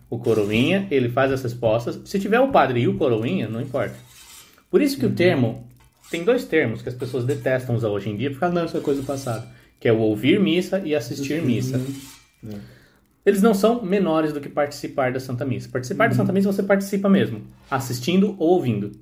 O 0.08 0.20
coroinha, 0.20 0.88
ele 0.92 1.10
faz 1.10 1.32
as 1.32 1.42
respostas. 1.42 2.00
Se 2.06 2.20
tiver 2.20 2.40
o 2.40 2.50
padre 2.50 2.82
e 2.82 2.88
o 2.88 2.96
coroinha, 2.96 3.50
não 3.50 3.60
importa. 3.60 3.96
Por 4.70 4.82
isso 4.82 5.00
que 5.00 5.06
o 5.08 5.12
termo... 5.12 5.68
Tem 6.12 6.24
dois 6.24 6.46
termos 6.46 6.84
que 6.84 6.90
as 6.90 6.94
pessoas 6.94 7.26
detestam 7.26 7.76
usar 7.76 7.88
hoje 7.88 8.08
em 8.12 8.16
dia, 8.16 8.30
porque 8.30 8.46
ah, 8.46 8.50
não, 8.50 8.66
isso 8.66 8.78
é 8.78 8.82
coisa 8.82 9.02
do 9.02 9.08
passado. 9.08 9.48
Que 9.84 9.90
é 9.90 9.92
o 9.92 9.98
ouvir 9.98 10.40
missa 10.40 10.80
e 10.80 10.96
assistir 10.96 11.42
missa. 11.42 11.78
É. 12.48 12.56
Eles 13.26 13.42
não 13.42 13.54
são 13.54 13.84
menores 13.84 14.32
do 14.32 14.40
que 14.40 14.48
participar 14.48 15.12
da 15.12 15.20
Santa 15.20 15.44
Missa. 15.44 15.68
Participar 15.68 16.08
da 16.08 16.16
Santa 16.16 16.32
Missa 16.32 16.54
você 16.54 16.64
participa 16.64 17.10
mesmo, 17.10 17.42
assistindo 17.70 18.34
ou 18.40 18.52
ouvindo. 18.52 18.94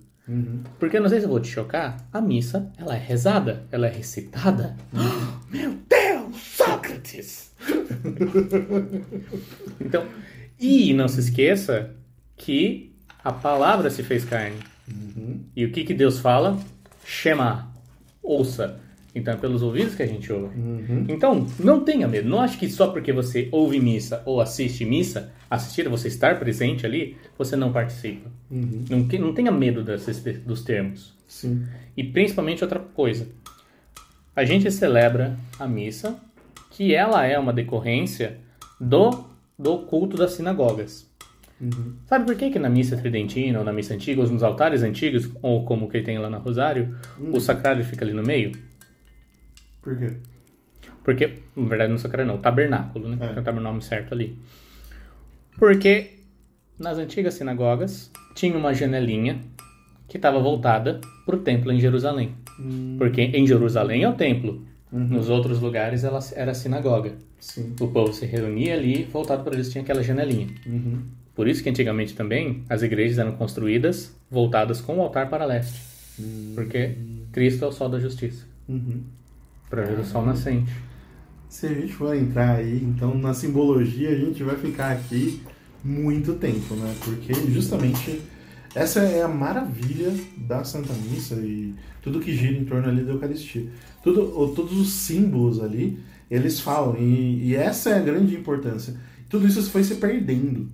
Porque 0.80 1.00
não 1.00 1.08
sei 1.08 1.20
se 1.20 1.26
eu 1.26 1.30
vou 1.30 1.39
te 1.39 1.50
chocar, 1.50 1.98
a 2.12 2.20
missa 2.20 2.72
ela 2.80 2.96
é 2.96 2.98
rezada, 2.98 3.67
ela 3.72 3.86
é 3.86 3.91
recitada. 3.91 4.76
Meu 5.54 5.78
Deus, 5.88 6.36
Sócrates! 6.36 7.52
então, 9.80 10.04
e 10.60 10.96
não 10.96 11.08
se 11.08 11.20
esqueça 11.20 11.91
que 12.36 12.91
a 13.24 13.32
palavra 13.32 13.91
se 13.91 14.02
fez 14.02 14.26
carne. 14.26 14.58
E 15.56 15.64
o 15.64 15.72
que, 15.72 15.84
que 15.84 15.93
Deus 15.93 16.18
fala? 16.18 16.60
Shema, 17.06 17.72
ouça. 18.24 18.80
Então 19.14 19.34
é 19.34 19.38
pelos 19.38 19.62
ouvidos 19.62 19.93
que 19.93 20.03
a 20.03 20.07
gente 20.07 20.32
ouve. 20.32 20.55
Então, 21.09 21.45
não 21.59 21.82
tenha 21.84 22.07
medo. 22.07 22.30
Não 22.30 22.39
acho 22.39 22.57
que 22.57 22.70
só 22.70 22.88
porque 22.88 23.12
você 23.12 23.49
ouve 23.51 23.78
missa 23.80 24.22
ou 24.26 24.39
assiste 24.39 24.86
missa, 24.86 25.34
assistir, 25.49 25.88
você 25.89 26.07
estar 26.07 26.39
presente 26.39 26.86
ali, 26.86 27.18
você 27.38 27.55
não 27.57 27.74
participa. 27.74 28.30
Não, 28.89 29.05
que- 29.07 29.20
não 29.20 29.34
tenha 29.34 29.51
medo 29.51 29.84
desses, 29.84 30.22
dos 30.43 30.64
termos. 30.64 31.14
Sim. 31.28 31.66
E 31.97 32.03
principalmente 32.05 32.64
outra 32.64 32.80
coisa. 32.80 33.28
A 34.34 34.45
gente 34.45 34.72
celebra 34.72 35.36
a 35.59 35.68
missa, 35.68 36.18
que 36.72 36.95
ela 36.95 37.26
é 37.26 37.38
uma 37.38 37.51
decorrência 37.51 38.38
do, 38.80 39.26
do 39.59 39.80
culto 39.80 40.16
das 40.16 40.32
sinagogas. 40.32 41.09
Sabe 42.07 42.26
por 42.26 42.36
que, 42.36 42.49
que 42.49 42.57
na 42.57 42.70
missa 42.70 42.97
tridentina, 42.97 43.59
ou 43.59 43.66
na 43.66 43.72
missa 43.74 43.93
antiga, 43.93 44.22
ou 44.22 44.28
nos 44.30 44.41
altares 44.41 44.82
antigos, 44.84 45.30
ou 45.43 45.64
como 45.66 45.88
que 45.89 46.01
tem 46.01 46.18
lá 46.18 46.30
na 46.30 46.38
Rosário, 46.38 46.95
o 47.20 47.39
sacrário 47.39 47.84
fica 47.84 48.03
ali 48.05 48.14
no 48.14 48.24
meio? 48.24 48.51
Por 49.82 49.98
quê? 49.98 50.14
Porque, 51.04 51.40
na 51.56 51.68
verdade, 51.68 51.92
não 51.92 51.98
sacrário 51.98 52.28
não, 52.28 52.36
o 52.36 52.42
tabernáculo, 52.42 53.10
né? 53.10 53.18
É. 53.20 53.28
Tem 53.28 53.40
o 53.40 53.44
tabernáculo 53.44 53.82
certo 53.82 54.14
ali. 54.14 54.38
Porque 55.58 56.20
nas 56.78 56.98
antigas 56.98 57.36
sinagogas 57.36 58.12
tinha 58.36 58.56
uma 58.58 58.74
janelinha 58.74 59.40
que 60.08 60.18
estava 60.18 60.40
voltada 60.40 61.00
para 61.26 61.36
o 61.36 61.40
templo 61.40 61.72
em 61.72 61.80
Jerusalém. 61.80 62.36
Porque 62.98 63.22
em 63.22 63.48
Jerusalém 63.48 64.04
é 64.04 64.10
o 64.10 64.14
templo. 64.14 64.66
Nos 64.92 65.30
outros 65.30 65.60
lugares 65.60 66.04
ela 66.04 66.20
era 66.36 66.52
a 66.52 66.54
sinagoga. 66.54 67.14
Sim. 67.40 67.74
O 67.80 67.88
povo 67.88 68.12
se 68.12 68.26
reunia 68.26 68.76
ali, 68.76 69.04
voltado 69.06 69.44
para 69.44 69.54
eles 69.54 69.72
tinha 69.72 69.82
aquela 69.82 70.04
janelinha. 70.04 70.48
Uhum. 70.66 71.02
Por 71.34 71.48
isso 71.48 71.64
que 71.64 71.70
antigamente 71.70 72.14
também 72.14 72.64
as 72.70 72.84
igrejas 72.84 73.18
eram 73.18 73.32
construídas 73.32 74.16
voltadas 74.30 74.82
com 74.82 74.98
o 74.98 75.02
altar 75.02 75.30
para 75.30 75.46
leste. 75.46 75.82
Porque 76.54 76.96
Cristo 77.32 77.66
é 77.66 77.68
o 77.70 77.72
sol 77.72 77.90
da 77.90 78.00
justiça. 78.00 78.46
Para 79.72 79.84
ver 79.84 79.99
o 79.99 80.05
sol 80.05 80.24
nascente. 80.24 80.72
Se 81.49 81.65
a 81.65 81.74
gente 81.74 81.93
for 81.93 82.15
entrar 82.15 82.57
aí, 82.57 82.84
então, 82.84 83.17
na 83.17 83.34
simbologia, 83.34 84.09
a 84.09 84.15
gente 84.15 84.43
vai 84.43 84.55
ficar 84.57 84.91
aqui 84.91 85.41
muito 85.84 86.34
tempo, 86.34 86.76
né? 86.76 86.93
Porque 87.03 87.34
justamente 87.51 88.22
essa 88.76 88.99
é 88.99 89.22
a 89.22 89.28
maravilha 89.28 90.13
da 90.38 90.63
Santa 90.63 90.93
Missa 90.93 91.36
e 91.36 91.74
tudo 92.01 92.19
que 92.19 92.36
gira 92.36 92.57
em 92.57 92.65
torno 92.65 92.88
ali 92.88 93.03
da 93.03 93.13
Eucaristia. 93.13 93.65
Tudo, 94.03 94.53
todos 94.53 94.78
os 94.78 94.89
símbolos 94.89 95.61
ali, 95.61 95.99
eles 96.30 96.59
falam, 96.59 96.97
e, 96.97 97.47
e 97.47 97.55
essa 97.55 97.91
é 97.91 97.95
a 97.95 98.01
grande 98.01 98.36
importância. 98.36 98.95
Tudo 99.30 99.47
isso 99.47 99.63
foi 99.69 99.84
se 99.84 99.95
perdendo. 99.95 100.67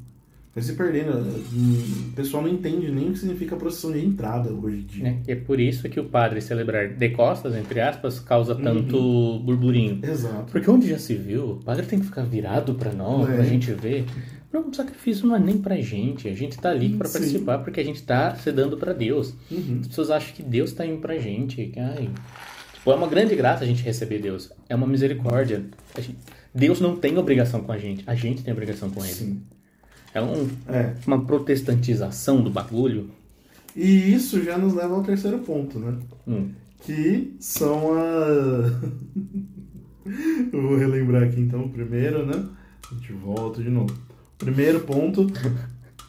Foi 0.58 0.64
se 0.64 0.74
perdendo. 0.74 1.12
O 1.20 2.14
pessoal 2.16 2.42
não 2.42 2.50
entende 2.50 2.90
nem 2.92 3.10
o 3.10 3.12
que 3.14 3.20
significa 3.20 3.54
a 3.56 3.60
procissão 3.60 3.92
de 3.92 4.04
entrada 4.04 4.52
hoje 4.52 4.78
em 4.78 4.86
dia. 4.86 5.04
né? 5.04 5.20
E 5.28 5.32
é 5.32 5.36
por 5.36 5.60
isso 5.60 5.88
que 5.88 6.00
o 6.00 6.06
padre 6.06 6.42
celebrar 6.42 6.88
de 6.90 7.10
costas, 7.10 7.56
entre 7.56 7.80
aspas, 7.80 8.20
causa 8.20 8.56
tanto 8.56 9.38
burburinho. 9.46 10.00
Exato. 10.04 10.52
Porque 10.52 10.68
onde 10.72 10.90
já 10.90 10.98
se 10.98 11.14
viu, 11.14 11.52
o 11.52 11.56
padre 11.64 11.86
tem 11.86 12.00
que 12.00 12.08
ficar 12.08 12.24
virado 12.24 12.74
para 12.74 12.92
nós, 12.92 13.30
É. 13.30 13.36
pra 13.36 13.44
gente 13.46 13.72
ver. 13.74 14.06
Não, 14.52 14.68
o 14.68 14.74
sacrifício 14.74 15.28
não 15.28 15.36
é 15.36 15.40
nem 15.40 15.60
pra 15.60 15.76
gente. 15.76 16.28
A 16.28 16.34
gente 16.34 16.58
tá 16.58 16.70
ali 16.72 16.90
pra 16.90 17.08
Sim. 17.08 17.20
participar 17.20 17.60
porque 17.60 17.80
a 17.80 17.84
gente 17.86 18.02
tá 18.02 18.34
se 18.34 18.52
dando 18.52 18.78
pra 18.78 18.94
Deus. 18.94 19.36
Uhum. 19.52 19.78
As 19.82 19.88
pessoas 19.90 20.10
acham 20.10 20.34
que 20.34 20.42
Deus 20.42 20.72
tá 20.74 20.84
indo 20.88 20.98
pra 20.98 21.20
gente. 21.20 21.68
que, 21.68 21.80
ai, 21.80 22.10
tipo, 22.74 22.92
é 22.92 22.96
uma 22.96 23.08
grande 23.08 23.36
graça 23.36 23.64
a 23.64 23.68
gente 23.68 23.84
receber 23.84 24.18
Deus. 24.18 24.52
É 24.68 24.76
uma 24.76 24.88
misericórdia. 24.88 25.64
Gente- 26.00 26.18
Deus 26.56 26.80
não 26.82 26.96
tem 26.96 27.16
obrigação 27.20 27.62
com 27.62 27.72
a 27.72 27.78
gente. 27.78 28.04
A 28.08 28.16
gente 28.16 28.42
tem 28.44 28.52
obrigação 28.52 28.90
com 28.90 29.04
ele. 29.06 29.14
Sim. 29.14 29.40
É 30.18 30.22
um- 30.22 30.48
É. 30.68 30.94
uma 31.06 31.24
protestantização 31.26 32.42
do 32.42 32.50
bagulho. 32.50 33.10
E 33.76 34.14
isso 34.14 34.44
já 34.44 34.58
nos 34.58 34.74
leva 34.74 34.96
ao 34.96 35.04
terceiro 35.04 35.40
ponto, 35.40 35.78
né? 35.80 35.96
Hum. 36.28 36.50
que 36.82 37.36
são 37.40 37.94
a. 37.94 38.72
Eu 40.54 40.62
vou 40.62 40.78
relembrar 40.78 41.24
aqui 41.24 41.40
então 41.42 41.62
o 41.66 41.70
primeiro, 41.70 42.26
né? 42.26 42.46
A 42.90 42.94
gente 42.96 43.12
volta 43.14 43.62
de 43.62 43.70
novo. 43.70 43.92
O 43.94 44.38
primeiro 44.38 44.80
ponto 44.82 45.28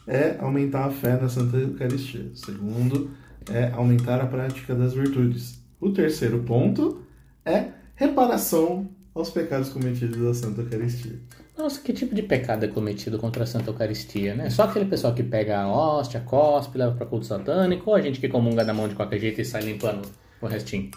é 0.06 0.36
aumentar 0.38 0.84
a 0.86 0.90
fé 0.90 1.20
na 1.20 1.28
Santa 1.28 1.56
Eucaristia. 1.56 2.30
O 2.32 2.36
segundo 2.36 3.10
é 3.50 3.70
aumentar 3.72 4.20
a 4.20 4.26
prática 4.26 4.74
das 4.74 4.92
virtudes. 4.94 5.60
O 5.80 5.90
terceiro 5.90 6.38
ponto 6.40 7.02
é 7.44 7.68
reparação 7.96 8.88
aos 9.14 9.30
pecados 9.30 9.70
cometidos 9.70 10.18
da 10.18 10.34
Santa 10.34 10.60
Eucaristia. 10.60 11.18
Nossa, 11.58 11.80
que 11.80 11.92
tipo 11.92 12.14
de 12.14 12.22
pecado 12.22 12.64
é 12.64 12.68
cometido 12.68 13.18
contra 13.18 13.42
a 13.42 13.46
Santa 13.46 13.70
Eucaristia, 13.70 14.32
né? 14.32 14.48
Só 14.48 14.62
aquele 14.62 14.84
pessoal 14.84 15.12
que 15.12 15.24
pega 15.24 15.58
a 15.58 15.68
hóstia, 15.68 16.20
cospe, 16.20 16.78
leva 16.78 16.94
pra 16.94 17.04
culto 17.04 17.26
satânico, 17.26 17.90
ou 17.90 17.96
a 17.96 18.00
gente 18.00 18.20
que 18.20 18.28
comunga 18.28 18.62
na 18.62 18.72
mão 18.72 18.88
de 18.88 18.94
qualquer 18.94 19.18
jeito 19.18 19.40
e 19.40 19.44
sai 19.44 19.62
limpando 19.62 20.08
o 20.40 20.46
restinho? 20.46 20.92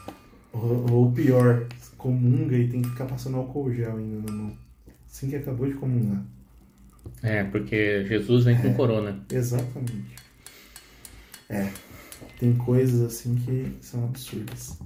Ou, 0.53 0.85
ou 0.91 1.11
pior, 1.11 1.67
comunga 1.97 2.55
e 2.55 2.67
tem 2.67 2.83
que 2.83 2.89
ficar 2.89 3.05
passando 3.05 3.37
álcool 3.37 3.73
gel 3.73 3.97
ainda 3.97 4.31
na 4.31 4.37
mão. 4.37 4.57
Assim 5.09 5.31
que 5.31 5.35
acabou 5.35 5.67
de 5.67 5.73
comungar. 5.73 6.23
É, 7.23 7.43
porque 7.43 8.05
Jesus 8.05 8.45
vem 8.45 8.55
com 8.61 8.71
corona. 8.75 9.19
Exatamente. 9.31 10.15
É, 11.49 11.69
tem 12.39 12.53
coisas 12.53 13.01
assim 13.01 13.33
que 13.33 13.77
são 13.81 14.03
absurdas. 14.03 14.77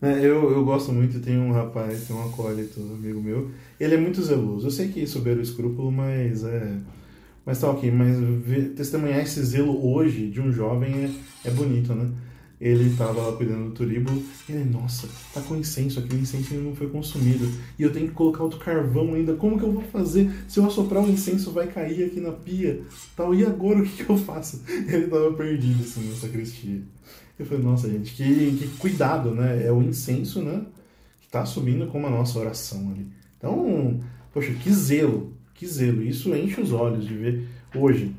É, 0.00 0.18
eu, 0.24 0.50
eu 0.52 0.64
gosto 0.64 0.92
muito, 0.92 1.20
tem 1.20 1.36
um 1.38 1.50
rapaz, 1.52 2.06
tem 2.06 2.14
um 2.14 2.24
acólito, 2.28 2.80
amigo 2.80 3.20
meu, 3.20 3.50
ele 3.80 3.94
é 3.94 3.98
muito 3.98 4.22
zeloso. 4.22 4.66
Eu 4.68 4.70
sei 4.70 4.88
que 4.92 5.00
isso 5.00 5.20
beira 5.20 5.40
o 5.40 5.42
escrúpulo, 5.42 5.90
mas 5.90 6.44
é. 6.44 6.78
Mas 7.46 7.60
tá 7.60 7.70
ok, 7.70 7.90
mas 7.90 8.18
ver- 8.20 8.74
testemunhar 8.74 9.20
esse 9.20 9.42
zelo 9.44 9.86
hoje 9.92 10.30
de 10.30 10.40
um 10.40 10.52
jovem 10.52 11.04
é, 11.44 11.48
é 11.48 11.50
bonito, 11.52 11.94
né? 11.94 12.10
Ele 12.60 12.94
tava 12.96 13.22
lá 13.22 13.36
cuidando 13.36 13.66
do 13.66 13.70
turibo 13.70 14.10
e 14.48 14.52
ele, 14.52 14.64
nossa, 14.64 15.08
tá 15.32 15.40
com 15.40 15.54
incenso 15.54 16.00
aqui, 16.00 16.14
o 16.14 16.18
incenso 16.18 16.52
ainda 16.52 16.64
não 16.64 16.74
foi 16.74 16.88
consumido. 16.88 17.48
E 17.78 17.82
eu 17.82 17.92
tenho 17.92 18.08
que 18.08 18.14
colocar 18.14 18.42
outro 18.42 18.58
carvão 18.58 19.14
ainda. 19.14 19.34
Como 19.34 19.56
que 19.56 19.64
eu 19.64 19.70
vou 19.70 19.82
fazer? 19.82 20.28
Se 20.48 20.58
eu 20.58 20.66
assoprar 20.66 21.04
o 21.04 21.08
incenso, 21.08 21.52
vai 21.52 21.68
cair 21.68 22.04
aqui 22.04 22.20
na 22.20 22.32
pia. 22.32 22.82
Tal, 23.14 23.32
e 23.32 23.44
agora 23.46 23.78
o 23.78 23.84
que, 23.84 24.04
que 24.04 24.10
eu 24.10 24.16
faço? 24.16 24.60
Ele 24.66 25.06
tava 25.06 25.32
perdido 25.34 25.84
assim 25.84 26.08
na 26.08 26.16
sacristia. 26.16 26.82
Eu 27.38 27.46
falei, 27.46 27.62
nossa, 27.62 27.88
gente, 27.88 28.12
que, 28.12 28.56
que 28.56 28.68
cuidado, 28.78 29.30
né? 29.30 29.64
É 29.64 29.70
o 29.70 29.80
incenso, 29.80 30.42
né? 30.42 30.62
Que 31.20 31.28
tá 31.28 31.46
subindo 31.46 31.86
como 31.86 32.08
a 32.08 32.10
nossa 32.10 32.38
oração 32.40 32.90
ali. 32.90 33.06
Então, 33.36 34.00
poxa, 34.34 34.52
que 34.52 34.72
zelo, 34.72 35.32
que 35.54 35.64
zelo. 35.64 36.02
Isso 36.02 36.34
enche 36.34 36.60
os 36.60 36.72
olhos 36.72 37.06
de 37.06 37.14
ver 37.14 37.46
hoje. 37.72 38.12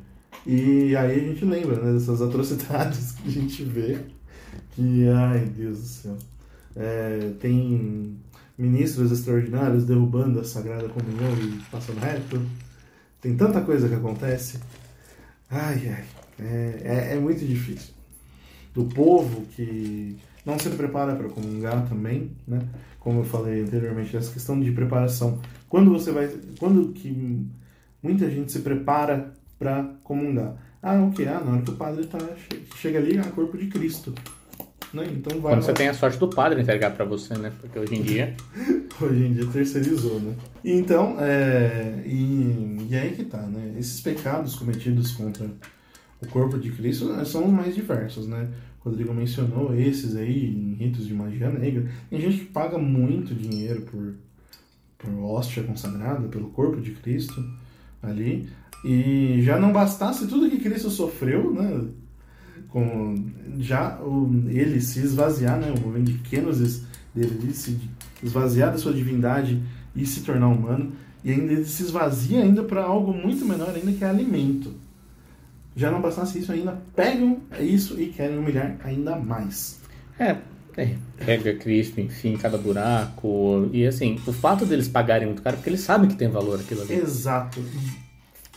E 0.45 0.95
aí 0.95 1.19
a 1.19 1.23
gente 1.23 1.43
lembra, 1.43 1.81
né, 1.81 1.91
dessas 1.91 2.21
atrocidades 2.21 3.11
que 3.19 3.27
a 3.27 3.31
gente 3.31 3.63
vê. 3.63 3.99
Que, 4.75 5.07
ai, 5.09 5.45
Deus 5.55 5.79
do 5.79 5.85
céu. 5.85 6.17
É, 6.75 7.31
tem 7.39 8.17
ministros 8.57 9.11
extraordinários 9.11 9.85
derrubando 9.85 10.39
a 10.39 10.43
Sagrada 10.43 10.87
Comunhão 10.89 11.33
e 11.37 11.59
passando 11.71 11.99
reto. 11.99 12.41
Tem 13.21 13.35
tanta 13.35 13.61
coisa 13.61 13.87
que 13.89 13.95
acontece. 13.95 14.59
Ai, 15.49 15.89
ai. 15.89 16.05
É, 16.39 16.81
é, 16.83 17.15
é 17.15 17.19
muito 17.19 17.45
difícil. 17.45 17.93
Do 18.73 18.85
povo 18.85 19.41
que 19.55 20.17
não 20.45 20.57
se 20.57 20.69
prepara 20.69 21.15
para 21.15 21.27
comungar 21.27 21.87
também, 21.89 22.31
né? 22.47 22.61
Como 22.99 23.21
eu 23.21 23.25
falei 23.25 23.61
anteriormente, 23.61 24.15
essa 24.15 24.31
questão 24.31 24.59
de 24.59 24.71
preparação. 24.71 25.39
Quando 25.67 25.91
você 25.91 26.11
vai. 26.11 26.29
Quando 26.59 26.93
que 26.93 27.45
muita 28.01 28.29
gente 28.29 28.51
se 28.51 28.59
prepara 28.59 29.33
para 29.57 29.83
comungar? 30.03 30.55
Ah, 30.81 30.93
ok. 31.03 31.27
Ah, 31.27 31.41
na 31.43 31.51
hora 31.53 31.61
que 31.61 31.71
o 31.71 31.75
padre 31.75 32.05
tá, 32.07 32.17
che- 32.49 32.61
chega 32.77 32.99
ali, 32.99 33.17
ah, 33.17 33.23
corpo 33.31 33.57
de 33.57 33.67
Cristo. 33.67 34.13
Né? 34.93 35.07
Então 35.11 35.39
vai 35.39 35.53
Quando 35.53 35.63
você 35.63 35.73
tem 35.73 35.87
a 35.87 35.93
sorte 35.93 36.17
do 36.17 36.27
padre 36.27 36.61
entregar 36.61 36.91
pra 36.91 37.05
você, 37.05 37.37
né? 37.37 37.51
Porque 37.59 37.77
hoje 37.77 37.95
em 37.95 38.01
dia. 38.01 38.35
Hoje 39.01 39.27
em 39.27 39.33
dia 39.33 39.45
terceirizou, 39.45 40.19
né? 40.19 40.35
Então, 40.61 41.15
é, 41.21 42.03
e, 42.05 42.85
e 42.89 42.95
aí 42.95 43.13
que 43.15 43.23
tá, 43.23 43.37
né? 43.37 43.75
Esses 43.79 44.01
pecados 44.01 44.55
cometidos 44.55 45.11
contra 45.11 45.49
o 46.21 46.27
corpo 46.27 46.59
de 46.59 46.69
Cristo 46.71 47.05
né, 47.05 47.23
são 47.23 47.45
os 47.45 47.51
mais 47.51 47.73
diversos, 47.73 48.27
né? 48.27 48.49
O 48.83 48.89
Rodrigo 48.89 49.13
mencionou 49.13 49.73
esses 49.73 50.17
aí 50.17 50.53
em 50.53 50.73
ritos 50.73 51.07
de 51.07 51.13
magia 51.13 51.49
negra. 51.49 51.89
Tem 52.09 52.19
gente 52.19 52.39
que 52.39 52.45
paga 52.45 52.77
muito 52.77 53.33
dinheiro 53.33 53.83
por, 53.83 54.15
por 54.97 55.23
hóstia 55.23 55.63
consagrada, 55.63 56.27
pelo 56.27 56.49
corpo 56.49 56.81
de 56.81 56.91
Cristo 56.91 57.41
ali. 58.03 58.49
E 58.83 59.41
já 59.41 59.59
não 59.59 59.71
bastasse 59.71 60.27
tudo 60.27 60.49
que 60.49 60.59
Cristo 60.59 60.89
sofreu, 60.89 61.53
né? 61.53 61.87
Com, 62.69 63.15
já 63.59 63.97
o, 63.99 64.29
ele 64.47 64.79
se 64.79 64.99
esvaziar, 64.99 65.57
né? 65.59 65.71
O 65.75 65.79
movimento 65.81 66.11
de 66.11 66.17
pequenos 66.19 66.59
es- 66.59 66.83
dele 67.15 67.39
ele 67.41 67.53
se 67.53 67.77
esvaziar 68.23 68.71
da 68.71 68.77
sua 68.77 68.93
divindade 68.93 69.61
e 69.95 70.05
se 70.05 70.21
tornar 70.21 70.47
humano. 70.49 70.91
E 71.23 71.31
ainda 71.31 71.51
ele 71.53 71.65
se 71.65 71.81
esvazia 71.83 72.41
ainda 72.43 72.63
para 72.63 72.83
algo 72.83 73.11
muito 73.11 73.43
menor 73.45 73.69
ainda 73.75 73.91
que 73.91 74.03
é 74.03 74.07
alimento. 74.09 74.73
Já 75.75 75.89
não 75.91 76.01
bastasse 76.01 76.39
isso, 76.39 76.51
ainda 76.51 76.79
pegam 76.95 77.39
isso 77.59 77.99
e 77.99 78.07
querem 78.07 78.37
humilhar 78.37 78.77
ainda 78.83 79.15
mais. 79.15 79.79
É, 80.19 80.37
é, 80.77 80.95
pega 81.25 81.53
Cristo, 81.55 81.99
enfim, 82.01 82.37
cada 82.37 82.57
buraco. 82.57 83.69
E 83.73 83.85
assim, 83.87 84.19
o 84.27 84.33
fato 84.33 84.65
deles 84.65 84.87
pagarem 84.87 85.25
muito 85.27 85.41
caro, 85.41 85.57
porque 85.57 85.69
eles 85.69 85.81
sabem 85.81 86.09
que 86.09 86.15
tem 86.15 86.29
valor 86.29 86.59
aquilo 86.59 86.81
ali. 86.81 86.93
Exato. 86.95 87.63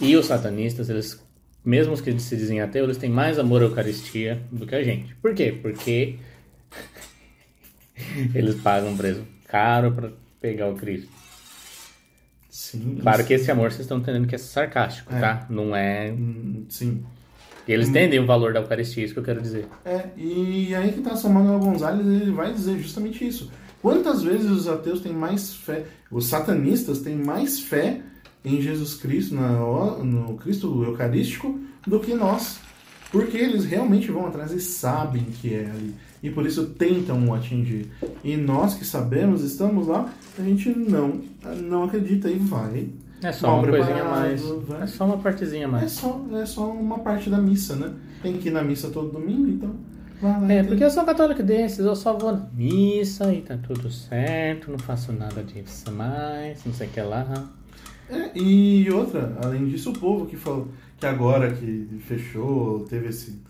E 0.01 0.17
os 0.17 0.27
satanistas, 0.27 0.89
eles, 0.89 1.22
mesmo 1.65 1.93
os 1.93 2.01
que 2.01 2.19
se 2.19 2.37
dizem 2.37 2.61
ateus, 2.61 2.85
eles 2.85 2.97
têm 2.99 3.11
mais 3.11 3.39
amor 3.39 3.63
à 3.63 3.65
Eucaristia 3.67 4.43
do 4.51 4.67
que 4.67 4.75
a 4.75 4.83
gente. 4.83 5.15
Por 5.17 5.35
quê? 5.35 5.57
Porque 5.63 6.17
eles 8.35 8.57
pagam 8.57 8.91
um 8.91 8.97
preço 8.97 9.23
caro 9.47 9.93
pra 9.93 10.11
pegar 10.41 10.69
o 10.69 10.75
Cristo. 10.75 11.09
Sim. 12.51 12.99
Claro 13.01 13.25
que 13.25 13.33
esse 13.35 13.51
amor 13.51 13.71
vocês 13.71 13.83
estão 13.83 13.99
entendendo 13.99 14.27
que 14.27 14.35
é 14.35 14.39
sarcástico, 14.39 15.13
É. 15.15 15.21
tá? 15.21 15.47
Não 15.49 15.75
é. 15.75 16.11
Hum, 16.13 16.65
Sim. 16.69 17.03
Eles 17.67 17.89
entendem 17.89 18.19
o 18.19 18.27
valor 18.27 18.53
da 18.53 18.61
Eucaristia, 18.61 19.05
isso 19.05 19.15
que 19.15 19.21
eu 19.21 19.25
quero 19.25 19.41
dizer. 19.41 19.67
É, 19.85 20.07
e 20.17 20.75
aí 20.75 20.91
que 20.93 21.01
tá 21.01 21.15
Samuel 21.15 21.61
Gonzalez, 21.61 22.05
ele 22.05 22.33
vai 22.33 22.53
dizer 22.53 22.77
justamente 22.81 23.25
isso. 23.27 23.53
Quantas 23.81 24.23
vezes 24.23 24.51
os 24.51 24.67
ateus 24.67 25.01
têm 25.01 25.13
mais 25.13 25.55
fé, 25.55 25.85
os 26.11 26.27
satanistas 26.27 27.01
têm 27.01 27.15
mais 27.17 27.61
fé 27.61 28.01
em 28.45 28.61
Jesus 28.61 28.95
Cristo, 28.95 29.35
na, 29.35 29.51
no 30.03 30.35
Cristo 30.37 30.85
Eucarístico, 30.85 31.59
do 31.87 32.01
que 32.01 32.15
nós. 32.15 32.61
Porque 33.11 33.37
eles 33.37 33.65
realmente 33.65 34.11
vão 34.11 34.27
atrás 34.27 34.53
e 34.53 34.61
sabem 34.61 35.25
que 35.25 35.55
é 35.55 35.71
ali. 35.71 35.95
E 36.23 36.31
por 36.31 36.47
isso 36.47 36.67
tentam 36.67 37.35
atingir. 37.35 37.91
E 38.25 38.37
nós 38.37 38.75
que 38.75 38.85
sabemos, 38.85 39.43
estamos 39.43 39.87
lá, 39.87 40.11
a 40.39 40.43
gente 40.43 40.71
não, 40.71 41.21
não 41.63 41.85
acredita 41.85 42.31
e 42.31 42.39
vai. 42.39 42.89
É 43.23 43.31
só 43.31 43.59
uma 43.59 43.69
coisinha 43.69 44.05
mais. 44.05 44.43
vai. 44.67 44.83
É 44.83 44.87
só 44.87 45.05
uma 45.05 45.19
partezinha 45.19 45.67
a 45.67 45.69
É 45.69 45.73
mais. 45.73 45.93
só, 45.93 46.25
é 46.33 46.47
só 46.47 46.71
uma 46.71 47.01
parte 47.01 47.29
da 47.29 47.39
missa, 47.39 47.77
né? 47.77 47.93
Tem 48.23 48.39
que 48.39 48.49
ir 48.49 48.53
na 48.53 48.63
missa 48.63 48.89
todo 48.89 49.13
domingo, 49.13 49.49
então 49.49 49.75
lá. 50.23 50.53
É, 50.53 50.63
porque 50.63 50.85
eu 50.85 50.91
sou 50.91 51.05
católico 51.05 51.43
desses, 51.43 51.81
eu 51.81 51.97
só 51.97 52.17
vou 52.17 52.33
na 52.33 52.47
missa 52.55 53.33
e 53.35 53.43
tá 53.43 53.57
tudo 53.57 53.91
certo, 53.91 54.71
não 54.71 54.79
faço 54.79 55.13
nada 55.13 55.43
disso 55.43 55.91
mais, 55.91 56.65
não 56.65 56.73
sei 56.73 56.87
o 56.87 56.91
que 56.91 57.01
lá. 57.01 57.49
É, 58.11 58.39
e 58.39 58.91
outra, 58.91 59.37
além 59.43 59.67
disso, 59.67 59.91
o 59.91 59.99
povo 59.99 60.27
que 60.27 60.37
falou 60.37 60.69
que 60.99 61.07
agora 61.07 61.53
que 61.53 61.89
fechou, 62.07 62.81
teve 62.89 63.09
esse, 63.09 63.41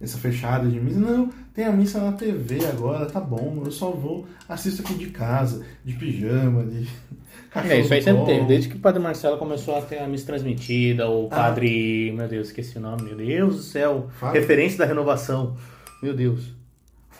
essa 0.00 0.16
fechada 0.18 0.68
de 0.68 0.80
missa, 0.80 0.98
não, 1.00 1.28
tem 1.54 1.64
a 1.64 1.72
missa 1.72 2.00
na 2.00 2.12
TV 2.12 2.64
agora, 2.66 3.06
tá 3.06 3.20
bom, 3.20 3.62
eu 3.64 3.70
só 3.70 3.90
vou, 3.90 4.26
assisto 4.48 4.82
aqui 4.82 4.94
de 4.94 5.06
casa, 5.06 5.64
de 5.84 5.92
pijama, 5.94 6.64
de 6.64 6.88
cachorro 7.50 7.72
É, 7.74 7.80
isso 7.80 7.92
aí 7.92 8.02
sempre 8.02 8.24
teve, 8.24 8.46
desde 8.46 8.68
que 8.70 8.76
o 8.76 8.80
Padre 8.80 9.02
Marcelo 9.02 9.36
começou 9.36 9.76
a 9.76 9.82
ter 9.82 9.98
a 9.98 10.08
missa 10.08 10.26
transmitida, 10.26 11.08
o 11.08 11.26
Ah. 11.30 11.36
Padre. 11.36 12.12
Meu 12.16 12.28
Deus, 12.28 12.46
esqueci 12.48 12.78
o 12.78 12.80
nome, 12.80 13.02
meu 13.02 13.16
Deus 13.16 13.56
do 13.56 13.62
céu. 13.62 14.08
Fábio. 14.18 14.40
Referência 14.40 14.78
da 14.78 14.86
renovação. 14.86 15.56
Meu 16.02 16.14
Deus. 16.14 16.50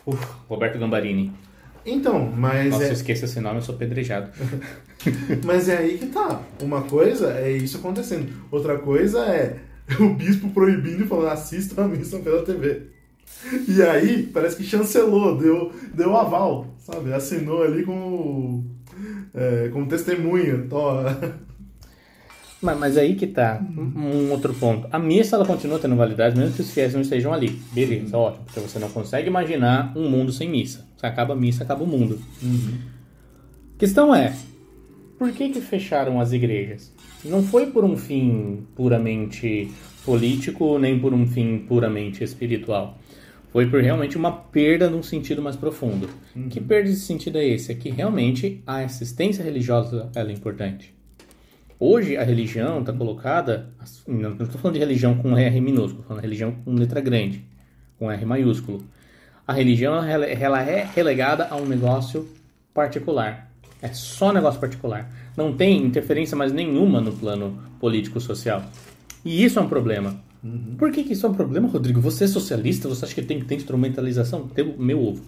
Uf, 0.05 0.25
Roberto 0.49 0.79
Gambarini. 0.79 1.31
Então, 1.85 2.31
mas 2.31 2.71
Nossa, 2.71 2.85
é, 2.85 2.93
esqueça 2.93 3.25
esse 3.25 3.39
nome, 3.39 3.57
eu 3.57 3.61
sou 3.61 3.75
pedrejado. 3.75 4.31
mas 5.43 5.67
é 5.67 5.77
aí 5.77 5.97
que 5.97 6.07
tá. 6.07 6.41
Uma 6.61 6.83
coisa 6.83 7.33
é 7.33 7.51
isso 7.51 7.77
acontecendo, 7.77 8.31
outra 8.51 8.77
coisa 8.77 9.19
é 9.25 9.59
o 9.99 10.13
bispo 10.13 10.49
proibindo 10.49 11.03
e 11.03 11.07
falando 11.07 11.29
assista 11.29 11.81
a 11.81 11.87
missa 11.87 12.19
pela 12.19 12.43
TV. 12.43 12.93
E 13.67 13.81
aí, 13.81 14.23
parece 14.33 14.55
que 14.55 14.63
chancelou, 14.63 15.37
deu, 15.37 15.71
deu 15.93 16.15
aval, 16.15 16.73
sabe? 16.77 17.13
Assinou 17.13 17.63
ali 17.63 17.83
como, 17.83 18.65
é, 19.33 19.69
como 19.69 19.87
testemunha. 19.87 20.65
Tó. 20.69 21.03
Mas, 22.63 22.79
mas 22.79 22.97
aí 22.97 23.15
que 23.15 23.27
tá 23.27 23.61
um 23.75 24.31
outro 24.31 24.53
ponto. 24.53 24.87
A 24.89 24.97
missa 24.97 25.35
ela 25.35 25.45
continua 25.45 25.77
tendo 25.77 25.97
validade, 25.97 26.39
mesmo 26.39 26.55
que 26.55 26.61
os 26.61 26.71
fiéis 26.71 26.93
não 26.93 27.01
estejam 27.01 27.33
ali. 27.33 27.59
Beleza, 27.73 28.17
ótimo. 28.17 28.45
Porque 28.45 28.61
você 28.61 28.79
não 28.79 28.89
consegue 28.89 29.27
imaginar 29.27 29.91
um 29.97 30.09
mundo 30.09 30.31
sem 30.31 30.49
missa. 30.49 30.87
Se 30.97 31.05
acaba 31.05 31.33
a 31.33 31.35
missa, 31.35 31.63
acaba 31.63 31.83
o 31.83 31.87
mundo. 31.87 32.19
A 33.75 33.77
questão 33.77 34.15
é, 34.15 34.33
por 35.19 35.31
que 35.33 35.49
que 35.49 35.59
fecharam 35.59 36.21
as 36.21 36.31
igrejas? 36.31 36.93
Não 37.25 37.43
foi 37.43 37.67
por 37.67 37.83
um 37.83 37.97
fim 37.97 38.65
puramente 38.75 39.69
político, 40.05 40.79
nem 40.79 40.97
por 40.97 41.13
um 41.13 41.27
fim 41.27 41.59
puramente 41.59 42.23
espiritual. 42.23 42.97
Foi 43.51 43.67
por 43.67 43.81
realmente 43.81 44.17
uma 44.17 44.31
perda 44.31 44.89
num 44.89 45.03
sentido 45.03 45.41
mais 45.41 45.55
profundo. 45.55 46.09
Que 46.49 46.61
perda 46.61 46.89
de 46.89 46.95
sentido 46.95 47.37
é 47.37 47.45
esse? 47.45 47.71
É 47.71 47.75
que 47.75 47.89
realmente 47.89 48.63
a 48.65 48.77
assistência 48.77 49.43
religiosa 49.43 50.09
é 50.15 50.23
importante. 50.31 50.93
Hoje 51.85 52.15
a 52.15 52.23
religião 52.23 52.79
está 52.79 52.93
colocada, 52.93 53.67
não 54.07 54.31
estou 54.31 54.57
falando 54.57 54.75
de 54.75 54.79
religião 54.79 55.17
com 55.17 55.37
R 55.37 55.59
minúsculo, 55.59 55.99
estou 55.99 56.05
falando 56.05 56.21
de 56.21 56.27
religião 56.27 56.55
com 56.63 56.73
letra 56.75 57.01
grande, 57.01 57.43
com 57.99 58.09
R 58.09 58.25
maiúsculo. 58.25 58.85
A 59.45 59.51
religião 59.51 60.01
ela 60.01 60.61
é 60.61 60.87
relegada 60.95 61.45
a 61.51 61.57
um 61.57 61.65
negócio 61.65 62.25
particular. 62.73 63.51
É 63.81 63.89
só 63.89 64.31
negócio 64.31 64.61
particular. 64.61 65.11
Não 65.35 65.57
tem 65.57 65.83
interferência 65.83 66.37
mais 66.37 66.53
nenhuma 66.53 67.01
no 67.01 67.11
plano 67.11 67.61
político-social. 67.81 68.63
E 69.25 69.43
isso 69.43 69.59
é 69.59 69.61
um 69.61 69.67
problema. 69.67 70.15
Por 70.77 70.89
que, 70.89 71.03
que 71.03 71.11
isso 71.11 71.25
é 71.25 71.29
um 71.29 71.33
problema, 71.33 71.67
Rodrigo? 71.67 71.99
Você 71.99 72.23
é 72.23 72.27
socialista? 72.27 72.87
Você 72.87 73.03
acha 73.03 73.13
que 73.13 73.23
tem 73.23 73.41
que 73.41 73.45
ter 73.45 73.55
instrumentalização? 73.55 74.47
Tem 74.47 74.63
o 74.63 74.81
meu 74.81 75.03
ovo. 75.03 75.25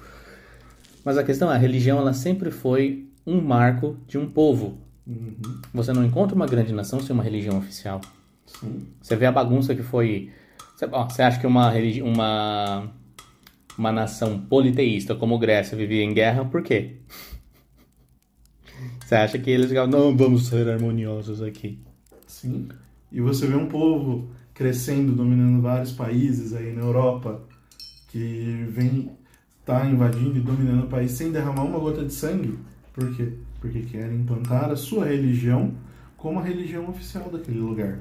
Mas 1.04 1.18
a 1.18 1.24
questão 1.26 1.52
é, 1.52 1.56
a 1.56 1.58
religião 1.58 1.98
ela 1.98 2.14
sempre 2.14 2.50
foi 2.50 3.10
um 3.28 3.42
marco 3.42 3.98
de 4.08 4.18
um 4.18 4.26
povo. 4.26 4.85
Você 5.74 5.94
não 5.94 6.04
encontra 6.04 6.36
uma 6.36 6.48
grande 6.48 6.74
nação 6.74 7.00
sem 7.00 7.14
uma 7.14 7.24
religião 7.24 7.58
oficial. 7.58 8.02
Sim. 8.46 8.88
Você 9.02 9.16
vê 9.16 9.26
a 9.26 9.32
bagunça 9.32 9.76
que 9.76 9.84
foi. 9.84 10.32
Você, 10.76 10.88
ó, 10.92 11.08
você 11.08 11.22
acha 11.22 11.40
que 11.40 11.48
uma, 11.48 11.70
religi... 11.70 12.02
uma, 12.02 12.92
uma 13.78 13.92
nação 13.92 14.40
politeísta 14.40 15.16
como 15.16 15.38
Grécia 15.38 15.78
vivia 15.78 16.04
em 16.04 16.14
guerra, 16.14 16.46
por 16.46 16.64
quê? 16.64 16.98
Você 19.06 19.16
acha 19.16 19.38
que 19.38 19.52
eles 19.52 19.68
ficavam, 19.68 19.90
não, 19.90 20.18
vamos 20.18 20.48
ser 20.48 20.68
harmoniosos 20.68 21.40
aqui. 21.40 21.80
Sim. 22.26 22.68
E 23.12 23.22
você 23.22 23.46
vê 23.46 23.56
um 23.56 23.68
povo 23.68 24.32
crescendo, 24.52 25.12
dominando 25.14 25.62
vários 25.62 25.92
países 25.92 26.54
aí 26.54 26.74
na 26.74 26.82
Europa, 26.82 27.42
que 28.10 28.66
vem 28.70 29.12
tá 29.64 29.86
invadindo 29.86 30.38
e 30.38 30.42
dominando 30.42 30.86
o 30.86 30.90
país 30.90 31.12
sem 31.12 31.32
derramar 31.32 31.64
uma 31.64 31.78
gota 31.78 32.04
de 32.04 32.14
sangue. 32.14 32.58
Por 32.94 33.16
quê? 33.16 33.34
Porque 33.66 33.82
querem 33.82 34.18
implantar 34.20 34.70
a 34.70 34.76
sua 34.76 35.06
religião 35.06 35.72
como 36.18 36.40
a 36.40 36.44
religião 36.44 36.88
oficial 36.90 37.30
daquele 37.32 37.60
lugar. 37.60 38.00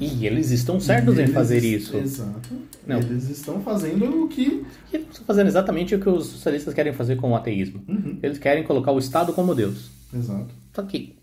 E 0.00 0.26
eles 0.26 0.50
estão 0.50 0.78
certos 0.80 1.14
E 1.16 1.20
em 1.20 1.22
eles- 1.22 1.34
fazer 1.34 1.64
isso. 1.64 1.96
Exato. 1.96 2.50
Não. 2.86 2.98
Eles 2.98 3.30
estão 3.30 3.60
fazendo 3.62 4.24
o 4.24 4.28
que. 4.28 4.64
Eles 4.92 5.06
estão 5.10 5.24
fazendo 5.24 5.46
exatamente 5.46 5.94
o 5.94 5.98
que 6.00 6.08
os 6.08 6.26
socialistas 6.26 6.74
querem 6.74 6.92
fazer 6.92 7.16
com 7.16 7.30
o 7.30 7.36
ateísmo. 7.36 7.82
Uhum. 7.88 8.18
Eles 8.22 8.38
querem 8.38 8.64
colocar 8.64 8.92
o 8.92 8.98
Estado 8.98 9.32
como 9.32 9.54
Deus. 9.54 9.90
Exato. 10.14 10.52
Só 10.74 10.82
que, 10.82 11.16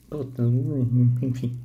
enfim. 1.22 1.58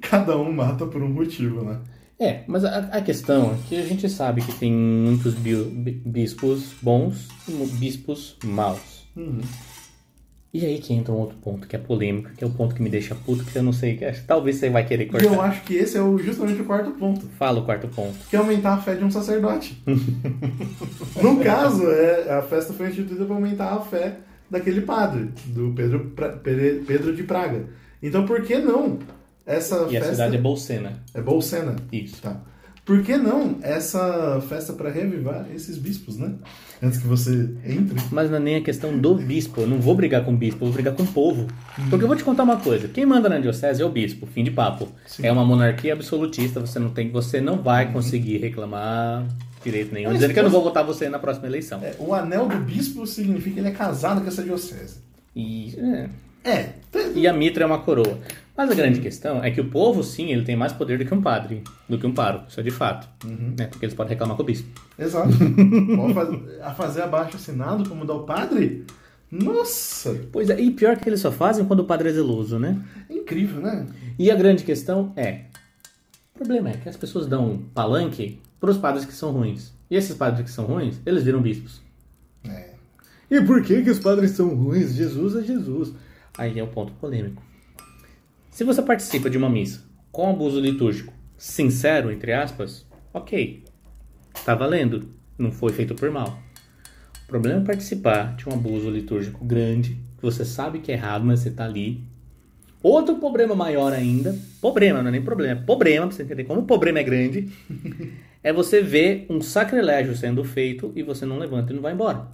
Cada 0.00 0.36
um 0.38 0.52
mata 0.52 0.86
por 0.86 1.02
um 1.02 1.08
motivo, 1.12 1.62
né? 1.64 1.78
É, 2.18 2.42
mas 2.46 2.64
a, 2.64 2.78
a 2.78 3.00
questão 3.02 3.52
é 3.52 3.56
que 3.68 3.76
a 3.76 3.84
gente 3.86 4.08
sabe 4.08 4.40
que 4.40 4.52
tem 4.58 4.72
muitos 4.72 5.34
bio- 5.34 5.66
bi- 5.66 6.00
bispos 6.04 6.72
bons 6.80 7.28
e 7.46 7.52
bispos 7.78 8.36
maus. 8.42 9.04
Uhum. 9.14 9.40
E 10.54 10.64
aí 10.64 10.78
que 10.78 10.94
entra 10.94 11.12
um 11.12 11.18
outro 11.18 11.36
ponto 11.38 11.66
que 11.66 11.76
é 11.76 11.78
polêmico, 11.78 12.30
que 12.36 12.42
é 12.42 12.46
o 12.46 12.50
ponto 12.50 12.74
que 12.74 12.80
me 12.82 12.88
deixa 12.88 13.14
puto, 13.14 13.44
que 13.44 13.56
eu 13.58 13.62
não 13.62 13.74
sei, 13.74 13.96
que 13.96 14.10
talvez 14.26 14.56
você 14.56 14.70
vai 14.70 14.86
querer 14.86 15.04
E 15.04 15.06
cortar. 15.08 15.26
eu 15.26 15.40
acho 15.42 15.62
que 15.64 15.74
esse 15.74 15.98
é 15.98 16.00
o- 16.02 16.16
justamente 16.16 16.62
o 16.62 16.64
quarto 16.64 16.92
ponto. 16.92 17.26
Fala 17.38 17.60
o 17.60 17.64
quarto 17.64 17.88
ponto. 17.88 18.16
que 18.30 18.36
é 18.36 18.38
aumentar 18.38 18.74
a 18.74 18.78
fé 18.78 18.94
de 18.94 19.04
um 19.04 19.10
sacerdote. 19.10 19.82
no 21.22 21.40
caso, 21.42 21.90
é, 21.90 22.32
a 22.38 22.42
festa 22.42 22.72
foi 22.72 22.88
instituída 22.88 23.24
para 23.24 23.34
aumentar 23.34 23.72
a 23.74 23.80
fé 23.80 24.16
daquele 24.50 24.80
padre, 24.82 25.30
do 25.46 25.72
Pedro, 25.74 26.00
Pra- 26.16 26.32
Pedro 26.32 27.14
de 27.14 27.22
Praga. 27.24 27.64
Então, 28.02 28.24
por 28.24 28.40
que 28.42 28.56
não 28.56 28.98
essa 29.44 29.86
E 29.90 29.96
a 29.96 30.00
festa... 30.00 30.10
cidade 30.12 30.36
é 30.36 30.40
Bolsena. 30.40 31.02
é 31.12 31.20
Bolsena. 31.20 31.76
Isso. 31.92 32.22
Tá. 32.22 32.40
Por 32.86 33.02
que 33.02 33.16
não 33.16 33.58
essa 33.62 34.40
festa 34.48 34.72
para 34.72 34.88
revivar 34.88 35.44
esses 35.52 35.76
bispos, 35.76 36.16
né? 36.16 36.34
Antes 36.80 37.00
que 37.00 37.06
você 37.08 37.50
entre. 37.64 38.00
Mas 38.12 38.30
não 38.30 38.36
é 38.36 38.40
nem 38.40 38.54
a 38.54 38.60
questão 38.60 38.96
do 38.96 39.16
bispo. 39.16 39.62
Eu 39.62 39.66
não 39.66 39.80
vou 39.80 39.96
brigar 39.96 40.24
com 40.24 40.32
o 40.32 40.36
bispo, 40.36 40.62
eu 40.62 40.66
vou 40.66 40.74
brigar 40.74 40.94
com 40.94 41.02
o 41.02 41.06
povo. 41.06 41.48
Porque 41.90 42.04
eu 42.04 42.06
vou 42.06 42.16
te 42.16 42.22
contar 42.22 42.44
uma 42.44 42.58
coisa. 42.58 42.86
Quem 42.86 43.04
manda 43.04 43.28
na 43.28 43.40
diocese 43.40 43.82
é 43.82 43.84
o 43.84 43.88
bispo, 43.88 44.24
fim 44.24 44.44
de 44.44 44.52
papo. 44.52 44.86
Sim. 45.04 45.26
É 45.26 45.32
uma 45.32 45.44
monarquia 45.44 45.94
absolutista, 45.94 46.60
você 46.60 46.78
não 46.78 46.90
tem, 46.90 47.10
você 47.10 47.40
não 47.40 47.60
vai 47.60 47.92
conseguir 47.92 48.38
reclamar 48.38 49.26
direito 49.64 49.92
nenhum. 49.92 50.10
Mas 50.10 50.20
Dizendo 50.20 50.32
que 50.32 50.38
eu 50.38 50.44
não 50.44 50.50
vou 50.50 50.62
votar 50.62 50.84
você 50.84 51.08
na 51.08 51.18
próxima 51.18 51.48
eleição. 51.48 51.82
É, 51.82 51.96
o 51.98 52.14
anel 52.14 52.46
do 52.46 52.58
bispo 52.58 53.04
significa 53.04 53.54
que 53.54 53.60
ele 53.60 53.68
é 53.68 53.72
casado 53.72 54.20
com 54.20 54.28
essa 54.28 54.44
diocese. 54.44 54.98
E, 55.34 55.74
é. 55.76 56.08
É. 56.46 56.70
E 57.14 57.26
a 57.26 57.32
mitra 57.32 57.64
é 57.64 57.66
uma 57.66 57.80
coroa. 57.80 58.18
Mas 58.56 58.70
a 58.70 58.74
grande 58.74 59.00
questão 59.00 59.44
é 59.44 59.50
que 59.50 59.60
o 59.60 59.68
povo, 59.68 60.02
sim, 60.02 60.30
ele 60.30 60.44
tem 60.44 60.56
mais 60.56 60.72
poder 60.72 60.96
do 60.96 61.04
que 61.04 61.12
um 61.12 61.20
padre, 61.20 61.62
do 61.88 61.98
que 61.98 62.06
um 62.06 62.14
pároco. 62.14 62.46
Isso 62.48 62.60
é 62.60 62.62
de 62.62 62.70
fato. 62.70 63.06
Né? 63.26 63.66
Porque 63.66 63.84
eles 63.84 63.94
podem 63.94 64.10
reclamar 64.10 64.36
com 64.36 64.42
o 64.42 64.46
bispo. 64.46 64.68
Exato. 64.98 65.28
A 66.62 66.72
fazer 66.72 67.02
abaixo 67.02 67.36
assinado 67.36 67.86
como 67.88 68.06
dá 68.06 68.14
o 68.14 68.22
padre? 68.22 68.86
Nossa! 69.30 70.18
Pois 70.32 70.48
é, 70.48 70.58
e 70.58 70.70
pior 70.70 70.96
que 70.96 71.08
eles 71.08 71.20
só 71.20 71.32
fazem 71.32 71.64
quando 71.66 71.80
o 71.80 71.84
padre 71.84 72.08
é 72.08 72.12
zeloso, 72.12 72.58
né? 72.58 72.80
Incrível, 73.10 73.60
né? 73.60 73.84
E 74.18 74.30
a 74.30 74.36
grande 74.36 74.62
questão 74.62 75.12
é: 75.16 75.46
o 76.34 76.38
problema 76.38 76.70
é 76.70 76.74
que 76.74 76.88
as 76.88 76.96
pessoas 76.96 77.26
dão 77.26 77.62
palanque 77.74 78.40
para 78.60 78.70
os 78.70 78.78
padres 78.78 79.04
que 79.04 79.12
são 79.12 79.32
ruins. 79.32 79.72
E 79.90 79.96
esses 79.96 80.14
padres 80.14 80.44
que 80.44 80.50
são 80.50 80.64
ruins, 80.64 81.00
eles 81.04 81.24
viram 81.24 81.42
bispos. 81.42 81.82
É. 82.48 82.70
E 83.30 83.40
por 83.40 83.62
que, 83.62 83.82
que 83.82 83.90
os 83.90 83.98
padres 83.98 84.30
são 84.30 84.54
ruins? 84.54 84.94
Jesus 84.94 85.34
é 85.36 85.42
Jesus. 85.42 85.92
Aí 86.38 86.58
é 86.58 86.62
o 86.62 86.68
ponto 86.68 86.92
polêmico. 86.94 87.42
Se 88.50 88.64
você 88.64 88.82
participa 88.82 89.28
de 89.28 89.38
uma 89.38 89.50
missa 89.50 89.84
com 90.10 90.30
abuso 90.30 90.60
litúrgico 90.60 91.12
sincero, 91.36 92.10
entre 92.10 92.32
aspas, 92.32 92.86
ok. 93.12 93.64
Tá 94.44 94.54
valendo. 94.54 95.08
Não 95.38 95.52
foi 95.52 95.72
feito 95.72 95.94
por 95.94 96.10
mal. 96.10 96.38
O 97.24 97.26
problema 97.26 97.60
é 97.60 97.64
participar 97.64 98.36
de 98.36 98.48
um 98.48 98.52
abuso 98.52 98.88
litúrgico 98.88 99.44
grande, 99.44 99.98
que 100.16 100.22
você 100.22 100.44
sabe 100.44 100.78
que 100.78 100.92
é 100.92 100.94
errado, 100.94 101.24
mas 101.24 101.40
você 101.40 101.50
tá 101.50 101.64
ali. 101.64 102.02
Outro 102.82 103.16
problema 103.16 103.54
maior 103.54 103.92
ainda, 103.92 104.38
problema, 104.60 105.02
não 105.02 105.08
é 105.08 105.10
nem 105.10 105.22
problema, 105.22 105.60
é 105.60 105.64
problema, 105.64 106.06
pra 106.06 106.14
você 106.14 106.22
entender 106.22 106.44
como 106.44 106.60
o 106.60 106.66
problema 106.66 107.00
é 107.00 107.02
grande, 107.02 107.50
é 108.42 108.52
você 108.52 108.80
ver 108.80 109.26
um 109.28 109.40
sacrilégio 109.40 110.14
sendo 110.14 110.44
feito 110.44 110.92
e 110.94 111.02
você 111.02 111.26
não 111.26 111.38
levanta 111.38 111.72
e 111.72 111.74
não 111.74 111.82
vai 111.82 111.92
embora. 111.92 112.28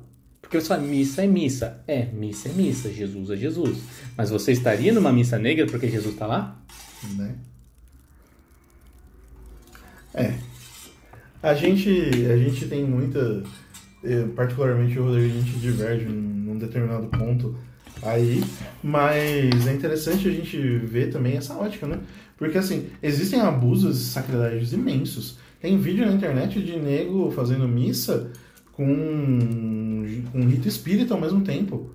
Porque 0.52 0.60
você 0.60 0.68
fala, 0.68 0.82
missa 0.82 1.24
é 1.24 1.26
missa. 1.26 1.82
É, 1.88 2.04
missa 2.12 2.50
é 2.50 2.52
missa, 2.52 2.92
Jesus 2.92 3.30
é 3.30 3.36
Jesus. 3.36 3.78
Mas 4.14 4.28
você 4.28 4.52
estaria 4.52 4.92
numa 4.92 5.10
missa 5.10 5.38
negra 5.38 5.64
porque 5.64 5.88
Jesus 5.88 6.12
está 6.12 6.26
lá? 6.26 6.60
Né? 7.16 7.34
É. 10.12 10.34
A 11.42 11.54
gente, 11.54 11.88
a 12.30 12.36
gente 12.36 12.66
tem 12.66 12.84
muita. 12.84 13.42
eh, 14.04 14.26
Particularmente 14.36 14.98
o 14.98 15.04
Rodrigo, 15.04 15.38
a 15.38 15.40
gente 15.40 15.58
diverge 15.58 16.04
num 16.04 16.58
determinado 16.58 17.06
ponto 17.06 17.56
aí, 18.02 18.44
mas 18.82 19.66
é 19.66 19.72
interessante 19.72 20.28
a 20.28 20.30
gente 20.30 20.58
ver 20.58 21.10
também 21.10 21.38
essa 21.38 21.54
ótica, 21.54 21.86
né? 21.86 21.98
Porque 22.36 22.58
assim, 22.58 22.90
existem 23.02 23.40
abusos 23.40 24.02
e 24.02 24.04
sacrilégios 24.10 24.74
imensos. 24.74 25.38
Tem 25.62 25.78
vídeo 25.78 26.04
na 26.04 26.12
internet 26.12 26.60
de 26.60 26.78
nego 26.78 27.30
fazendo 27.30 27.66
missa 27.66 28.30
com, 28.72 28.84
com 30.30 30.40
rito 30.46 30.68
espírita 30.68 31.14
ao 31.14 31.20
mesmo 31.20 31.42
tempo. 31.42 31.90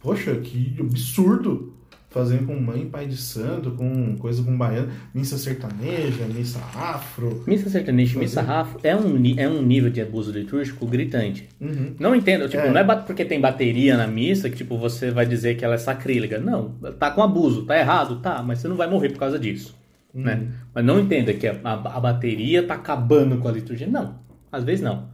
Poxa, 0.00 0.34
que 0.36 0.76
absurdo! 0.78 1.72
Fazendo 2.08 2.46
com 2.46 2.58
mãe, 2.58 2.86
pai 2.86 3.06
de 3.06 3.16
santo, 3.16 3.72
com 3.72 4.16
coisa 4.16 4.42
com 4.42 4.56
baiano, 4.56 4.88
missa 5.12 5.36
sertaneja, 5.36 6.24
missa 6.26 6.58
afro. 6.74 7.44
Missa 7.46 7.68
sertaneja, 7.68 8.18
missa 8.18 8.40
rafo 8.40 8.78
é 8.82 8.96
um, 8.96 9.22
é 9.36 9.46
um 9.46 9.60
nível 9.60 9.90
de 9.90 10.00
abuso 10.00 10.32
litúrgico 10.32 10.86
gritante. 10.86 11.46
Uhum. 11.60 11.94
Não 11.98 12.14
entendo, 12.14 12.48
tipo, 12.48 12.62
É. 12.62 12.70
não 12.70 12.80
é 12.80 12.96
porque 13.02 13.22
tem 13.22 13.38
bateria 13.38 13.98
na 13.98 14.06
missa 14.06 14.48
que, 14.48 14.56
tipo, 14.56 14.78
você 14.78 15.10
vai 15.10 15.26
dizer 15.26 15.56
que 15.56 15.64
ela 15.64 15.74
é 15.74 15.78
sacrílega. 15.78 16.38
Não, 16.38 16.70
tá 16.98 17.10
com 17.10 17.22
abuso, 17.22 17.66
tá 17.66 17.76
errado, 17.76 18.20
tá, 18.20 18.42
mas 18.42 18.60
você 18.60 18.68
não 18.68 18.76
vai 18.76 18.88
morrer 18.88 19.10
por 19.10 19.18
causa 19.18 19.38
disso, 19.38 19.76
né? 20.14 20.48
Mas 20.74 20.84
não 20.86 20.98
entenda 20.98 21.34
que 21.34 21.46
a, 21.46 21.60
a, 21.62 21.72
a 21.96 22.00
bateria 22.00 22.62
tá 22.62 22.74
acabando 22.74 23.36
com 23.36 23.48
a 23.48 23.52
liturgia. 23.52 23.86
Não, 23.88 24.14
às 24.50 24.64
vezes 24.64 24.80
não. 24.80 25.08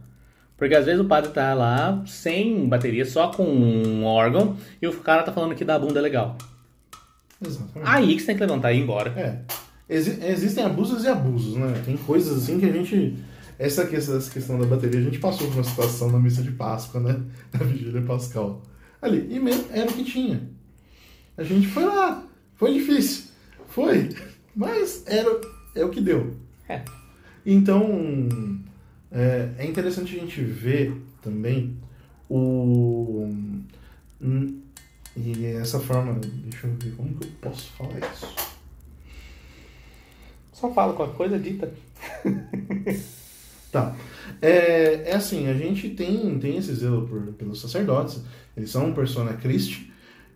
Porque 0.63 0.75
às 0.75 0.85
vezes 0.85 1.01
o 1.01 1.05
padre 1.05 1.29
tá 1.31 1.53
lá 1.53 2.01
sem 2.07 2.69
bateria, 2.69 3.03
só 3.03 3.27
com 3.27 3.43
um 3.43 4.05
órgão, 4.05 4.55
e 4.81 4.87
o 4.87 4.93
cara 5.01 5.21
tá 5.21 5.33
falando 5.33 5.55
que 5.55 5.65
da 5.65 5.77
bunda 5.77 5.99
é 5.99 6.01
legal. 6.01 6.37
Exatamente. 7.45 7.81
Aí 7.91 8.13
que 8.15 8.21
você 8.21 8.27
tem 8.27 8.35
que 8.37 8.41
levantar 8.45 8.71
e 8.71 8.77
ir 8.77 8.83
embora. 8.83 9.09
É. 9.17 9.39
Exi- 9.93 10.23
existem 10.25 10.63
abusos 10.63 11.03
e 11.03 11.09
abusos, 11.09 11.57
né? 11.57 11.81
Tem 11.83 11.97
coisas 11.97 12.41
assim 12.41 12.61
que 12.61 12.65
a 12.65 12.71
gente. 12.71 13.13
Essa 13.59 13.85
questão, 13.85 14.15
essa 14.15 14.31
questão 14.31 14.57
da 14.57 14.65
bateria, 14.65 15.01
a 15.01 15.03
gente 15.03 15.19
passou 15.19 15.47
por 15.47 15.55
uma 15.57 15.65
situação 15.65 16.09
na 16.09 16.17
missa 16.17 16.41
de 16.41 16.51
Páscoa, 16.51 17.01
né? 17.01 17.19
Na 17.51 17.59
Vigília 17.65 18.01
Pascal. 18.03 18.61
Ali. 19.01 19.27
E 19.29 19.41
mesmo 19.41 19.65
era 19.69 19.89
o 19.89 19.93
que 19.93 20.05
tinha. 20.05 20.43
A 21.37 21.43
gente 21.43 21.67
foi 21.67 21.83
lá. 21.83 22.23
Foi 22.55 22.73
difícil. 22.73 23.25
Foi. 23.67 24.07
Mas 24.55 25.03
era, 25.07 25.29
é 25.75 25.83
o 25.83 25.89
que 25.89 25.99
deu. 25.99 26.37
É. 26.69 26.83
Então, 27.45 28.07
é, 29.13 29.49
é 29.59 29.65
interessante 29.65 30.15
a 30.15 30.19
gente 30.19 30.41
ver 30.43 30.93
também 31.21 31.77
o. 32.29 33.29
hum, 34.21 34.61
E 35.15 35.45
essa 35.45 35.79
forma. 35.79 36.19
Deixa 36.19 36.67
eu 36.67 36.73
ver 36.75 36.95
como 36.95 37.13
que 37.15 37.27
eu 37.27 37.31
posso 37.41 37.71
falar 37.73 37.99
isso. 38.13 38.27
Só 40.51 40.73
fala 40.73 40.93
qualquer 40.93 41.15
coisa 41.17 41.39
dita. 41.39 41.71
Tá. 43.71 43.95
É, 44.41 45.09
é 45.11 45.15
assim, 45.15 45.47
a 45.47 45.53
gente 45.53 45.89
tem, 45.91 46.37
tem 46.39 46.57
esse 46.57 46.73
zelo 46.75 47.07
por, 47.07 47.33
pelos 47.33 47.59
sacerdotes, 47.59 48.21
eles 48.55 48.69
são 48.69 48.93
persona 48.93 49.33
Christi, 49.33 49.91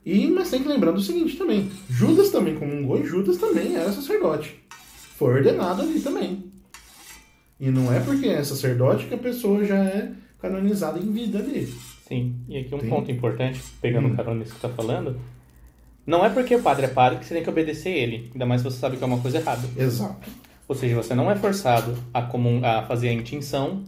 e, 0.05 0.28
mas 0.28 0.49
tem 0.49 0.63
que 0.63 0.67
lembrar 0.67 0.91
do 0.91 1.01
seguinte 1.01 1.38
também: 1.38 1.71
Judas 1.89 2.32
também 2.32 2.55
comungou 2.55 2.99
e 2.99 3.05
Judas 3.05 3.38
também 3.38 3.75
era 3.75 3.91
sacerdote. 3.91 4.59
Foi 5.17 5.36
ordenado 5.36 5.84
ali 5.84 5.99
também. 5.99 6.46
E 7.60 7.70
não 7.72 7.91
é 7.91 7.99
porque 7.99 8.28
é 8.28 8.43
sacerdote 8.43 9.05
que 9.05 9.14
a 9.16 9.18
pessoa 9.18 9.66
já 9.66 9.78
é 9.78 10.12
canonizada 10.39 10.99
em 10.99 11.12
vida 11.12 11.39
ali. 11.39 11.66
Sim, 12.08 12.36
e 12.47 12.58
aqui 12.58 12.74
um 12.74 12.80
ponto 12.89 13.12
importante, 13.12 13.62
pegando 13.82 14.08
Hum. 14.08 14.16
carona 14.16 14.39
nisso 14.39 14.53
que 14.55 14.62
você 14.62 14.68
tá 14.68 14.74
falando. 14.74 15.20
Não 16.05 16.26
é 16.26 16.30
porque 16.30 16.55
o 16.55 16.62
padre 16.62 16.86
é 16.86 16.89
padre 16.89 17.20
que 17.20 17.26
você 17.26 17.34
tem 17.34 17.43
que 17.43 17.49
obedecer 17.49 17.89
ele, 17.89 18.30
ainda 18.34 18.45
mais 18.45 18.62
se 18.62 18.66
você 18.66 18.78
sabe 18.78 18.95
que 18.97 19.03
é 19.03 19.08
uma 19.08 19.20
coisa 19.20 19.39
errada. 19.39 19.68
Exato. 19.76 20.30
Ou 20.68 20.76
seja, 20.76 20.95
você 20.95 21.14
não 21.16 21.30
é 21.30 21.36
forçado 21.36 21.97
a, 22.14 22.22
comun- 22.22 22.64
a 22.64 22.84
fazer 22.84 23.10
a 23.10 23.14
intinção 23.14 23.84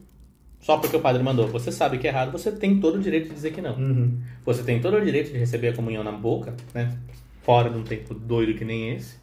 só 0.60 0.78
porque 0.78 0.98
o 0.98 1.00
padre 1.00 1.24
mandou. 1.24 1.48
Você 1.48 1.72
sabe 1.72 1.98
que 1.98 2.08
é 2.08 2.10
errado, 2.10 2.32
você 2.32 2.52
tem 2.52 2.80
todo 2.80 2.96
o 2.96 3.00
direito 3.02 3.30
de 3.30 3.36
dizer 3.36 3.52
que 3.54 3.62
não. 3.62 3.76
Uhum. 3.78 4.18
Você 4.46 4.64
tem 4.64 4.82
todo 4.82 4.98
o 4.98 5.02
direito 5.06 5.32
de 5.32 5.38
receber 5.38 5.70
a 5.70 5.74
comunhão 5.74 6.04
na 6.04 6.12
boca, 6.12 6.54
né? 6.74 6.98
Fora 7.44 7.70
de 7.70 7.78
um 7.78 7.84
tempo 7.84 8.14
doido 8.14 8.54
que 8.58 8.66
nem 8.66 8.94
esse, 8.96 9.16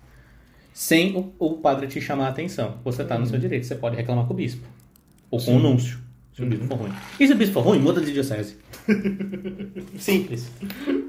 sem 0.77 1.16
o, 1.16 1.33
o 1.39 1.55
padre 1.55 1.87
te 1.87 2.03
chamar 2.03 2.27
a 2.27 2.29
atenção. 2.29 2.74
Você 2.85 3.03
tá 3.03 3.18
no 3.18 3.24
seu 3.24 3.39
direito, 3.39 3.64
você 3.64 3.74
pode 3.74 3.97
reclamar 3.97 4.27
com 4.27 4.35
o 4.35 4.37
bispo. 4.37 4.68
Ou 5.31 5.43
com 5.43 5.57
o 5.57 5.59
núncio, 5.59 5.99
se 6.35 6.43
o 6.43 6.47
bispo 6.47 6.66
for 6.66 6.77
ruim. 6.77 6.93
E 7.18 7.27
se 7.27 7.33
o 7.33 7.37
bispo 7.37 7.55
for 7.55 7.61
ruim, 7.62 7.79
muda 7.79 7.99
de 7.99 8.12
diocese. 8.12 8.59
Simples. 9.97 10.51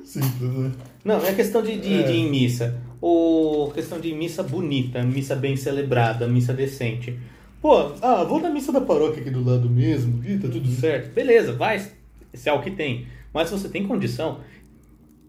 Simples, 0.06 0.54
né? 0.54 0.72
Não, 1.04 1.18
é 1.18 1.34
questão 1.34 1.62
de, 1.62 1.78
de, 1.82 1.94
É. 1.96 2.04
de 2.04 2.14
ir 2.14 2.16
em 2.16 2.30
missa. 2.30 2.80
Ou 3.02 3.70
questão 3.72 4.00
de 4.00 4.14
missa 4.14 4.42
bonita, 4.42 5.04
missa 5.04 5.36
bem 5.36 5.58
celebrada, 5.58 6.30
missa 6.30 6.54
decente. 6.54 7.20
Pô, 7.62 7.92
ah, 8.02 8.24
vou 8.24 8.40
na 8.40 8.50
missa 8.50 8.72
da 8.72 8.80
paróquia 8.80 9.20
aqui 9.20 9.30
do 9.30 9.44
lado 9.44 9.70
mesmo, 9.70 10.24
e 10.26 10.38
tá 10.38 10.48
tudo 10.48 10.72
certo. 10.72 11.14
Beleza, 11.14 11.52
vai, 11.52 11.86
se 12.34 12.48
é 12.48 12.54
o 12.54 12.62
que 12.62 12.72
tem. 12.72 13.06
Mas 13.34 13.50
se 13.50 13.60
você 13.60 13.68
tem 13.68 13.86
condição, 13.86 14.40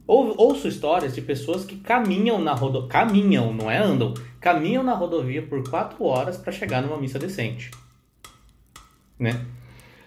ou, 0.08 0.34
ouço 0.38 0.66
histórias 0.66 1.14
de 1.14 1.20
pessoas 1.20 1.66
que 1.66 1.76
caminham 1.76 2.40
na 2.42 2.54
rodovia, 2.54 2.88
caminham, 2.88 3.52
não 3.52 3.70
é 3.70 3.76
andam, 3.76 4.14
caminham 4.40 4.82
na 4.82 4.94
rodovia 4.94 5.42
por 5.42 5.68
quatro 5.68 6.02
horas 6.02 6.38
para 6.38 6.50
chegar 6.50 6.80
numa 6.80 6.96
missa 6.96 7.18
decente. 7.18 7.70
Né? 9.20 9.38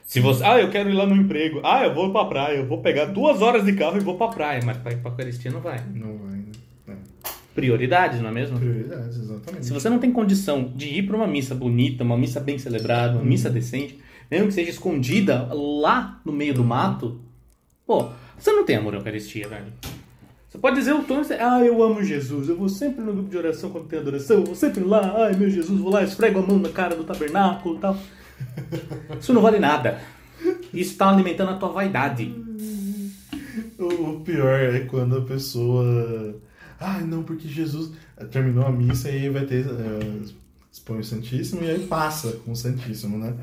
Se 0.03 0.19
você, 0.19 0.43
ah, 0.43 0.59
eu 0.59 0.71
quero 0.71 0.89
ir 0.89 0.93
lá 0.93 1.05
no 1.05 1.15
emprego, 1.15 1.61
ah, 1.63 1.85
eu 1.85 1.93
vou 1.93 2.11
pra 2.11 2.25
praia, 2.25 2.57
eu 2.57 2.67
vou 2.67 2.81
pegar 2.81 3.05
duas 3.05 3.43
horas 3.43 3.63
de 3.63 3.73
carro 3.73 3.97
e 3.97 3.99
vou 3.99 4.17
pra 4.17 4.29
praia, 4.29 4.61
mas 4.65 4.77
pra 4.77 4.91
ir 4.91 4.97
pra 4.97 5.11
Eucaristia 5.11 5.51
não 5.51 5.61
vai. 5.61 5.79
Não 5.93 6.17
vai, 6.17 6.37
né? 6.37 6.51
É. 6.87 6.93
Prioridades, 7.53 8.19
não 8.21 8.29
é 8.29 8.31
mesmo? 8.31 8.57
Prioridades, 8.57 9.17
exatamente. 9.17 9.65
Se 9.67 9.71
você 9.71 9.87
não 9.87 9.99
tem 9.99 10.11
condição 10.11 10.63
de 10.75 10.87
ir 10.87 11.03
para 11.03 11.15
uma 11.15 11.27
missa 11.27 11.53
bonita, 11.53 12.03
uma 12.03 12.17
missa 12.17 12.39
bem 12.39 12.57
celebrada, 12.57 13.13
uma 13.13 13.23
missa 13.23 13.51
decente, 13.51 13.99
mesmo 14.31 14.47
que 14.47 14.53
seja 14.53 14.71
escondida 14.71 15.47
lá 15.53 16.19
no 16.25 16.33
meio 16.33 16.55
do 16.55 16.63
mato, 16.63 17.21
pô, 17.85 18.09
você 18.41 18.51
não 18.51 18.65
tem 18.65 18.75
amor 18.75 18.93
à 18.95 18.97
Eucaristia, 18.97 19.47
velho. 19.47 19.71
Você 20.49 20.57
pode 20.57 20.75
dizer 20.75 20.93
o 20.93 21.03
tom, 21.03 21.21
ah, 21.39 21.63
eu 21.63 21.81
amo 21.81 22.03
Jesus, 22.03 22.49
eu 22.49 22.57
vou 22.57 22.67
sempre 22.67 23.01
no 23.03 23.13
grupo 23.13 23.29
de 23.29 23.37
oração 23.37 23.69
quando 23.69 23.87
tem 23.87 23.99
adoração, 23.99 24.37
eu 24.37 24.43
vou 24.43 24.55
sempre 24.55 24.83
lá, 24.83 25.25
ai 25.25 25.33
meu 25.33 25.49
Jesus, 25.49 25.79
vou 25.79 25.93
lá, 25.93 26.03
esfrego 26.03 26.39
a 26.39 26.41
mão 26.41 26.59
na 26.59 26.69
cara 26.69 26.93
do 26.95 27.05
tabernáculo 27.05 27.77
e 27.77 27.79
tal. 27.79 27.97
Isso 29.19 29.33
não 29.33 29.41
vale 29.41 29.59
nada. 29.59 30.01
Isso 30.73 30.97
tá 30.97 31.09
alimentando 31.09 31.51
a 31.51 31.57
tua 31.57 31.69
vaidade. 31.69 32.33
O 33.79 34.19
pior 34.21 34.59
é 34.59 34.81
quando 34.81 35.17
a 35.17 35.21
pessoa. 35.21 36.35
Ai, 36.79 37.03
não, 37.03 37.23
porque 37.23 37.47
Jesus 37.47 37.91
terminou 38.31 38.65
a 38.65 38.71
missa 38.71 39.09
e 39.09 39.29
vai 39.29 39.45
ter. 39.45 39.65
eh, 39.65 40.40
expõe 40.71 40.99
o 40.99 41.03
Santíssimo 41.03 41.63
e 41.63 41.69
aí 41.69 41.85
passa 41.87 42.31
com 42.45 42.51
o 42.51 42.55
Santíssimo, 42.55 43.17
né? 43.17 43.33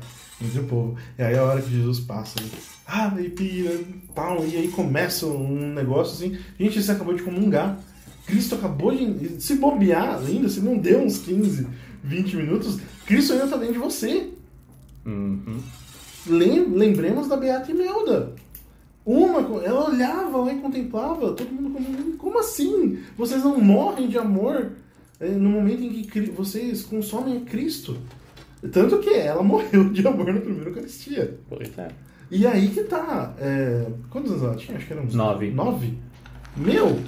Entre 0.41 0.59
o 0.59 0.63
povo. 0.63 0.95
E 1.17 1.21
aí 1.23 1.37
a 1.37 1.43
hora 1.43 1.61
que 1.61 1.69
Jesus 1.71 1.99
passa, 1.99 2.39
ele, 2.39 2.51
ah, 2.87 3.13
e 3.19 3.29
pira, 3.29 3.77
tal, 4.15 4.45
e 4.45 4.55
aí 4.57 4.67
começa 4.69 5.25
um 5.25 5.73
negócio 5.73 6.13
assim. 6.13 6.37
Gente, 6.59 6.81
você 6.81 6.91
acabou 6.91 7.13
de 7.13 7.23
comungar. 7.23 7.77
Cristo 8.25 8.55
acabou 8.55 8.95
de. 8.95 9.41
Se 9.41 9.55
bobear 9.55 10.19
ainda, 10.19 10.47
se 10.49 10.59
não 10.61 10.77
deu 10.77 11.01
uns 11.01 11.17
15, 11.19 11.67
20 12.03 12.35
minutos, 12.37 12.77
Cristo 13.05 13.33
ainda 13.33 13.47
tá 13.47 13.57
dentro 13.57 13.73
de 13.73 13.79
você. 13.79 14.29
Uhum. 15.05 15.59
Lem- 16.27 16.69
Lembremos 16.69 17.27
da 17.27 17.35
Beata 17.37 17.71
Imelda. 17.71 18.33
Uma, 19.05 19.39
ela 19.63 19.89
olhava 19.89 20.37
lá 20.37 20.53
e 20.53 20.59
contemplava, 20.59 21.31
todo 21.33 21.49
mundo 21.51 21.71
como, 21.71 22.17
como 22.17 22.39
assim? 22.39 22.99
Vocês 23.17 23.43
não 23.43 23.59
morrem 23.59 24.07
de 24.07 24.17
amor 24.19 24.73
no 25.27 25.49
momento 25.49 25.83
em 25.83 26.03
que 26.03 26.21
vocês 26.31 26.83
consomem 26.83 27.37
a 27.37 27.41
Cristo. 27.41 27.97
Tanto 28.71 28.99
que 28.99 29.09
ela 29.11 29.41
morreu 29.43 29.89
de 29.89 30.05
amor 30.07 30.33
na 30.33 30.39
primeira 30.39 30.69
Eucaristia. 30.69 31.37
Pois 31.49 31.77
é. 31.77 31.89
E 32.31 32.45
aí 32.45 32.67
que 32.69 32.83
tá. 32.83 33.33
é, 33.39 33.87
quantos 34.09 34.31
anos 34.31 34.43
ela 34.43 34.55
tinha? 34.55 34.77
Acho 34.77 34.85
que 34.87 34.93
era 34.93 35.01
uns 35.01 35.15
Nove. 35.15 35.49
Nove? 35.51 35.97
Meu, 36.55 36.99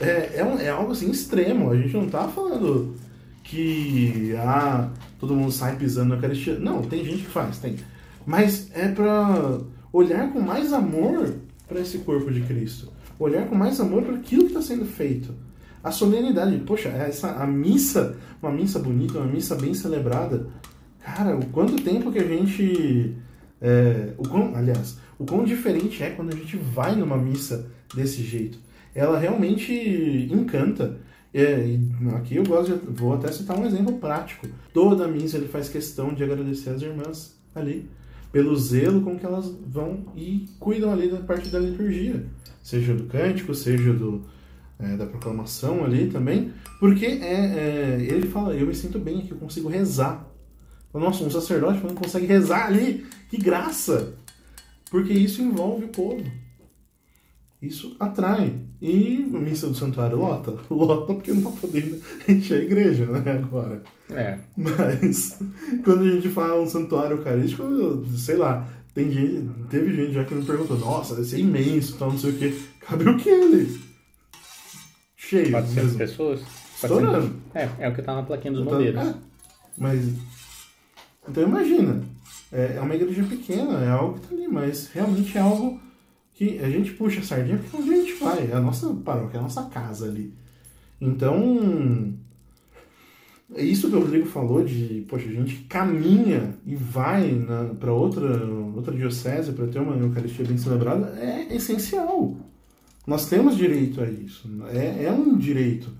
é, 0.00 0.32
é, 0.36 0.44
um- 0.44 0.58
é 0.58 0.68
algo 0.68 0.92
assim 0.92 1.10
extremo. 1.10 1.70
A 1.70 1.76
gente 1.76 1.94
não 1.96 2.08
tá 2.08 2.28
falando 2.28 2.94
que 3.42 4.34
ah, 4.38 4.90
todo 5.18 5.34
mundo 5.34 5.52
sai 5.52 5.76
pisando 5.76 6.10
na 6.10 6.14
Eucaristia. 6.16 6.58
Não, 6.58 6.82
tem 6.82 7.04
gente 7.04 7.22
que 7.24 7.30
faz, 7.30 7.58
tem. 7.58 7.76
Mas 8.26 8.68
é 8.74 8.88
pra 8.88 9.58
olhar 9.92 10.30
com 10.32 10.40
mais 10.40 10.72
amor 10.72 11.34
para 11.68 11.80
esse 11.80 11.98
corpo 11.98 12.30
de 12.30 12.40
Cristo. 12.42 12.92
Olhar 13.18 13.46
com 13.46 13.54
mais 13.54 13.80
amor 13.80 14.02
para 14.02 14.16
aquilo 14.16 14.42
que 14.42 14.48
está 14.48 14.60
sendo 14.60 14.84
feito. 14.84 15.32
A 15.86 15.92
solenidade, 15.92 16.58
poxa, 16.66 16.88
essa, 16.88 17.30
a 17.30 17.46
missa, 17.46 18.16
uma 18.42 18.50
missa 18.50 18.80
bonita, 18.80 19.18
uma 19.20 19.32
missa 19.32 19.54
bem 19.54 19.72
celebrada. 19.72 20.48
Cara, 20.98 21.36
o 21.36 21.46
quanto 21.46 21.80
tempo 21.80 22.10
que 22.10 22.18
a 22.18 22.24
gente. 22.24 23.14
é, 23.62 24.12
o 24.18 24.28
quão, 24.28 24.52
aliás, 24.56 24.98
o 25.16 25.24
quão 25.24 25.44
diferente 25.44 26.02
é 26.02 26.10
quando 26.10 26.34
a 26.34 26.36
gente 26.36 26.56
vai 26.56 26.96
numa 26.96 27.16
missa 27.16 27.70
desse 27.94 28.20
jeito. 28.20 28.58
Ela 28.92 29.16
realmente 29.16 29.72
encanta. 30.28 30.98
É, 31.32 31.78
aqui 32.16 32.34
eu 32.34 32.42
gosto 32.42 32.76
de, 32.76 32.86
vou 32.92 33.14
até 33.14 33.30
citar 33.30 33.56
um 33.56 33.64
exemplo 33.64 33.96
prático. 33.98 34.48
Toda 34.74 35.06
missa 35.06 35.36
ele 35.36 35.46
faz 35.46 35.68
questão 35.68 36.12
de 36.12 36.24
agradecer 36.24 36.70
as 36.70 36.82
irmãs 36.82 37.38
ali 37.54 37.88
pelo 38.32 38.56
zelo 38.56 39.02
com 39.02 39.16
que 39.16 39.24
elas 39.24 39.56
vão 39.64 40.04
e 40.16 40.48
cuidam 40.58 40.90
ali 40.90 41.08
da 41.08 41.18
parte 41.18 41.48
da 41.48 41.60
liturgia, 41.60 42.26
seja 42.60 42.92
do 42.92 43.04
cântico, 43.04 43.54
seja 43.54 43.92
do 43.92 44.24
é, 44.78 44.96
da 44.96 45.06
proclamação 45.06 45.84
ali 45.84 46.08
também, 46.08 46.52
porque 46.78 47.06
é, 47.06 47.98
é, 47.98 48.06
ele 48.08 48.28
fala, 48.28 48.54
eu 48.54 48.66
me 48.66 48.74
sinto 48.74 48.98
bem 48.98 49.18
aqui, 49.20 49.30
eu 49.32 49.38
consigo 49.38 49.68
rezar. 49.68 50.26
Nossa, 50.92 51.24
um 51.24 51.30
sacerdote 51.30 51.84
não 51.84 51.94
consegue 51.94 52.24
rezar 52.26 52.66
ali. 52.66 53.04
Que 53.28 53.36
graça! 53.36 54.14
Porque 54.90 55.12
isso 55.12 55.42
envolve 55.42 55.84
o 55.84 55.88
povo. 55.88 56.24
Isso 57.60 57.96
atrai. 57.98 58.54
E 58.80 59.28
a 59.34 59.38
missa 59.38 59.66
do 59.66 59.74
santuário 59.74 60.16
lota? 60.18 60.54
Lota 60.70 61.14
porque 61.14 61.32
não 61.32 61.50
tá 61.50 61.58
podendo 61.60 62.00
encher 62.28 62.60
a 62.60 62.64
igreja, 62.64 63.06
né, 63.06 63.32
agora. 63.32 63.82
É. 64.10 64.38
Mas 64.56 65.38
quando 65.84 66.02
a 66.04 66.10
gente 66.12 66.28
fala 66.28 66.62
um 66.62 66.66
santuário 66.66 67.16
eucarístico, 67.16 67.62
eu- 67.62 68.04
sei 68.16 68.36
lá, 68.36 68.66
tem 68.94 69.10
gente, 69.10 69.48
teve 69.68 69.94
gente 69.94 70.12
já 70.12 70.24
que 70.24 70.34
me 70.34 70.44
perguntou, 70.44 70.78
nossa, 70.78 71.14
deve 71.14 71.26
ser 71.26 71.38
imenso, 71.40 71.96
tal, 71.98 72.10
não 72.12 72.18
sei 72.18 72.30
o 72.30 72.38
quê. 72.38 72.54
Cabe 72.80 73.08
o 73.08 73.16
que 73.16 73.28
ali? 73.30 73.80
Cheio 75.28 75.50
400 75.50 75.82
mesmo. 75.82 75.98
pessoas? 75.98 76.40
Estourando. 76.74 77.36
É, 77.54 77.68
é 77.80 77.88
o 77.88 77.94
que 77.94 78.02
tá 78.02 78.14
na 78.14 78.22
plaquinha 78.22 78.52
dos 78.52 78.62
Então, 78.62 78.72
bombeiros. 78.74 79.00
é, 79.00 79.14
mas. 79.78 80.14
Então 81.28 81.42
imagina, 81.42 82.02
é, 82.52 82.74
é 82.76 82.80
uma 82.80 82.94
igreja 82.94 83.24
pequena, 83.24 83.82
é 83.84 83.88
algo 83.90 84.18
que 84.20 84.28
tá 84.28 84.34
ali, 84.34 84.46
mas 84.46 84.88
realmente 84.92 85.36
é 85.36 85.40
algo 85.40 85.80
que 86.34 86.58
a 86.60 86.68
gente 86.70 86.92
puxa 86.92 87.20
a 87.20 87.22
sardinha 87.22 87.56
porque 87.58 87.76
é 87.76 87.80
onde 87.80 87.92
a 87.92 87.96
gente 87.96 88.12
vai, 88.14 88.50
é 88.50 88.54
a 88.54 88.60
nossa 88.60 88.92
paróquia, 88.94 89.38
é 89.38 89.40
a 89.40 89.42
nossa 89.42 89.64
casa 89.64 90.06
ali. 90.06 90.32
Então. 91.00 92.14
É 93.54 93.62
isso 93.62 93.88
que 93.88 93.94
o 93.94 94.00
Rodrigo 94.00 94.26
falou 94.26 94.64
de, 94.64 95.06
poxa, 95.08 95.28
a 95.28 95.32
gente 95.32 95.58
caminha 95.68 96.56
e 96.66 96.74
vai 96.74 97.30
para 97.78 97.92
outra, 97.92 98.44
outra 98.74 98.92
diocese 98.92 99.52
para 99.52 99.68
ter 99.68 99.78
uma 99.78 99.94
Eucaristia 99.96 100.44
bem 100.44 100.58
celebrada, 100.58 101.16
é 101.18 101.54
essencial. 101.54 102.36
Nós 103.06 103.28
temos 103.28 103.56
direito 103.56 104.00
a 104.02 104.06
isso. 104.10 104.48
É, 104.72 105.04
é 105.04 105.12
um 105.12 105.36
direito 105.36 105.90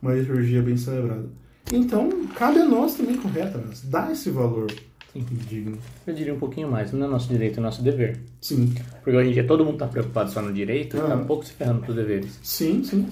uma 0.00 0.14
liturgia 0.14 0.60
bem 0.62 0.76
celebrada. 0.76 1.26
Então, 1.72 2.26
cabe 2.36 2.58
a 2.58 2.64
nós 2.66 2.94
também 2.94 3.16
correta, 3.16 3.62
mas 3.66 3.80
dar 3.82 4.12
esse 4.12 4.28
valor 4.30 4.70
digno. 5.48 5.78
Eu 6.06 6.14
diria 6.14 6.34
um 6.34 6.38
pouquinho 6.38 6.70
mais, 6.70 6.92
não 6.92 7.06
é 7.06 7.10
nosso 7.10 7.28
direito, 7.28 7.58
é 7.58 7.62
nosso 7.62 7.82
dever. 7.82 8.20
Sim, 8.40 8.74
Porque 9.02 9.16
hoje 9.16 9.30
em 9.30 9.32
dia 9.32 9.46
todo 9.46 9.64
mundo 9.64 9.78
tá 9.78 9.86
preocupado 9.86 10.30
só 10.30 10.42
no 10.42 10.52
direito 10.52 10.96
e 10.96 11.00
tá 11.00 11.14
Ah. 11.14 11.16
um 11.16 11.24
pouco 11.24 11.44
se 11.46 11.52
ferrando 11.52 11.80
pros 11.80 11.96
deveres. 11.96 12.38
sim, 12.42 12.84
sim. 12.84 13.08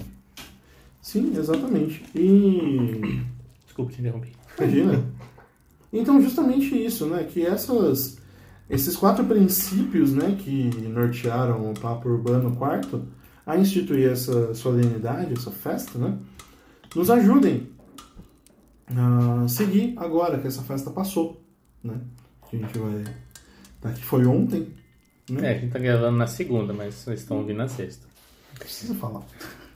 Sim, 1.01 1.33
exatamente. 1.35 2.03
E 2.15 3.23
Desculpa 3.65 3.91
te 3.91 4.01
interromper. 4.01 4.29
Imagina. 4.59 5.03
Então, 5.91 6.21
justamente 6.21 6.75
isso, 6.85 7.07
né? 7.07 7.23
Que 7.23 7.43
essas, 7.43 8.17
esses 8.69 8.95
quatro 8.95 9.23
princípios, 9.25 10.13
né, 10.13 10.35
que 10.37 10.69
nortearam 10.87 11.71
o 11.71 11.73
Papa 11.79 12.07
Urbano 12.07 12.49
IV 12.49 13.01
a 13.45 13.57
instituir 13.57 14.11
essa 14.11 14.53
solenidade, 14.53 15.33
essa 15.33 15.51
festa, 15.51 15.97
né, 15.97 16.17
nos 16.95 17.09
ajudem 17.09 17.69
a 18.95 19.47
seguir 19.47 19.93
agora 19.97 20.39
que 20.39 20.47
essa 20.47 20.61
festa 20.61 20.91
passou, 20.91 21.41
né? 21.83 21.95
Que 22.49 22.57
a 22.57 22.59
gente 22.59 22.77
vai... 22.77 23.03
Tá, 23.81 23.91
que 23.91 24.03
foi 24.03 24.25
ontem, 24.25 24.67
né? 25.29 25.51
É, 25.51 25.55
a 25.55 25.59
gente 25.59 25.71
tá 25.71 25.79
gravando 25.79 26.17
na 26.17 26.27
segunda, 26.27 26.73
mas 26.73 26.95
vocês 26.95 27.21
estão 27.21 27.37
ouvindo 27.37 27.57
na 27.57 27.67
sexta. 27.67 28.05
Precisa 28.57 28.93
falar. 28.95 29.23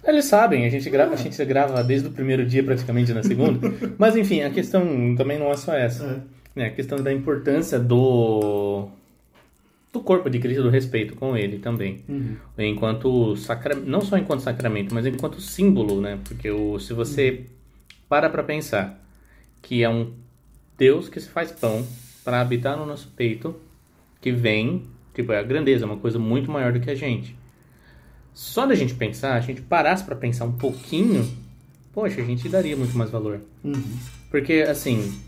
Eles 0.04 0.26
sabem, 0.26 0.66
a 0.66 0.70
gente 0.70 0.90
grava, 0.90 1.14
a 1.14 1.18
gente 1.18 1.44
grava 1.44 1.84
desde 1.84 2.08
o 2.08 2.12
primeiro 2.12 2.46
dia 2.46 2.64
praticamente 2.64 3.12
na 3.12 3.24
segunda. 3.24 3.60
Mas 3.98 4.16
enfim, 4.16 4.42
a 4.42 4.50
questão 4.50 5.16
também 5.18 5.38
não 5.38 5.52
é 5.52 5.58
só 5.58 5.74
essa. 5.74 6.06
É. 6.56 6.60
né? 6.60 6.66
A 6.68 6.70
questão 6.70 7.02
da 7.02 7.12
importância 7.12 7.78
do 7.78 8.88
do 9.92 10.02
corpo 10.02 10.30
de 10.30 10.40
Cristo, 10.40 10.64
do 10.64 10.70
respeito 10.70 11.16
com 11.16 11.36
ele 11.36 11.60
também. 11.60 12.04
Uhum. 12.08 12.36
Enquanto 12.58 13.36
sacra... 13.38 13.76
não 13.76 14.02
só 14.02 14.18
enquanto 14.18 14.42
sacramento, 14.42 14.94
mas 14.94 15.06
enquanto 15.06 15.42
símbolo, 15.42 16.02
né? 16.02 16.20
Porque 16.24 16.50
o... 16.50 16.80
se 16.80 16.94
você 16.94 17.46
para 18.10 18.30
para 18.30 18.44
pensar 18.44 19.04
que 19.62 19.84
é 19.84 19.90
um 19.90 20.14
Deus 20.78 21.10
que 21.10 21.20
se 21.20 21.30
faz 21.30 21.52
pão 21.52 21.86
para 22.24 22.40
habitar 22.40 22.78
no 22.78 22.86
nosso 22.86 23.10
peito, 23.16 23.56
que 24.22 24.32
vem, 24.32 24.84
tipo, 25.14 25.32
é 25.32 25.40
a 25.40 25.44
grandeza, 25.44 25.86
é 25.86 25.88
uma 25.88 25.98
coisa 25.98 26.20
muito 26.20 26.52
maior 26.52 26.72
do 26.72 26.80
que 26.80 26.90
a 26.90 26.96
gente. 26.96 27.36
Só 28.34 28.66
da 28.66 28.76
gente 28.76 28.94
pensar, 28.94 29.34
a 29.34 29.40
gente 29.40 29.62
parasse 29.62 30.04
para 30.04 30.16
pensar 30.16 30.46
um 30.46 30.52
pouquinho, 30.52 31.28
poxa, 31.92 32.22
a 32.22 32.26
gente 32.26 32.48
daria 32.48 32.76
muito 32.76 32.96
mais 32.98 33.10
valor. 33.10 33.42
Uhum. 33.64 33.98
Porque, 34.30 34.66
assim, 34.70 35.20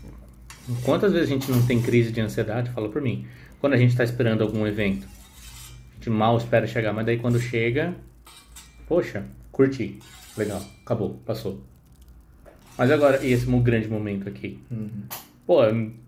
quantas 0.84 1.12
vezes 1.12 1.28
a 1.28 1.32
gente 1.32 1.50
não 1.50 1.64
tem 1.66 1.80
crise 1.80 2.12
de 2.12 2.20
ansiedade? 2.20 2.70
Fala 2.70 2.88
por 2.88 3.00
mim. 3.00 3.26
Quando 3.60 3.74
a 3.74 3.76
gente 3.76 3.90
está 3.90 4.04
esperando 4.04 4.42
algum 4.42 4.66
evento, 4.66 5.06
a 5.06 5.94
gente 5.96 6.10
mal 6.10 6.36
espera 6.38 6.66
chegar, 6.66 6.92
mas 6.92 7.04
daí 7.04 7.18
quando 7.18 7.38
chega, 7.38 7.94
poxa, 8.88 9.24
curti, 9.52 9.98
legal, 10.36 10.62
acabou, 10.82 11.20
passou. 11.26 11.62
Mas 12.78 12.90
agora, 12.90 13.22
e 13.24 13.32
esse 13.32 13.44
grande 13.44 13.88
momento 13.88 14.28
aqui? 14.28 14.58
Pô, 15.46 15.60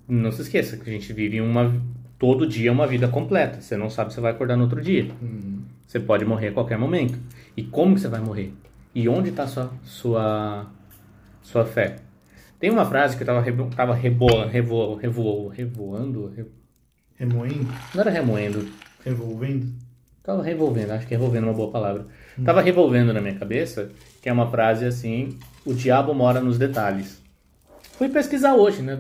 não 0.09 0.33
se 0.33 0.43
esqueça 0.43 0.77
que 0.77 0.89
a 0.89 0.93
gente 0.93 1.13
vive 1.13 1.41
uma. 1.41 1.81
Todo 2.19 2.47
dia 2.47 2.71
uma 2.71 2.87
vida 2.87 3.09
completa. 3.09 3.61
Você 3.61 3.77
não 3.77 3.91
sabe 3.91 4.15
se 4.15 4.21
vai 4.21 4.31
acordar 4.31 4.57
no 4.57 4.63
outro 4.63 4.81
dia. 4.81 5.11
Você 5.87 5.99
pode 6.01 6.25
morrer 6.25 6.49
a 6.49 6.53
qualquer 6.53 6.79
momento. 6.79 7.19
E 7.57 7.63
como 7.63 7.95
que 7.95 8.01
você 8.01 8.09
vai 8.09 8.21
morrer? 8.21 8.55
E 8.95 9.09
onde 9.09 9.31
está 9.31 9.47
sua, 9.47 9.73
sua, 9.83 10.67
sua 11.43 11.67
fé? 11.67 11.97
Tem 12.63 12.71
uma 12.71 12.87
frase 12.87 13.17
que 13.17 13.25
eu 13.25 13.27
tava, 13.27 13.41
rebo, 13.41 13.69
tava 13.75 13.93
reboa, 13.93 14.47
revo, 14.47 14.95
revo, 14.95 15.49
revoando, 15.49 16.29
re- 16.29 16.47
Remoendo, 17.17 17.67
não 17.93 18.01
era 18.01 18.09
remoendo, 18.11 18.69
revolvendo. 19.05 19.67
tava 20.23 20.45
revolvendo, 20.45 20.93
acho 20.93 21.05
que 21.09 21.15
revolvendo 21.15 21.47
é 21.47 21.49
uma 21.51 21.57
boa 21.57 21.73
palavra. 21.73 22.07
Tava 22.45 22.61
revolvendo 22.63 23.13
na 23.13 23.21
minha 23.21 23.35
cabeça, 23.35 23.91
que 24.23 24.29
é 24.29 24.33
uma 24.33 24.49
frase 24.49 24.85
assim, 24.85 25.37
o 25.67 25.75
diabo 25.75 26.15
mora 26.15 26.41
nos 26.41 26.57
detalhes. 26.57 27.21
Fui 27.99 28.09
pesquisar 28.09 28.55
hoje, 28.55 28.81
né? 28.81 28.97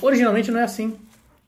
Originalmente 0.00 0.50
não 0.50 0.60
é 0.60 0.64
assim. 0.64 0.96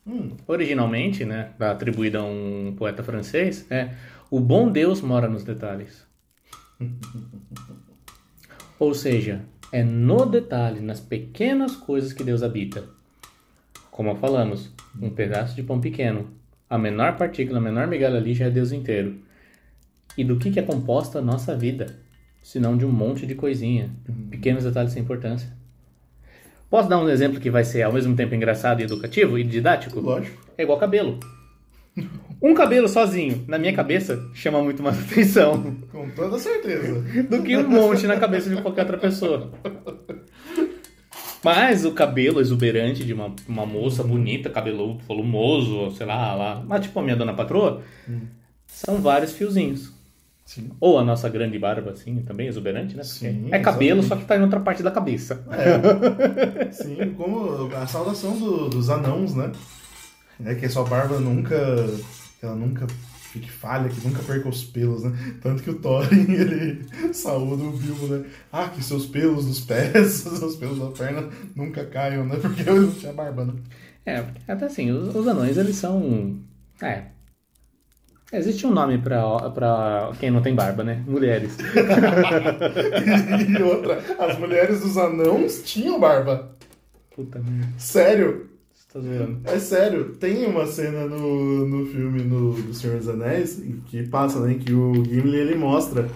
Hum, 0.07 0.33
Originalmente, 0.47 1.25
né, 1.25 1.49
atribuída 1.59 2.19
a 2.19 2.25
um 2.25 2.75
poeta 2.77 3.03
francês, 3.03 3.65
é 3.71 3.95
o 4.31 4.39
bom 4.39 4.71
Deus 4.71 5.01
mora 5.01 5.31
nos 5.31 5.45
detalhes. 5.45 6.07
Ou 8.79 8.93
seja, 8.93 9.41
é 9.73 9.83
no 9.83 10.25
detalhe, 10.25 10.81
nas 10.81 11.01
pequenas 11.01 11.77
coisas 11.77 12.13
que 12.13 12.25
Deus 12.25 12.43
habita. 12.43 12.85
Como 13.91 14.15
falamos, 14.17 14.71
um 15.01 15.11
pedaço 15.11 15.55
de 15.55 15.63
pão 15.63 15.81
pequeno, 15.81 16.31
a 16.69 16.79
menor 16.79 17.17
partícula, 17.17 17.59
a 17.59 17.63
menor 17.63 17.87
migalha 17.87 18.17
ali 18.17 18.35
já 18.35 18.47
é 18.47 18.51
Deus 18.51 18.73
inteiro. 18.73 19.19
E 20.17 20.25
do 20.25 20.37
que, 20.37 20.51
que 20.51 20.59
é 20.59 20.63
composta 20.63 21.19
a 21.19 21.23
nossa 21.23 21.57
vida? 21.57 21.99
Senão 22.43 22.77
de 22.77 22.85
um 22.85 22.91
monte 22.91 23.27
de 23.27 23.35
coisinha, 23.35 23.91
pequenos 24.31 24.65
detalhes 24.65 24.93
sem 24.93 25.03
importância. 25.03 25.53
Posso 26.71 26.89
dar 26.89 26.99
um 26.99 27.09
exemplo 27.09 27.41
que 27.41 27.51
vai 27.51 27.65
ser 27.65 27.83
ao 27.83 27.93
mesmo 27.93 28.15
tempo 28.15 28.35
engraçado 28.35 28.81
e 28.81 28.85
educativo 28.85 29.39
e 29.39 29.45
didático? 29.45 30.01
lógico. 30.01 30.47
É 30.57 30.63
igual 30.63 30.79
cabelo. 30.79 31.19
Um 32.41 32.55
cabelo 32.55 32.89
sozinho, 32.89 33.45
na 33.49 33.59
minha 33.59 33.73
cabeça, 33.73 34.23
chama 34.35 34.63
muito 34.63 34.83
mais 34.83 34.99
atenção 35.11 35.77
Com 35.91 36.09
toda 36.11 36.39
certeza. 36.39 37.01
do 37.25 37.43
que 37.43 37.57
um 37.57 37.69
monte 37.69 38.07
na 38.07 38.17
cabeça 38.17 38.49
de 38.55 38.61
qualquer 38.63 38.83
outra 38.83 38.99
pessoa. 38.99 39.51
Mas 41.43 41.85
o 41.85 41.93
cabelo 41.93 42.41
exuberante 42.41 43.05
de 43.05 43.13
uma, 43.13 43.35
uma 43.49 43.65
moça 43.65 44.03
bonita, 44.03 44.51
cabelo 44.51 44.99
volumoso, 45.07 45.91
sei 45.97 46.07
lá, 46.07 46.35
lá, 46.35 46.65
mas 46.67 46.83
tipo 46.83 46.99
a 46.99 47.03
minha 47.03 47.17
dona 47.17 47.33
patroa, 47.35 47.83
são 48.67 49.01
vários 49.01 49.33
fiozinhos. 49.33 49.93
Sim. 50.45 50.71
Ou 50.81 50.99
a 50.99 51.05
nossa 51.05 51.29
grande 51.29 51.59
barba, 51.59 51.91
assim, 51.91 52.23
também 52.23 52.49
exuberante, 52.49 52.97
né? 52.97 53.03
Porque 53.03 53.19
Sim, 53.31 53.49
é 53.53 53.59
cabelo, 53.59 54.01
exatamente. 54.01 54.09
só 54.09 54.17
que 54.17 54.25
tá 54.25 54.37
em 54.37 54.43
outra 54.43 54.59
parte 54.61 54.83
da 54.83 54.91
cabeça. 54.91 55.45
É, 55.51 56.71
sim, 56.73 56.97
como 57.17 57.69
a 57.75 57.87
saudação 57.87 58.37
do- 58.39 58.69
dos 58.71 58.89
anãos, 58.89 59.35
né? 59.35 59.53
É 60.45 60.55
que 60.55 60.65
a 60.67 60.71
sua 60.71 60.85
barba 60.85 61.21
nunca. 61.21 61.57
Ela 62.41 62.55
nunca 62.55 62.87
fique 63.33 63.51
falha, 63.51 63.89
que 63.89 64.07
nunca 64.07 64.23
perca 64.23 64.49
os 64.49 64.65
pelos, 64.65 65.05
né? 65.05 65.13
Tanto 65.43 65.63
que 65.63 65.71
o 65.71 65.79
Thorin, 65.79 66.27
ele 66.33 66.85
saúda 67.13 67.63
o 67.65 67.73
Bilbo, 67.73 68.07
né? 68.07 68.25
Ah, 68.53 68.69
que 68.69 68.83
seus 68.83 69.07
pelos 69.07 69.47
dos 69.47 69.61
pés, 69.61 70.09
seus 70.23 70.57
pelos 70.57 70.79
da 70.79 70.91
perna 70.91 71.29
nunca 71.55 71.85
caiam, 71.85 72.25
né? 72.25 72.37
Porque 72.41 72.63
ele 72.63 72.81
não 72.81 72.93
tinha 72.93 73.13
barba, 73.13 73.45
né? 73.45 73.55
É, 74.07 74.25
até 74.47 74.67
assim, 74.67 74.91
os, 74.91 75.15
os 75.15 75.27
anões, 75.27 75.59
eles 75.59 75.77
são. 75.77 76.39
É. 76.81 77.05
Existe 78.31 78.67
um 78.67 78.71
nome 78.71 78.99
pra, 78.99 79.51
pra 79.51 80.13
quem 80.21 80.31
não 80.31 80.43
tem 80.43 80.55
barba, 80.55 80.85
né? 80.85 81.03
Mulheres. 81.07 81.57
E 83.49 83.63
outra, 83.63 84.03
as 84.19 84.39
mulheres 84.39 84.81
dos 84.81 84.97
anãos 84.99 85.63
tinham 85.63 85.99
barba. 85.99 86.55
Puta 87.15 87.39
merda. 87.39 87.73
Sério. 87.79 88.51
Tá 88.93 89.01
zoando. 89.01 89.41
É 89.45 89.59
sério, 89.59 90.17
tem 90.19 90.47
uma 90.47 90.67
cena 90.67 91.07
no, 91.07 91.67
no 91.67 91.87
filme 91.87 92.23
no, 92.23 92.53
do 92.53 92.73
Senhor 92.73 92.97
dos 92.97 93.09
Anéis 93.09 93.63
que 93.87 94.07
passa, 94.09 94.41
né, 94.41 94.55
que 94.55 94.73
o 94.73 95.05
Gimli 95.05 95.37
ele 95.37 95.55
mostra 95.55 96.09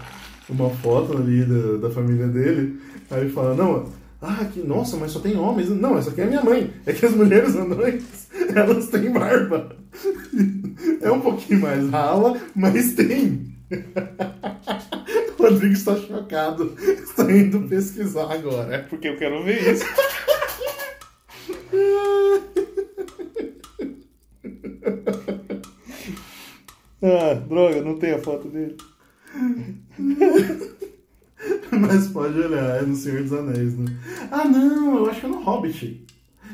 uma 0.49 0.71
foto 0.71 1.17
ali 1.17 1.45
da, 1.45 1.89
da 1.89 1.91
família 1.91 2.29
dele, 2.29 2.81
aí 3.11 3.21
ele 3.21 3.31
fala, 3.31 3.55
não, 3.55 3.93
ah, 4.23 4.45
que, 4.53 4.61
nossa, 4.61 4.97
mas 4.97 5.11
só 5.11 5.19
tem 5.19 5.37
homens. 5.37 5.69
Não, 5.69 5.99
essa 5.99 6.11
aqui 6.11 6.21
é 6.21 6.27
minha 6.27 6.43
mãe. 6.43 6.73
É 6.87 6.93
que 6.93 7.05
as 7.05 7.13
mulheres 7.13 7.57
anões, 7.57 8.29
elas 8.55 8.87
têm 8.89 9.13
barba. 9.13 9.77
É 11.01 11.11
um 11.11 11.21
pouquinho 11.21 11.61
mais 11.61 11.91
rala, 11.91 12.41
mas 12.55 12.95
tem. 12.95 13.55
O 15.39 15.43
Rodrigo 15.43 15.75
está 15.75 15.97
chocado. 15.97 16.73
Está 16.79 17.31
indo 17.31 17.69
pesquisar 17.69 18.33
agora. 18.33 18.87
Porque 18.89 19.09
eu 19.09 19.17
quero 19.17 19.43
ver 19.43 19.73
isso. 19.73 19.85
Ah, 27.03 27.35
droga, 27.35 27.83
não 27.83 27.99
tem 27.99 28.13
a 28.13 28.19
foto 28.19 28.49
dele. 28.49 28.77
Mas 31.73 32.07
pode 32.09 32.39
olhar, 32.39 32.81
é 32.81 32.83
no 32.83 32.95
Senhor 32.95 33.23
dos 33.23 33.33
Anéis, 33.33 33.77
né? 33.77 33.87
Ah, 34.31 34.45
não, 34.45 34.99
eu 34.99 35.07
acho 35.11 35.21
que 35.21 35.27
é 35.27 35.29
no 35.29 35.43
Hobbit. 35.43 36.07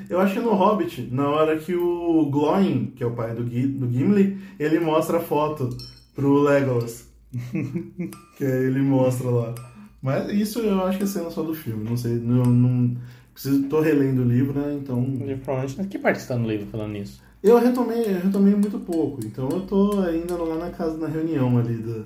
Eu 0.09 0.19
acho 0.21 0.33
que 0.33 0.39
é 0.39 0.43
no 0.43 0.55
Hobbit, 0.55 1.09
na 1.13 1.29
hora 1.29 1.59
que 1.59 1.75
o 1.75 2.31
Glóin, 2.31 2.93
que 2.97 3.03
é 3.03 3.07
o 3.07 3.15
pai 3.15 3.35
do, 3.35 3.45
Gui, 3.45 3.67
do 3.67 3.91
Gimli, 3.91 4.39
ele 4.59 4.81
mostra 4.81 5.19
a 5.19 5.21
foto 5.21 5.69
pro 6.15 6.41
Legolas. 6.41 7.07
que 8.39 8.45
aí 8.45 8.65
ele 8.65 8.81
mostra 8.81 9.29
lá. 9.29 9.55
Mas 10.01 10.33
isso 10.33 10.61
eu 10.61 10.83
acho 10.85 10.97
que 10.97 11.05
é 11.05 11.07
cena 11.07 11.31
só 11.31 11.43
do 11.43 11.53
filme, 11.55 11.85
não 11.85 11.97
sei, 11.97 12.15
não, 12.15 12.45
não 12.45 12.97
preciso, 13.35 13.69
tô 13.69 13.81
relendo 13.81 14.23
o 14.23 14.25
livro, 14.25 14.59
né, 14.59 14.79
então... 14.81 15.05
Provavelmente, 15.45 15.89
que 15.89 15.99
parte 15.99 16.21
está 16.21 16.37
no 16.37 16.49
livro 16.49 16.69
falando 16.71 16.93
nisso? 16.93 17.21
Eu 17.43 17.59
retomei, 17.59 18.17
eu 18.17 18.21
retomei 18.21 18.55
muito 18.55 18.79
pouco, 18.81 19.25
então 19.25 19.49
eu 19.51 19.61
tô 19.61 20.01
ainda 20.01 20.37
lá 20.37 20.57
na 20.57 20.71
casa, 20.71 20.97
na 20.97 21.07
reunião 21.07 21.57
ali 21.57 21.77
da, 21.77 22.05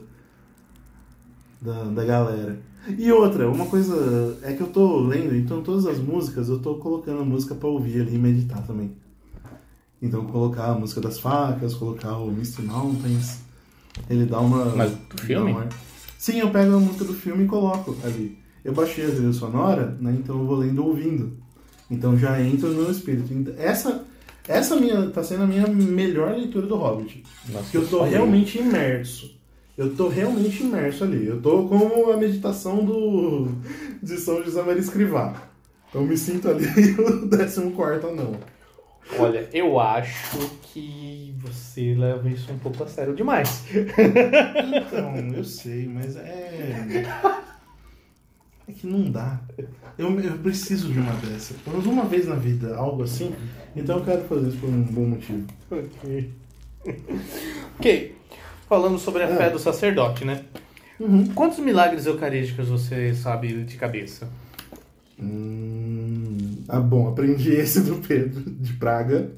da, 1.73 1.85
da 1.85 2.05
galera. 2.05 2.61
E 2.99 3.11
outra, 3.13 3.49
uma 3.49 3.67
coisa 3.67 4.39
é 4.43 4.53
que 4.53 4.61
eu 4.61 4.67
tô 4.67 5.01
lendo, 5.01 5.35
então 5.35 5.63
todas 5.63 5.87
as 5.87 5.99
músicas 5.99 6.49
eu 6.49 6.59
tô 6.59 6.75
colocando 6.75 7.23
a 7.23 7.25
música 7.25 7.55
pra 7.55 7.69
ouvir 7.69 8.03
ali 8.03 8.17
e 8.17 8.19
meditar 8.19 8.67
também. 8.67 8.93
Então 10.03 10.27
colocar 10.27 10.67
a 10.67 10.75
música 10.75 11.01
das 11.01 11.19
facas, 11.19 11.75
colocar 11.75 12.19
o 12.19 12.31
Misty 12.31 12.63
Mountains, 12.63 13.39
ele 14.11 14.27
dá 14.27 14.41
uma. 14.41 14.65
Mas 14.77 14.93
do 14.93 15.23
filme? 15.23 15.53
Uma... 15.53 15.69
Sim, 16.19 16.41
eu 16.41 16.51
pego 16.51 16.77
a 16.77 16.81
música 16.81 17.05
do 17.05 17.15
filme 17.15 17.45
e 17.45 17.47
coloco 17.47 17.97
ali. 18.05 18.39
Eu 18.65 18.73
baixei 18.73 19.07
a 19.07 19.11
trilha 19.11 19.33
sonora, 19.33 19.97
né? 20.01 20.15
Então 20.19 20.41
eu 20.41 20.47
vou 20.47 20.57
lendo 20.57 20.85
ouvindo. 20.85 21.37
Então 21.91 22.19
já 22.19 22.41
entro 22.41 22.73
no 22.73 22.91
espírito. 22.91 23.33
Então, 23.33 23.55
essa, 23.57 24.05
essa 24.49 24.77
minha 24.77 25.11
tá 25.11 25.23
sendo 25.23 25.45
a 25.45 25.47
minha 25.47 25.67
melhor 25.67 26.35
leitura 26.35 26.67
do 26.67 26.77
Hobbit. 26.77 27.23
Nossa, 27.49 27.71
que 27.71 27.77
eu 27.77 27.87
tô 27.87 28.03
realmente 28.03 28.59
imerso. 28.59 29.41
Eu 29.77 29.95
tô 29.95 30.09
realmente 30.09 30.63
imerso 30.63 31.05
ali. 31.05 31.27
Eu 31.27 31.41
tô 31.41 31.67
como 31.67 32.11
a 32.11 32.17
meditação 32.17 32.85
do 32.85 33.49
de 34.03 34.17
São 34.19 34.43
José 34.45 34.63
Maria 34.63 34.81
Escrivá. 34.81 35.35
Eu 35.95 36.03
me 36.03 36.17
sinto 36.17 36.49
ali 36.49 36.67
o 36.99 37.29
14 37.29 38.07
anão. 38.07 38.37
Olha, 39.19 39.49
eu 39.53 39.79
acho 39.79 40.39
que 40.63 41.35
você 41.39 41.95
leva 41.95 42.29
isso 42.29 42.51
um 42.53 42.59
pouco 42.59 42.85
a 42.85 42.87
sério 42.87 43.15
demais. 43.15 43.65
Então, 43.69 45.17
eu 45.37 45.45
sei, 45.45 45.87
mas 45.89 46.17
é. 46.17 47.05
É 48.69 48.73
que 48.73 48.87
não 48.87 49.11
dá. 49.11 49.41
Eu, 49.99 50.19
eu 50.21 50.39
preciso 50.39 50.93
de 50.93 50.99
uma 50.99 51.13
dessa. 51.15 51.55
Pelo 51.65 51.77
menos 51.79 51.93
uma 51.93 52.05
vez 52.05 52.27
na 52.29 52.37
vida, 52.37 52.77
algo 52.77 53.03
assim. 53.03 53.35
Então 53.75 53.99
eu 53.99 54.05
quero 54.05 54.23
fazer 54.25 54.49
isso 54.49 54.59
por 54.59 54.69
um 54.69 54.83
bom 54.83 55.07
motivo. 55.07 55.47
Ok. 55.71 56.31
ok. 57.79 58.17
Falando 58.69 58.99
sobre 58.99 59.23
a 59.25 59.29
É. 59.29 59.37
fé 59.37 59.51
do 59.51 59.59
sacerdote, 59.59 60.25
né? 60.25 60.45
Uhum. 61.01 61.27
Quantos 61.35 61.59
milagres 61.59 62.07
eucarísticos 62.07 62.69
você 62.69 63.15
sabe 63.15 63.65
de 63.65 63.77
cabeça? 63.77 64.29
Hum, 65.19 66.63
ah, 66.69 66.81
bom, 66.81 67.09
aprendi 67.09 67.51
esse 67.55 67.81
do 67.81 67.97
Pedro 67.97 68.43
de 68.51 68.73
Praga, 68.75 69.31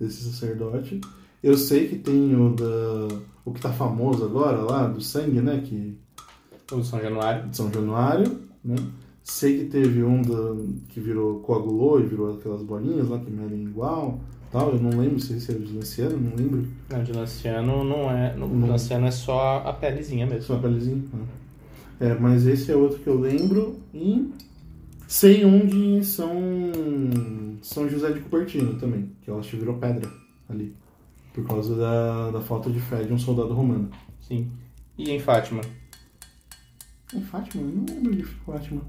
desse 0.00 0.24
sacerdote. 0.24 1.00
Eu 1.42 1.56
sei 1.56 1.88
que 1.88 1.96
tem 1.96 2.34
o 2.34 2.50
da. 2.54 3.16
O 3.44 3.52
que 3.52 3.60
tá 3.60 3.72
famoso 3.72 4.24
agora 4.24 4.56
lá, 4.58 4.88
do 4.88 5.00
sangue, 5.00 5.40
né? 5.40 5.62
Que, 5.64 5.96
O 6.72 6.82
São 6.82 7.00
Januário? 7.00 7.48
de 7.48 7.56
São 7.56 7.72
Januário, 7.72 8.40
né? 8.66 8.76
Sei 9.22 9.58
que 9.58 9.64
teve 9.64 10.04
um 10.04 10.22
que 10.88 11.00
virou, 11.00 11.40
coagulou 11.40 12.00
e 12.00 12.04
virou 12.04 12.34
aquelas 12.36 12.62
bolinhas 12.62 13.08
lá 13.08 13.18
que 13.18 13.30
medem 13.30 13.64
igual, 13.64 14.20
tal. 14.52 14.72
Eu 14.72 14.80
não 14.80 14.90
lembro 14.98 15.18
se 15.18 15.34
esse 15.36 15.50
é 15.52 15.54
o 15.56 15.74
Lanciano, 15.74 16.16
não 16.16 16.36
lembro. 16.36 16.64
Não, 16.88 17.02
de 17.02 17.12
Lanciano 17.12 17.82
não 17.82 18.10
é. 18.10 18.34
No 18.36 18.46
Não. 18.46 18.68
Lanciano 18.68 19.06
é 19.06 19.10
só 19.10 19.58
a 19.66 19.72
pelezinha 19.72 20.26
mesmo. 20.26 20.42
Só 20.42 20.54
a 20.54 20.58
pelezinha. 20.58 21.02
né? 21.12 21.26
É, 21.98 22.14
mas 22.14 22.46
esse 22.46 22.70
é 22.70 22.76
outro 22.76 22.98
que 22.98 23.06
eu 23.08 23.18
lembro 23.18 23.78
e 23.92 24.30
sei 25.08 25.44
um 25.44 25.66
de 25.66 26.04
São, 26.04 26.30
São 27.62 27.88
José 27.88 28.12
de 28.12 28.20
Cupertino 28.20 28.74
também, 28.74 29.10
que 29.22 29.30
eu 29.30 29.38
acho 29.38 29.50
que 29.50 29.56
virou 29.56 29.76
pedra 29.78 30.08
ali. 30.48 30.74
Por 31.32 31.44
causa 31.46 31.74
da, 31.74 32.30
da 32.30 32.40
falta 32.40 32.70
de 32.70 32.80
fé 32.80 33.02
de 33.02 33.12
um 33.12 33.18
soldado 33.18 33.52
romano. 33.54 33.88
Sim. 34.20 34.50
E 34.96 35.10
em 35.10 35.18
Fátima? 35.18 35.60
Em 37.14 37.20
Fátima? 37.20 37.62
Eu 37.62 37.68
não 37.76 37.84
lembro 37.94 38.16
de 38.16 38.24
Fátima. 38.24 38.82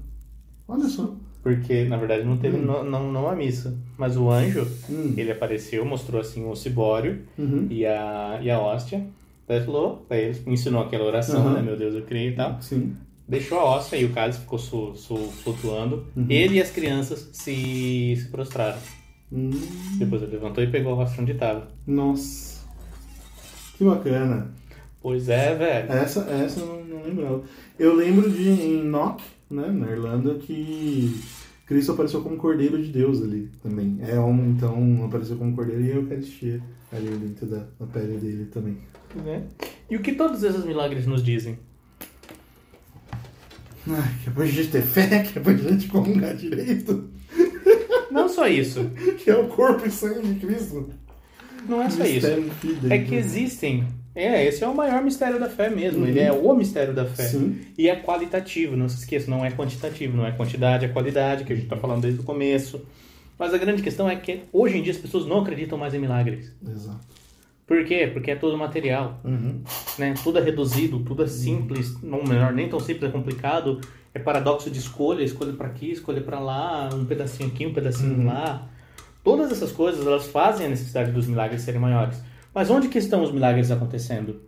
Olha 0.66 0.88
só. 0.88 1.14
Porque, 1.42 1.84
na 1.84 1.96
verdade, 1.96 2.24
não 2.24 2.36
teve 2.36 2.56
Hum. 2.58 2.62
não, 2.64 2.84
não, 2.84 3.12
não 3.12 3.28
a 3.28 3.34
missa. 3.36 3.76
Mas 3.96 4.16
o 4.16 4.28
anjo, 4.30 4.66
Hum. 4.90 5.14
ele 5.16 5.30
apareceu, 5.30 5.84
mostrou 5.84 6.20
assim 6.20 6.44
o 6.44 6.54
cibório 6.56 7.22
Uhum. 7.38 7.68
e 7.70 7.86
a, 7.86 8.40
e 8.42 8.50
a 8.50 8.60
hóstia. 8.60 9.06
Daí 9.46 9.64
falou 9.64 9.98
pra 10.08 10.18
eles, 10.18 10.42
ensinou 10.46 10.82
aquela 10.82 11.04
oração, 11.04 11.46
Uhum. 11.46 11.52
né? 11.54 11.62
Meu 11.62 11.76
Deus, 11.76 11.94
eu 11.94 12.02
creio 12.02 12.32
e 12.32 12.34
tal. 12.34 12.60
Sim. 12.60 12.94
Deixou 13.26 13.58
a 13.60 13.64
hóstia 13.64 13.96
e 13.96 14.04
o 14.04 14.12
cálice 14.12 14.40
ficou 14.40 14.58
su, 14.58 14.94
su- 14.96 15.16
flutuando. 15.42 16.06
Uhum. 16.16 16.26
Ele 16.28 16.56
e 16.56 16.60
as 16.62 16.70
crianças 16.70 17.28
se, 17.32 18.14
se 18.16 18.28
prostraram. 18.30 18.78
Hum. 19.32 19.50
Depois 19.98 20.22
ele 20.22 20.32
levantou 20.32 20.62
e 20.64 20.66
pegou 20.70 20.92
a 20.94 20.96
hóstia 21.04 21.22
onde 21.22 21.32
estava. 21.32 21.68
Nossa. 21.86 22.66
Que 23.76 23.84
bacana. 23.84 24.50
Pois 25.00 25.28
é, 25.28 25.54
velho. 25.54 25.92
Essa, 25.92 26.20
essa 26.30 26.60
não, 26.60 26.77
não 26.98 27.06
lembrava. 27.06 27.42
Eu 27.78 27.94
lembro 27.94 28.30
de 28.30 28.48
em 28.48 28.84
Knock, 28.84 29.22
né, 29.50 29.68
na 29.68 29.90
Irlanda, 29.90 30.34
que 30.34 31.20
Cristo 31.66 31.92
apareceu 31.92 32.22
como 32.22 32.36
Cordeiro 32.36 32.82
de 32.82 32.90
Deus 32.90 33.22
ali 33.22 33.50
também. 33.62 33.98
É 34.02 34.18
homem, 34.18 34.50
então 34.50 35.04
apareceu 35.04 35.36
como 35.36 35.54
Cordeiro 35.54 35.82
e 35.82 35.92
a 35.92 35.96
Eucaristia 35.96 36.62
ali 36.92 37.08
dentro 37.08 37.46
da, 37.46 37.66
da 37.78 37.86
pele 37.86 38.18
dele 38.18 38.46
também. 38.46 38.78
Né? 39.14 39.44
E 39.90 39.96
o 39.96 40.00
que 40.00 40.12
todos 40.12 40.42
esses 40.42 40.64
milagres 40.64 41.06
nos 41.06 41.22
dizem? 41.22 41.58
Ai, 43.90 44.14
que 44.22 44.28
é 44.28 44.32
pra 44.32 44.44
gente 44.44 44.68
ter 44.68 44.82
fé, 44.82 45.22
que 45.22 45.38
é 45.38 45.42
pra 45.42 45.54
gente 45.54 45.88
comungar 45.88 46.34
direito, 46.36 47.08
Não 48.10 48.28
só 48.28 48.46
isso. 48.46 48.90
que 49.18 49.30
é 49.30 49.36
o 49.36 49.48
corpo 49.48 49.86
e 49.86 49.90
sangue 49.90 50.26
de 50.26 50.40
Cristo. 50.40 50.90
Não 51.68 51.82
é 51.82 51.90
só 51.90 52.04
isso. 52.04 52.26
É 52.88 52.98
que 52.98 53.10
né? 53.12 53.18
existem. 53.18 53.86
É, 54.14 54.44
esse 54.44 54.64
é 54.64 54.66
o 54.66 54.74
maior 54.74 55.02
mistério 55.02 55.38
da 55.38 55.48
fé 55.48 55.70
mesmo. 55.70 56.00
Uhum. 56.02 56.08
Ele 56.08 56.18
é 56.20 56.32
o 56.32 56.54
mistério 56.54 56.92
da 56.94 57.04
fé. 57.04 57.24
Sim. 57.24 57.60
E 57.76 57.88
é 57.88 57.94
qualitativo, 57.96 58.76
não 58.76 58.88
se 58.88 58.98
esqueça, 58.98 59.30
não 59.30 59.44
é 59.44 59.50
quantitativo, 59.50 60.16
não 60.16 60.26
é 60.26 60.32
quantidade, 60.32 60.84
é 60.84 60.88
qualidade, 60.88 61.44
que 61.44 61.52
a 61.52 61.56
gente 61.56 61.64
está 61.66 61.76
falando 61.76 62.02
desde 62.02 62.20
o 62.20 62.24
começo. 62.24 62.80
Mas 63.38 63.54
a 63.54 63.58
grande 63.58 63.82
questão 63.82 64.08
é 64.10 64.16
que 64.16 64.40
hoje 64.52 64.76
em 64.78 64.82
dia 64.82 64.92
as 64.92 64.98
pessoas 64.98 65.24
não 65.26 65.40
acreditam 65.40 65.78
mais 65.78 65.94
em 65.94 65.98
milagres. 66.00 66.52
Exato. 66.66 66.98
Por 67.64 67.84
quê? 67.84 68.08
Porque 68.12 68.30
é 68.30 68.34
todo 68.34 68.56
material, 68.58 69.20
Uhum. 69.22 69.60
né? 69.98 70.14
Tudo 70.24 70.38
é 70.38 70.42
reduzido, 70.42 71.00
tudo 71.00 71.22
é 71.22 71.26
simples, 71.26 72.02
não 72.02 72.24
melhor, 72.24 72.52
nem 72.52 72.68
tão 72.68 72.80
simples, 72.80 73.08
é 73.10 73.12
complicado. 73.12 73.80
É 74.14 74.18
paradoxo 74.18 74.70
de 74.70 74.78
escolha, 74.78 75.22
escolha 75.22 75.52
para 75.52 75.66
aqui, 75.68 75.92
escolha 75.92 76.22
para 76.22 76.40
lá, 76.40 76.88
um 76.92 77.04
pedacinho 77.04 77.50
aqui, 77.50 77.66
um 77.66 77.74
pedacinho 77.74 78.18
Uhum. 78.20 78.26
lá. 78.26 78.66
Todas 79.22 79.52
essas 79.52 79.70
coisas, 79.70 80.04
elas 80.06 80.26
fazem 80.26 80.66
a 80.66 80.70
necessidade 80.70 81.12
dos 81.12 81.26
milagres 81.26 81.60
serem 81.60 81.78
maiores. 81.80 82.18
Mas 82.58 82.70
onde 82.70 82.88
que 82.88 82.98
estão 82.98 83.22
os 83.22 83.30
milagres 83.30 83.70
acontecendo? 83.70 84.40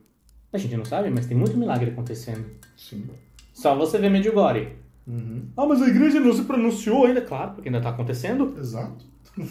A 0.52 0.58
gente 0.58 0.76
não 0.76 0.84
sabe, 0.84 1.08
mas 1.10 1.26
tem 1.26 1.36
muito 1.36 1.56
milagre 1.56 1.92
acontecendo. 1.92 2.44
Sim. 2.76 3.04
Só 3.52 3.76
você 3.76 3.98
vê 3.98 4.10
Medjugorje. 4.10 4.70
Uhum. 5.06 5.44
Ah, 5.56 5.64
mas 5.64 5.80
a 5.80 5.86
igreja 5.86 6.18
não 6.18 6.32
se 6.32 6.42
pronunciou 6.42 7.06
ainda. 7.06 7.20
Claro, 7.20 7.52
porque 7.52 7.68
ainda 7.68 7.78
está 7.78 7.90
acontecendo. 7.90 8.52
Exato. 8.58 9.04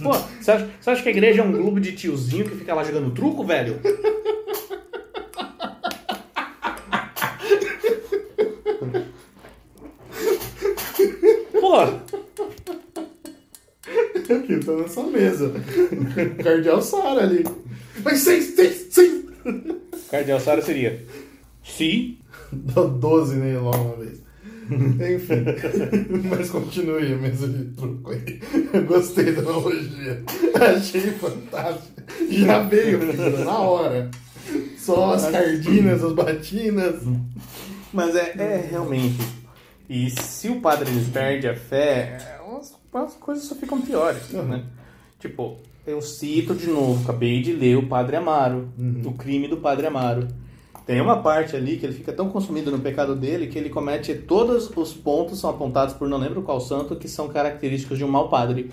Pô, 0.04 0.12
você 0.12 0.52
acha, 0.52 0.70
você 0.78 0.90
acha 0.90 1.02
que 1.02 1.08
a 1.08 1.12
igreja 1.14 1.42
é 1.42 1.46
um 1.46 1.54
clube 1.54 1.80
de 1.80 1.94
tiozinho 1.94 2.50
que 2.50 2.58
fica 2.58 2.74
lá 2.76 2.84
jogando 2.84 3.12
truco, 3.12 3.46
velho? 3.46 3.80
Pô, 11.62 12.10
Aqui 14.36 14.60
tá 14.60 14.74
nessa 14.74 15.04
mesa. 15.04 15.54
Cardeal 16.44 16.82
Sara 16.82 17.24
ali. 17.24 17.46
Mas 18.04 18.20
seis, 18.20 18.56
seis, 18.56 18.88
seis. 18.92 19.24
Cardeal 20.10 20.40
Sara 20.40 20.62
seria. 20.62 21.04
Sim. 21.64 22.18
Dá 22.52 22.82
12 22.84 23.36
nele 23.36 23.58
lá 23.58 23.72
uma 23.72 23.96
vez. 23.98 24.20
Enfim. 24.72 25.46
Mas 26.30 26.50
continue 26.50 27.14
a 27.14 27.18
mesa 27.18 27.48
de 27.48 27.66
truco 27.76 28.12
aí. 28.12 28.40
Eu 28.74 28.84
gostei 28.86 29.32
da 29.34 29.42
analogia. 29.42 30.24
Achei 30.76 31.02
fantástico. 31.12 32.02
Já 32.30 32.64
veio, 32.64 33.00
filho, 33.02 33.46
na 33.46 33.58
hora. 33.60 34.10
Só 34.78 35.14
as 35.14 35.28
cardinas, 35.30 36.04
as 36.04 36.14
batinas. 36.14 37.02
Mas 37.94 38.16
é, 38.16 38.34
é 38.38 38.68
realmente. 38.70 39.18
E 39.90 40.10
se 40.12 40.50
o 40.50 40.60
padre 40.62 40.90
perde 41.12 41.48
a 41.48 41.56
fé, 41.56 42.18
as, 42.60 42.76
as 42.94 43.14
coisas 43.16 43.46
só 43.46 43.56
ficam 43.56 43.82
piores, 43.82 44.32
Uhum. 44.34 44.44
né? 44.44 44.64
Tipo, 45.20 45.58
eu 45.86 46.02
cito 46.02 46.54
de 46.54 46.68
novo, 46.68 47.04
acabei 47.04 47.42
de 47.42 47.52
ler 47.54 47.78
o 47.78 47.88
Padre 47.88 48.16
Amaro, 48.16 48.70
Uhum. 48.78 49.02
o 49.06 49.14
crime 49.14 49.48
do 49.48 49.58
Padre 49.58 49.88
Amaro. 49.88 50.28
Tem 50.86 51.00
uma 51.02 51.22
parte 51.22 51.56
ali 51.56 51.78
que 51.78 51.86
ele 51.86 51.94
fica 51.94 52.12
tão 52.12 52.30
consumido 52.30 52.72
no 52.72 52.80
pecado 52.80 53.16
dele 53.16 53.48
que 53.48 53.58
ele 53.60 53.70
comete 53.70 54.14
todos 54.16 54.72
os 54.76 54.94
pontos 54.94 55.40
são 55.40 55.50
apontados 55.50 55.94
por 55.94 56.08
não 56.10 56.18
lembro 56.18 56.42
qual 56.42 56.60
santo 56.60 56.96
que 56.96 57.08
são 57.08 57.28
característicos 57.30 57.98
de 57.98 58.04
um 58.04 58.08
mau 58.08 58.28
padre. 58.30 58.72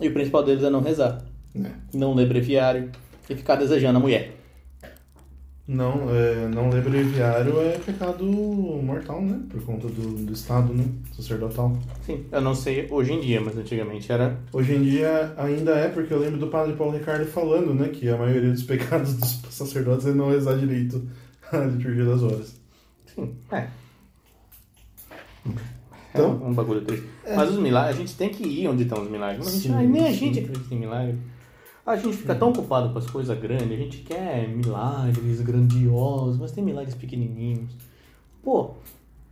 E 0.00 0.08
o 0.08 0.12
principal 0.14 0.42
deles 0.42 0.64
é 0.64 0.70
não 0.70 0.80
rezar, 0.80 1.22
É. 1.54 1.70
não 1.92 2.14
ler 2.14 2.26
breviário 2.26 2.90
e 3.28 3.34
ficar 3.34 3.56
desejando 3.56 3.98
a 3.98 4.00
mulher. 4.00 4.34
Não, 5.72 6.12
é, 6.12 6.48
não 6.48 6.68
ler 6.68 6.82
breviário 6.82 7.60
é 7.60 7.78
pecado 7.78 8.24
mortal, 8.24 9.22
né? 9.22 9.40
Por 9.48 9.62
conta 9.62 9.86
do, 9.86 10.26
do 10.26 10.32
estado, 10.32 10.74
né? 10.74 10.84
Sacerdotal. 11.14 11.78
Sim, 12.04 12.26
eu 12.32 12.40
não 12.40 12.56
sei 12.56 12.88
hoje 12.90 13.12
em 13.12 13.20
dia, 13.20 13.40
mas 13.40 13.56
antigamente 13.56 14.10
era. 14.10 14.36
Hoje 14.52 14.74
em 14.74 14.82
dia 14.82 15.32
ainda 15.36 15.70
é, 15.76 15.88
porque 15.88 16.12
eu 16.12 16.18
lembro 16.18 16.40
do 16.40 16.48
padre 16.48 16.72
Paulo 16.72 16.98
Ricardo 16.98 17.24
falando, 17.24 17.72
né? 17.72 17.88
Que 17.88 18.08
a 18.08 18.16
maioria 18.16 18.50
dos 18.50 18.64
pecados 18.64 19.14
dos 19.14 19.30
sacerdotes 19.54 20.08
é 20.08 20.12
não 20.12 20.28
rezar 20.28 20.58
direito 20.58 21.08
a 21.52 21.58
liturgia 21.58 22.04
das 22.04 22.20
horas. 22.24 22.56
Sim, 23.14 23.32
é. 23.52 23.68
Então? 26.10 26.24
é 26.24 26.44
um, 26.46 26.48
um 26.48 26.52
bagulho 26.52 26.80
triste. 26.80 27.06
Mas 27.36 27.48
os 27.48 27.58
milagres, 27.60 27.94
a 27.94 28.00
gente 28.00 28.16
tem 28.16 28.30
que 28.30 28.42
ir 28.42 28.66
onde 28.66 28.82
estão 28.82 29.00
os 29.04 29.08
milagres. 29.08 29.38
Mas 29.38 29.46
a 29.46 29.52
gente, 29.52 29.68
Sim, 29.68 29.74
ai, 29.74 29.86
nem 29.86 30.02
a 30.02 30.10
sim. 30.10 30.16
gente 30.16 30.40
acredita 30.40 30.74
em 30.74 30.78
milagre. 30.80 31.16
A 31.84 31.96
gente 31.96 32.16
fica 32.18 32.34
tão 32.34 32.50
ocupado 32.50 32.92
com 32.92 32.98
as 32.98 33.06
coisas 33.06 33.38
grandes, 33.38 33.72
a 33.72 33.76
gente 33.76 33.98
quer 33.98 34.48
milagres 34.48 35.40
grandiosos, 35.40 36.38
mas 36.38 36.52
tem 36.52 36.62
milagres 36.62 36.94
pequenininhos. 36.94 37.70
Pô, 38.42 38.72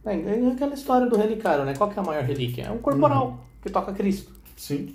é, 0.05 0.15
é 0.15 0.53
aquela 0.53 0.75
história 0.75 1.07
do 1.07 1.17
relicário, 1.17 1.65
né? 1.65 1.75
Qual 1.77 1.91
que 1.91 1.99
é 1.99 2.03
a 2.03 2.05
maior 2.05 2.25
relíquia? 2.25 2.65
É 2.65 2.71
um 2.71 2.79
corporal 2.79 3.45
que 3.63 3.71
toca 3.71 3.93
Cristo. 3.93 4.33
Sim. 4.57 4.95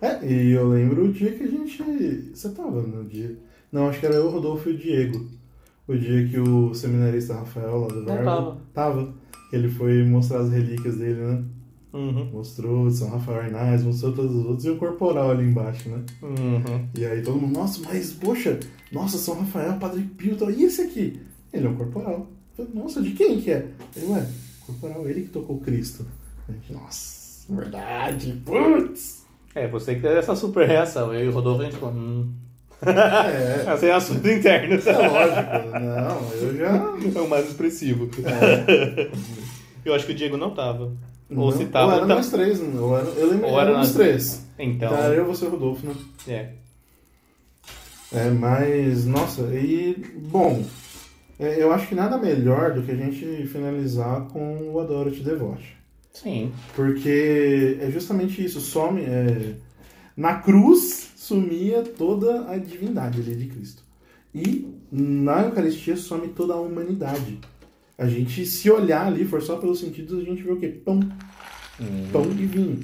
É, 0.00 0.24
e 0.24 0.52
eu 0.52 0.68
lembro 0.68 1.04
o 1.04 1.12
dia 1.12 1.32
que 1.32 1.42
a 1.42 1.46
gente. 1.46 2.30
Você 2.34 2.50
tava 2.50 2.82
no 2.82 3.04
dia. 3.04 3.36
Não, 3.72 3.88
acho 3.88 3.98
que 3.98 4.06
era 4.06 4.14
eu, 4.14 4.30
Rodolfo 4.30 4.68
e 4.70 4.74
o 4.74 4.78
Diego. 4.78 5.26
O 5.86 5.96
dia 5.96 6.28
que 6.28 6.38
o 6.38 6.74
seminarista 6.74 7.34
Rafael 7.34 7.80
lá 7.80 7.88
do 7.88 8.04
Verbo. 8.04 8.24
tava. 8.24 8.58
Tava. 8.74 9.14
Ele 9.52 9.68
foi 9.68 10.04
mostrar 10.04 10.40
as 10.40 10.50
relíquias 10.50 10.96
dele, 10.96 11.20
né? 11.20 11.44
Uhum. 11.92 12.30
Mostrou 12.32 12.90
São 12.90 13.08
Rafael 13.08 13.40
Arnaz, 13.40 13.82
mostrou 13.82 14.12
todos 14.12 14.34
os 14.34 14.44
outros 14.44 14.64
e 14.66 14.70
o 14.70 14.76
corporal 14.76 15.30
ali 15.30 15.44
embaixo, 15.44 15.88
né? 15.88 16.02
Uhum. 16.22 16.88
E 16.94 17.04
aí 17.06 17.22
todo 17.22 17.40
mundo, 17.40 17.58
nossa, 17.58 17.80
mas 17.84 18.12
poxa, 18.12 18.58
nossa, 18.92 19.16
São 19.16 19.38
Rafael, 19.40 19.78
Padre 19.78 20.02
Pio, 20.02 20.36
tal. 20.36 20.50
e 20.50 20.64
esse 20.64 20.82
aqui? 20.82 21.20
Ele 21.52 21.66
é 21.66 21.70
um 21.70 21.76
corporal. 21.76 22.26
Falei, 22.56 22.70
nossa, 22.74 23.00
de 23.00 23.12
quem 23.12 23.40
que 23.40 23.50
é? 23.50 23.66
Ele, 23.96 24.06
ué, 24.06 24.26
corporal, 24.66 25.08
ele 25.08 25.22
que 25.22 25.28
tocou 25.28 25.58
Cristo. 25.60 26.04
Gente, 26.48 26.72
nossa, 26.72 27.52
verdade, 27.52 28.42
putz! 28.44 29.26
É, 29.54 29.66
você 29.66 29.94
que 29.94 30.02
teve 30.02 30.14
essa 30.18 30.36
super 30.36 30.68
reação. 30.68 31.12
Eu 31.12 31.24
e 31.24 31.28
o 31.28 31.32
Rodolfo, 31.32 31.62
a 31.62 31.64
gente 31.64 31.78
falou, 31.78 31.94
hum. 31.94 32.32
É, 32.82 33.64
Essa 33.72 33.86
é 33.86 33.92
assunto 33.92 34.28
interno. 34.28 34.74
é 34.74 35.08
lógico, 35.08 35.78
não, 35.80 36.32
eu 36.34 36.56
já... 36.56 37.18
É 37.18 37.22
o 37.22 37.28
mais 37.28 37.48
expressivo. 37.48 38.08
É, 38.24 39.10
Eu 39.84 39.94
acho 39.94 40.04
que 40.04 40.12
o 40.12 40.14
Diego 40.14 40.36
não 40.36 40.50
tava. 40.50 40.92
Não, 41.28 41.42
Ou 41.42 41.52
se 41.52 41.66
tava. 41.66 41.92
ou 41.92 41.98
era 41.98 42.06
nós 42.06 42.30
três, 42.30 42.60
né? 42.60 42.80
ou 42.80 42.96
era, 42.96 43.08
eu 43.10 43.30
lembro, 43.30 43.48
Ou 43.48 43.60
era 43.60 43.72
nós 43.72 43.92
três. 43.92 44.46
Então. 44.58 44.88
Então, 44.88 44.96
era 44.96 45.14
eu, 45.14 45.26
você 45.26 45.44
e 45.44 45.48
o 45.48 45.50
Rodolfo, 45.50 45.86
né? 45.86 45.94
É. 46.26 46.48
É, 48.10 48.30
mas, 48.30 49.04
nossa, 49.04 49.42
e, 49.54 49.94
bom, 50.30 50.64
é, 51.38 51.62
eu 51.62 51.70
acho 51.72 51.88
que 51.88 51.94
nada 51.94 52.16
melhor 52.16 52.72
do 52.72 52.82
que 52.82 52.90
a 52.90 52.96
gente 52.96 53.46
finalizar 53.46 54.22
com 54.28 54.70
o 54.72 54.80
Adoro 54.80 55.10
Te 55.10 55.22
Devote. 55.22 55.76
Sim. 56.12 56.50
Porque 56.74 57.78
é 57.80 57.90
justamente 57.90 58.42
isso, 58.42 58.60
some. 58.60 59.02
é, 59.02 59.54
na 60.16 60.36
cruz 60.36 61.12
sumia 61.16 61.82
toda 61.82 62.50
a 62.50 62.56
divindade 62.56 63.20
ali 63.20 63.36
de 63.36 63.46
Cristo. 63.46 63.82
E 64.34 64.74
na 64.90 65.42
Eucaristia 65.42 65.96
some 65.96 66.28
toda 66.28 66.54
a 66.54 66.60
humanidade. 66.60 67.38
A 67.98 68.06
gente, 68.06 68.46
se 68.46 68.70
olhar 68.70 69.08
ali, 69.08 69.24
for 69.24 69.42
só 69.42 69.56
pelos 69.56 69.80
sentidos, 69.80 70.16
a 70.16 70.22
gente 70.22 70.40
vê 70.42 70.52
o 70.52 70.56
quê? 70.56 70.68
Pão. 70.68 71.00
Pão 72.12 72.24
e 72.30 72.46
vinho. 72.46 72.78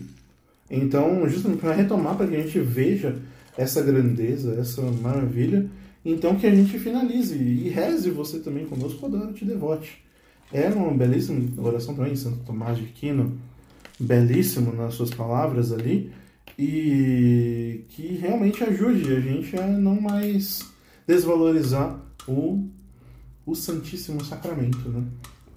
Então, 0.68 1.28
justamente 1.28 1.60
para 1.60 1.72
retomar, 1.72 2.16
para 2.16 2.26
que 2.26 2.34
a 2.34 2.42
gente 2.42 2.58
veja 2.58 3.16
essa 3.56 3.80
grandeza, 3.80 4.56
essa 4.58 4.82
maravilha, 4.82 5.70
então 6.04 6.34
que 6.34 6.46
a 6.46 6.54
gente 6.54 6.78
finalize 6.78 7.36
e 7.36 7.68
reze 7.68 8.10
você 8.10 8.40
também 8.40 8.66
conosco, 8.66 9.06
Adoro 9.06 9.32
Te 9.32 9.44
Devote. 9.44 10.02
É 10.52 10.68
uma 10.68 10.92
belíssima 10.92 11.40
oração 11.62 11.94
também, 11.94 12.16
Santo 12.16 12.38
Tomás 12.44 12.76
de 12.76 12.84
Aquino, 12.84 13.38
belíssimo 13.98 14.72
nas 14.72 14.94
suas 14.94 15.10
palavras 15.10 15.72
ali, 15.72 16.10
e 16.58 17.84
que 17.88 18.18
realmente 18.20 18.62
ajude 18.62 19.12
a 19.14 19.20
gente 19.20 19.56
a 19.56 19.66
não 19.66 20.00
mais 20.00 20.60
desvalorizar 21.06 22.00
o, 22.28 22.68
o 23.47 23.55
Santíssimo 23.55 24.24
Sacramento, 24.24 24.88
né? 24.88 25.03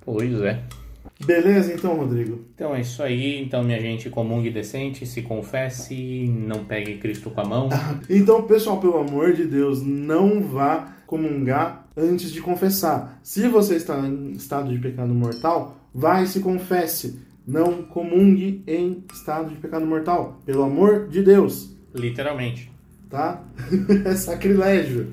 Pois 0.02 0.42
é. 0.42 0.64
Beleza, 1.26 1.74
então, 1.74 1.96
Rodrigo? 1.96 2.46
Então 2.54 2.76
é 2.76 2.82
isso 2.82 3.02
aí. 3.02 3.42
Então, 3.42 3.64
minha 3.64 3.80
gente, 3.80 4.10
comungue 4.10 4.52
decente, 4.52 5.06
se 5.06 5.22
confesse, 5.22 6.28
não 6.28 6.64
pegue 6.66 6.98
Cristo 6.98 7.30
com 7.30 7.42
a 7.42 7.46
mão. 7.46 7.70
Então, 8.10 8.44
pessoal, 8.44 8.80
pelo 8.80 8.98
amor 8.98 9.34
de 9.34 9.46
Deus, 9.46 9.82
não 9.82 10.42
vá 10.42 10.96
comungar 11.08 11.88
antes 11.96 12.32
de 12.32 12.42
confessar. 12.42 13.20
Se 13.24 13.48
você 13.48 13.76
está 13.76 13.98
em 14.00 14.32
estado 14.34 14.72
de 14.72 14.78
pecado 14.78 15.14
mortal, 15.14 15.78
vai 15.94 16.24
e 16.24 16.28
se 16.28 16.40
confesse. 16.40 17.20
Não 17.48 17.82
comungue 17.82 18.62
em 18.68 19.04
estado 19.12 19.50
de 19.50 19.56
pecado 19.56 19.86
mortal. 19.86 20.40
Pelo 20.46 20.64
amor 20.64 21.08
de 21.08 21.24
Deus, 21.24 21.74
Literalmente. 21.96 22.70
tá? 23.10 23.42
é 24.06 24.16
sacrilégio. 24.16 25.08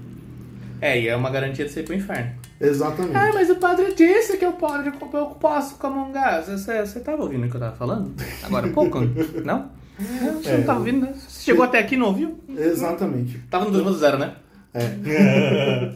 É, 0.81 1.01
e 1.01 1.09
é 1.09 1.17
uma 1.17 1.31
garantia 1.31 1.65
de 1.65 1.71
ser 1.71 1.85
pro 1.85 1.95
inferno. 1.95 2.44
Exatamente. 2.61 3.17
Ah, 3.17 3.31
mas 3.35 3.51
o 3.51 3.57
padre 3.57 3.93
disse 3.95 4.37
que 4.37 4.45
eu, 4.45 4.53
pode, 4.53 4.89
eu 4.89 5.27
posso 5.41 5.75
comungar. 5.77 6.43
Você, 6.45 6.81
você 6.87 7.01
tava 7.01 7.23
ouvindo 7.23 7.47
o 7.47 7.51
que 7.51 7.57
eu 7.57 7.61
tava 7.61 7.77
falando? 7.77 8.13
Agora 8.43 8.67
há 8.67 8.71
pouco? 8.71 9.01
Não? 9.45 9.71
Você 10.43 10.51
É. 10.51 10.57
não 10.59 10.65
tava 10.65 10.79
ouvindo, 10.81 11.01
né? 11.03 11.15
Você 11.17 11.45
chegou 11.45 11.65
até 11.65 11.79
aqui 11.79 11.95
e 11.95 11.99
não 11.99 12.09
ouviu? 12.09 12.39
Exatamente. 12.49 13.39
Tava 13.49 13.71
no 13.71 13.85
2.0, 13.85 14.19
né? 14.19 14.35
É. 14.75 15.93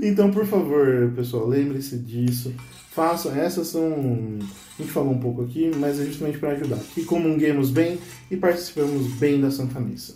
então, 0.06 0.30
por 0.30 0.46
favor, 0.46 1.10
pessoal, 1.16 1.48
lembre-se 1.48 1.98
disso. 1.98 2.54
Façam, 2.92 3.34
essas 3.34 3.66
são. 3.68 4.38
A 4.78 4.82
gente 4.82 4.92
falou 4.92 5.12
um 5.12 5.18
pouco 5.18 5.42
aqui, 5.42 5.70
mas 5.76 5.98
é 6.00 6.04
justamente 6.04 6.38
para 6.38 6.50
ajudar. 6.50 6.78
Que 6.94 7.04
comunguemos 7.04 7.70
bem 7.70 7.98
e 8.30 8.36
participemos 8.36 9.12
bem 9.14 9.40
da 9.40 9.50
Santa 9.50 9.80
Missa. 9.80 10.14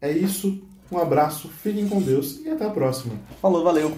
É 0.00 0.10
isso, 0.12 0.60
um 0.92 0.98
abraço, 0.98 1.48
fiquem 1.62 1.88
com 1.88 2.00
Deus 2.00 2.40
e 2.44 2.50
até 2.50 2.64
a 2.66 2.70
próxima. 2.70 3.14
Falou, 3.40 3.64
valeu. 3.64 3.92